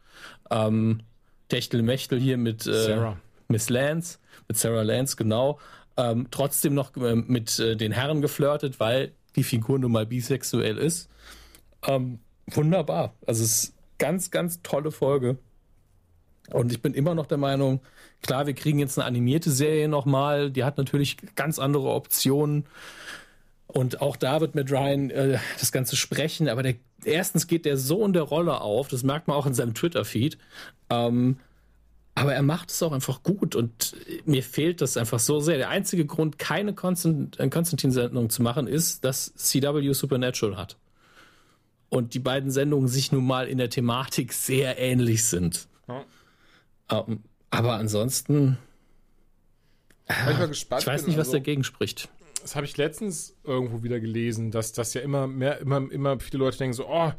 [0.50, 1.00] Ähm,
[1.48, 3.12] Techtelmechtel hier mit äh,
[3.48, 5.58] Miss Lance, mit Sarah Lance, genau.
[5.96, 10.78] Ähm, trotzdem noch äh, mit äh, den Herren geflirtet, weil die Figur nun mal bisexuell
[10.78, 11.08] ist.
[11.86, 13.14] Ähm, wunderbar.
[13.26, 15.38] Also es ist ganz, ganz tolle Folge.
[16.50, 17.80] Und ich bin immer noch der Meinung,
[18.22, 22.66] klar, wir kriegen jetzt eine animierte Serie nochmal, die hat natürlich ganz andere Optionen.
[23.66, 26.74] Und auch da wird mit Ryan äh, das Ganze sprechen, aber der,
[27.04, 30.36] erstens geht der so in der Rolle auf, das merkt man auch in seinem Twitter-Feed.
[30.90, 31.38] Ähm,
[32.14, 35.56] aber er macht es auch einfach gut und mir fehlt das einfach so sehr.
[35.56, 40.76] Der einzige Grund, keine äh, Konstantin-Sendung zu machen, ist, dass CW Supernatural hat
[41.94, 45.68] und die beiden Sendungen sich nun mal in der Thematik sehr ähnlich sind.
[45.88, 46.04] Ja.
[46.90, 48.58] Um, aber ansonsten.
[50.06, 52.08] Äh, gespannt ich weiß nicht, was also, dagegen spricht.
[52.42, 56.44] Das habe ich letztens irgendwo wieder gelesen, dass das ja immer mehr, immer, immer viele
[56.44, 57.12] Leute denken so, oh,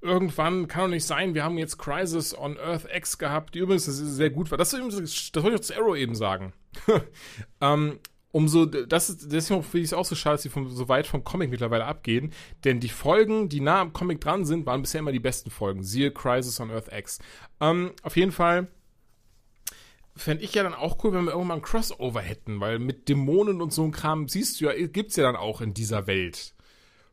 [0.00, 3.84] irgendwann kann doch nicht sein, wir haben jetzt Crisis on Earth X gehabt, die übrigens
[3.84, 4.58] sehr gut war.
[4.58, 6.54] Das, das wollte ich auch zu Arrow eben sagen.
[7.60, 8.00] ähm,
[8.32, 11.06] umso, das ist, deswegen finde ich es auch so schade, dass sie vom, so weit
[11.06, 12.32] vom Comic mittlerweile abgehen,
[12.64, 15.82] denn die Folgen, die nah am Comic dran sind, waren bisher immer die besten Folgen.
[15.82, 17.18] Siehe Crisis on Earth X.
[17.60, 18.68] Ähm, auf jeden Fall
[20.16, 23.60] fände ich ja dann auch cool, wenn wir irgendwann ein Crossover hätten, weil mit Dämonen
[23.62, 26.54] und so ein Kram siehst du ja, gibt's ja dann auch in dieser Welt.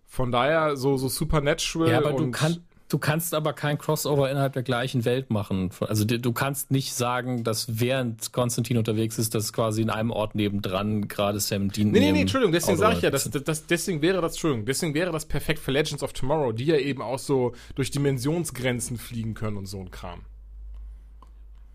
[0.06, 1.92] Von daher so, so Supernatural.
[1.92, 5.70] Ja, aber du kannst, Du kannst aber kein Crossover innerhalb der gleichen Welt machen.
[5.82, 10.34] Also du kannst nicht sagen, dass während Konstantin unterwegs ist, dass quasi in einem Ort
[10.34, 11.92] nebendran gerade Sam Dean.
[11.92, 14.96] Nee, nee, nee, Entschuldigung, deswegen sage ich ja, das, das, deswegen wäre das, Entschuldigung, deswegen
[14.96, 19.36] wäre das perfekt für Legends of Tomorrow, die ja eben auch so durch Dimensionsgrenzen fliegen
[19.36, 20.22] können und so ein Kram.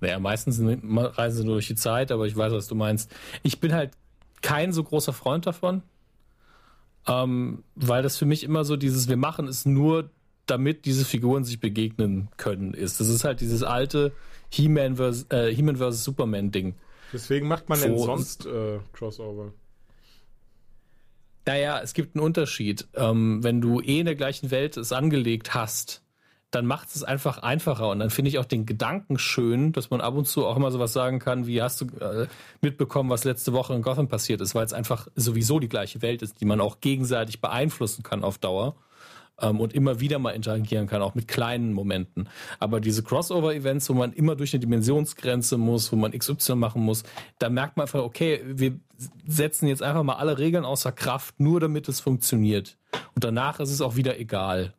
[0.01, 3.15] Naja, meistens reisen sie nur durch die Zeit, aber ich weiß, was du meinst.
[3.45, 3.93] Ich bin halt
[4.43, 5.83] kein so großer Freund davon.
[7.07, 10.11] Ähm, weil das für mich immer so dieses, wir machen es nur
[10.47, 13.01] damit diese Figuren sich begegnen können, ist.
[13.01, 14.13] Das ist halt dieses alte
[14.51, 15.27] He-Man vs.
[15.31, 15.65] Äh, He.
[15.91, 16.75] Superman-Ding.
[17.13, 19.53] Deswegen macht man denn sonst äh, Crossover?
[21.47, 22.87] Naja, es gibt einen Unterschied.
[22.95, 26.03] Ähm, wenn du eh in der gleichen Welt es angelegt hast,
[26.51, 27.89] dann macht es einfach einfacher.
[27.91, 30.71] Und dann finde ich auch den Gedanken schön, dass man ab und zu auch immer
[30.71, 32.27] sowas sagen kann, wie hast du äh,
[32.63, 36.23] mitbekommen, was letzte Woche in Gotham passiert ist, weil es einfach sowieso die gleiche Welt
[36.23, 38.77] ist, die man auch gegenseitig beeinflussen kann auf Dauer
[39.40, 42.28] ähm, und immer wieder mal interagieren kann, auch mit kleinen Momenten.
[42.59, 47.02] Aber diese Crossover-Events, wo man immer durch eine Dimensionsgrenze muss, wo man XY machen muss,
[47.39, 48.78] da merkt man einfach, okay, wir
[49.27, 52.77] setzen jetzt einfach mal alle Regeln außer Kraft, nur damit es funktioniert.
[53.15, 54.74] Und danach ist es auch wieder egal.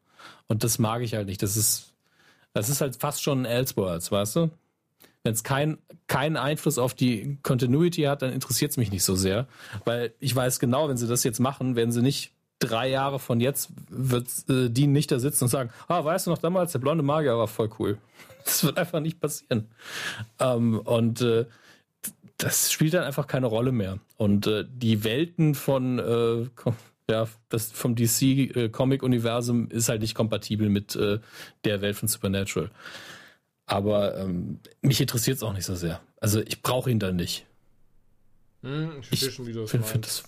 [0.47, 1.41] Und das mag ich halt nicht.
[1.41, 1.93] Das ist,
[2.53, 4.51] das ist halt fast schon ein Elseworlds, weißt du?
[5.23, 9.15] Wenn es keinen keinen Einfluss auf die Continuity hat, dann interessiert es mich nicht so
[9.15, 9.47] sehr.
[9.83, 13.39] Weil ich weiß genau, wenn sie das jetzt machen, werden sie nicht drei Jahre von
[13.39, 16.79] jetzt wird äh, Dean nicht da sitzen und sagen, ah, weißt du noch damals, der
[16.79, 17.97] blonde Magier war voll cool.
[18.45, 19.71] Das wird einfach nicht passieren.
[20.39, 21.45] Ähm, und äh,
[22.37, 23.97] das spielt dann einfach keine Rolle mehr.
[24.17, 26.47] Und äh, die Welten von äh,
[27.09, 31.19] ja, das vom DC äh, Comic Universum ist halt nicht kompatibel mit äh,
[31.63, 32.71] der Welt von Supernatural.
[33.65, 36.01] Aber ähm, mich interessiert es auch nicht so sehr.
[36.19, 37.45] Also ich brauche ihn dann nicht.
[38.61, 40.23] Hm, ich verstehe schon, wie du das find, find das,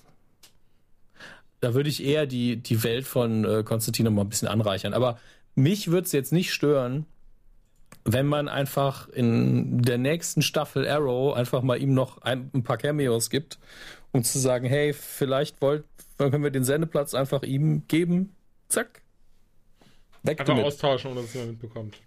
[1.59, 4.93] Da würde ich eher die, die Welt von äh, Konstantin noch mal ein bisschen anreichern.
[4.93, 5.19] Aber
[5.55, 7.05] mich würde es jetzt nicht stören,
[8.03, 12.77] wenn man einfach in der nächsten Staffel Arrow einfach mal ihm noch ein, ein paar
[12.77, 13.59] Cameos gibt,
[14.11, 15.83] um zu sagen, hey, vielleicht wollt,
[16.17, 18.35] können wir den Sendeplatz einfach ihm geben.
[18.69, 19.01] Zack.
[20.23, 20.65] Weg einfach damit.
[20.65, 21.97] austauschen, ohne dass jemand mitbekommt.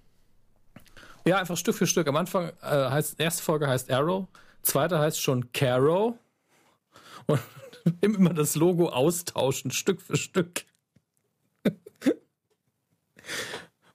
[1.27, 2.09] Ja, einfach Stück für Stück.
[2.09, 4.27] Am Anfang äh, heißt, erste Folge heißt Arrow,
[4.63, 6.19] zweite heißt schon Caro.
[7.27, 7.41] Und
[8.01, 10.65] immer das Logo austauschen, Stück für Stück.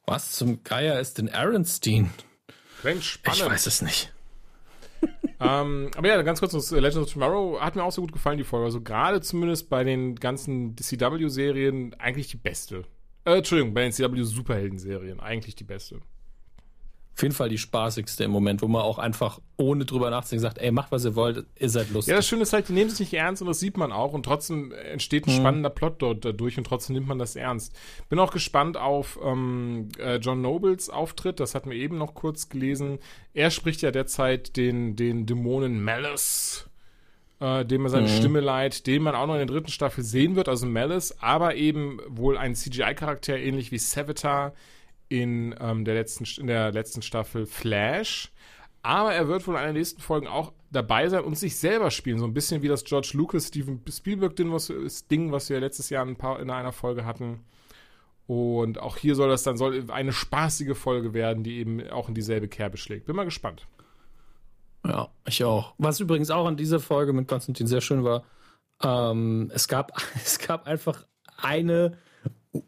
[0.05, 2.11] Was zum Geier ist denn Aaronstein?
[3.01, 3.39] spannend.
[3.39, 4.13] Ich weiß es nicht.
[5.39, 8.37] ähm, aber ja, ganz kurz, das Legends of Tomorrow hat mir auch so gut gefallen,
[8.37, 8.65] die Folge.
[8.65, 12.83] Also gerade zumindest bei den ganzen CW-Serien eigentlich die beste.
[13.25, 15.99] Äh, Entschuldigung, bei den CW-Superhelden-Serien eigentlich die beste
[17.15, 20.57] auf jeden Fall die spaßigste im Moment, wo man auch einfach ohne drüber nachzudenken sagt,
[20.57, 22.11] ey, macht was ihr wollt, ihr seid lustig.
[22.11, 24.11] Ja, das Schöne ist halt, die nehmen es nicht ernst und das sieht man auch
[24.11, 25.39] und trotzdem entsteht ein mhm.
[25.39, 27.73] spannender Plot dort dadurch und trotzdem nimmt man das ernst.
[28.09, 32.49] Bin auch gespannt auf ähm, äh, John Nobles Auftritt, das hatten wir eben noch kurz
[32.49, 32.99] gelesen.
[33.33, 36.69] Er spricht ja derzeit den, den Dämonen Malice.
[37.39, 38.11] Äh, dem er seine mhm.
[38.13, 41.55] Stimme leiht, den man auch noch in der dritten Staffel sehen wird, also Malice, aber
[41.55, 44.53] eben wohl ein CGI-Charakter, ähnlich wie Savitar,
[45.09, 48.31] in, ähm, der, letzten, in der letzten Staffel Flash.
[48.81, 52.19] Aber er wird wohl in der nächsten Folgen auch dabei sein und sich selber spielen.
[52.19, 54.71] So ein bisschen wie das George Lucas, Steven Spielberg-Ding, was,
[55.07, 57.45] Ding, was wir letztes Jahr ein paar, in einer Folge hatten.
[58.27, 62.15] Und auch hier soll das dann soll eine spaßige Folge werden, die eben auch in
[62.15, 63.05] dieselbe Kerbe schlägt.
[63.05, 63.67] Bin mal gespannt.
[64.85, 65.73] Ja, ich auch.
[65.77, 68.23] Was übrigens auch an dieser Folge mit Konstantin sehr schön war,
[68.83, 71.05] ähm, es, gab, es gab einfach
[71.37, 71.97] eine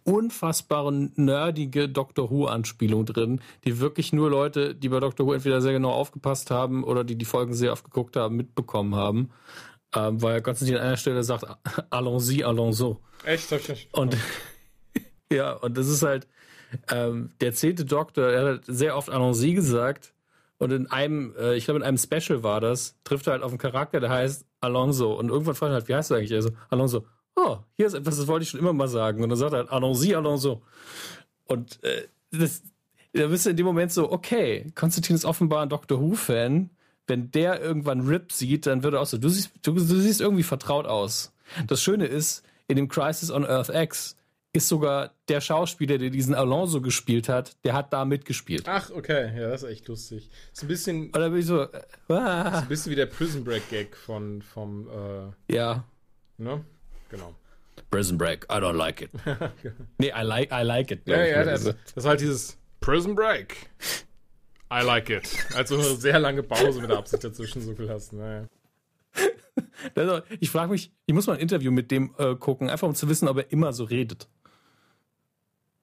[0.04, 5.74] unfassbare nerdige Doctor Who-Anspielung drin, die wirklich nur Leute, die bei Doctor Who entweder sehr
[5.74, 9.30] genau aufgepasst haben oder die die Folgen sehr oft geguckt haben, mitbekommen haben.
[9.96, 11.46] Ähm, weil Konstantin an einer Stelle sagt,
[11.90, 13.00] allons-y, allons-so.
[13.24, 13.52] Echt?
[13.52, 14.18] Hab ich nicht und
[15.32, 16.28] ja, und das ist halt
[16.92, 20.14] ähm, der zehnte Doktor, er hat sehr oft allons-y gesagt
[20.58, 23.52] und in einem, äh, ich glaube in einem Special war das, trifft er halt auf
[23.52, 26.34] einen Charakter, der heißt Alonso und irgendwann fragt er halt, wie heißt du eigentlich?
[26.34, 27.06] Also, Alonso,
[27.38, 29.24] oh, hier ist etwas, das wollte ich schon immer mal sagen.
[29.24, 30.58] Und dann sagt er halt, allons-y, allons-y.
[31.46, 32.64] Und äh, das,
[33.14, 36.72] da bist du in dem Moment so, okay, Konstantin ist offenbar ein Doctor Who-Fan.
[37.06, 40.20] Wenn der irgendwann Rip sieht, dann wird er auch so, du siehst, du, du siehst
[40.20, 41.32] irgendwie vertraut aus.
[41.68, 44.18] Das Schöne ist, in dem Crisis on Earth X
[44.52, 48.68] ist sogar der Schauspieler, der diesen Alonso gespielt hat, der hat da mitgespielt.
[48.68, 50.30] Ach, okay, ja, das ist echt lustig.
[50.52, 51.10] Ist ein bisschen.
[51.12, 51.68] Oder bin ich so,
[52.10, 52.48] ah.
[52.50, 54.90] ist ein bisschen wie der Prison Break Gag von vom.
[54.90, 55.86] Äh, ja.
[56.38, 56.66] Ne?
[57.10, 57.36] Genau.
[57.90, 59.12] Prison Break, I don't like it.
[60.00, 61.02] nee, I like, I like it.
[61.06, 63.70] Ja, ja, das, das, ist halt dieses Prison Break.
[64.72, 65.30] I like it.
[65.56, 68.20] Also eine sehr lange Pause mit der Absicht dazwischen so gelassen.
[68.20, 68.48] Naja.
[69.96, 72.96] Also, ich frage mich, ich muss mal ein Interview mit dem äh, gucken, einfach um
[72.96, 74.28] zu wissen, ob er immer so redet.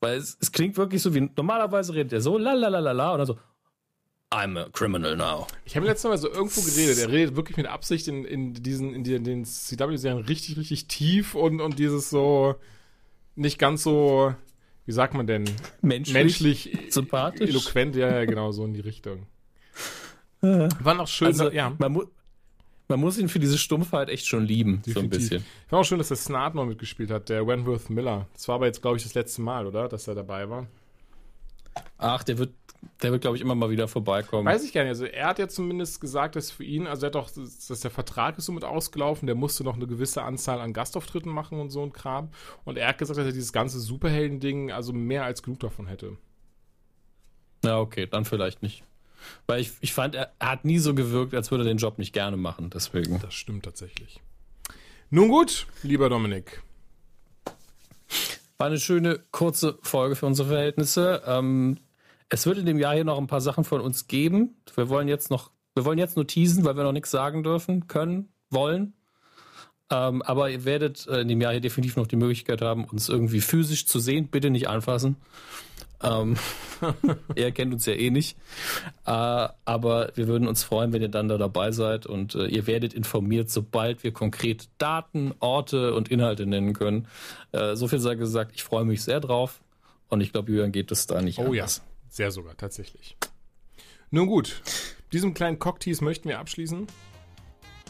[0.01, 2.93] Weil es, es klingt wirklich so wie normalerweise redet er so, la la la la
[2.93, 3.39] la, und dann so,
[4.35, 5.47] I'm a criminal now.
[5.65, 6.99] Ich habe letztes Mal so irgendwo geredet.
[6.99, 11.37] Er redet wirklich mit Absicht in, in diesen, in den, den CW-Serien richtig, richtig tief
[11.37, 12.57] und, und dieses so
[13.37, 14.35] nicht ganz so,
[14.87, 15.45] wie sagt man denn?
[15.83, 17.51] Menschlich, menschlich sympathisch.
[17.51, 19.27] Eloquent, ja, ja, genau, so in die Richtung.
[20.41, 21.75] War noch schön, also, ja.
[21.79, 22.05] Man, mu
[22.87, 24.95] man muss ihn für diese Stumpfheit echt schon lieben, Definitiv.
[24.95, 25.45] so ein bisschen.
[25.71, 28.27] War auch schön, dass der Snart noch mitgespielt hat, der Wentworth Miller.
[28.35, 29.89] Das war aber jetzt, glaube ich, das letzte Mal, oder?
[29.89, 30.67] Dass er dabei war.
[31.97, 32.53] Ach, der wird
[33.03, 34.47] der wird, glaube ich, immer mal wieder vorbeikommen.
[34.47, 34.91] Weiß ich gar nicht.
[34.91, 37.91] Also er hat ja zumindest gesagt, dass für ihn, also er hat doch, dass der
[37.91, 41.83] Vertrag ist somit ausgelaufen, der musste noch eine gewisse Anzahl an Gastauftritten machen und so
[41.83, 42.31] ein Kram.
[42.65, 46.17] Und er hat gesagt, dass er dieses ganze Superhelden-Ding also mehr als genug davon hätte.
[47.65, 48.85] Ja, okay, dann vielleicht nicht.
[49.47, 51.99] Weil ich, ich fand, er, er hat nie so gewirkt, als würde er den Job
[51.99, 53.21] nicht gerne machen, deswegen.
[53.21, 54.21] Das stimmt tatsächlich.
[55.11, 56.63] Nun gut, lieber Dominik.
[58.59, 61.23] War eine schöne, kurze Folge für unsere Verhältnisse.
[61.27, 61.79] Ähm,
[62.35, 64.57] es wird in dem Jahr hier noch ein paar Sachen von uns geben.
[64.75, 67.87] Wir wollen jetzt noch, wir wollen jetzt nur teasen, weil wir noch nichts sagen dürfen,
[67.87, 68.95] können, wollen.
[69.89, 73.09] Ähm, aber ihr werdet äh, in dem Jahr hier definitiv noch die Möglichkeit haben, uns
[73.09, 74.29] irgendwie physisch zu sehen.
[74.33, 75.15] Bitte nicht anfassen.
[76.03, 76.37] Ähm,
[77.37, 78.37] er kennt uns ja eh nicht.
[79.07, 79.11] Äh,
[79.65, 82.95] aber wir würden uns freuen, wenn ihr dann da dabei seid und äh, ihr werdet
[82.95, 87.07] informiert, sobald wir konkret Daten, Orte und Inhalte nennen können.
[87.53, 89.61] Äh, so viel sei gesagt, ich freue mich sehr drauf.
[90.09, 91.77] Und ich glaube, Jürgen geht es da nicht oh, anders.
[91.77, 91.94] Ja.
[92.15, 93.17] Sehr sogar, tatsächlich.
[94.13, 94.63] Nun gut,
[95.13, 96.87] diesem kleinen Cocktease möchten wir abschließen.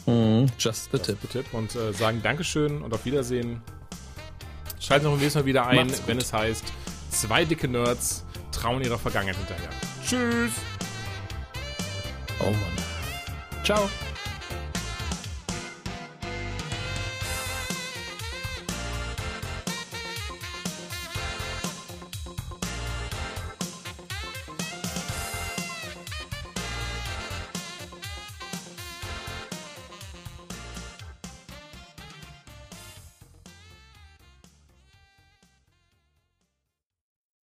[0.07, 0.47] Mhm.
[0.57, 1.17] Just the Just tip.
[1.21, 1.53] the Tip.
[1.53, 3.61] Und äh, sagen Dankeschön und auf Wiedersehen.
[4.79, 6.65] Schalten noch ein nächstes Mal wieder ein, wenn es heißt,
[7.11, 9.69] zwei dicke Nerds trauen ihrer Vergangenheit hinterher.
[10.03, 10.53] Tschüss!
[12.39, 13.63] Oh Mann.
[13.63, 13.87] Ciao.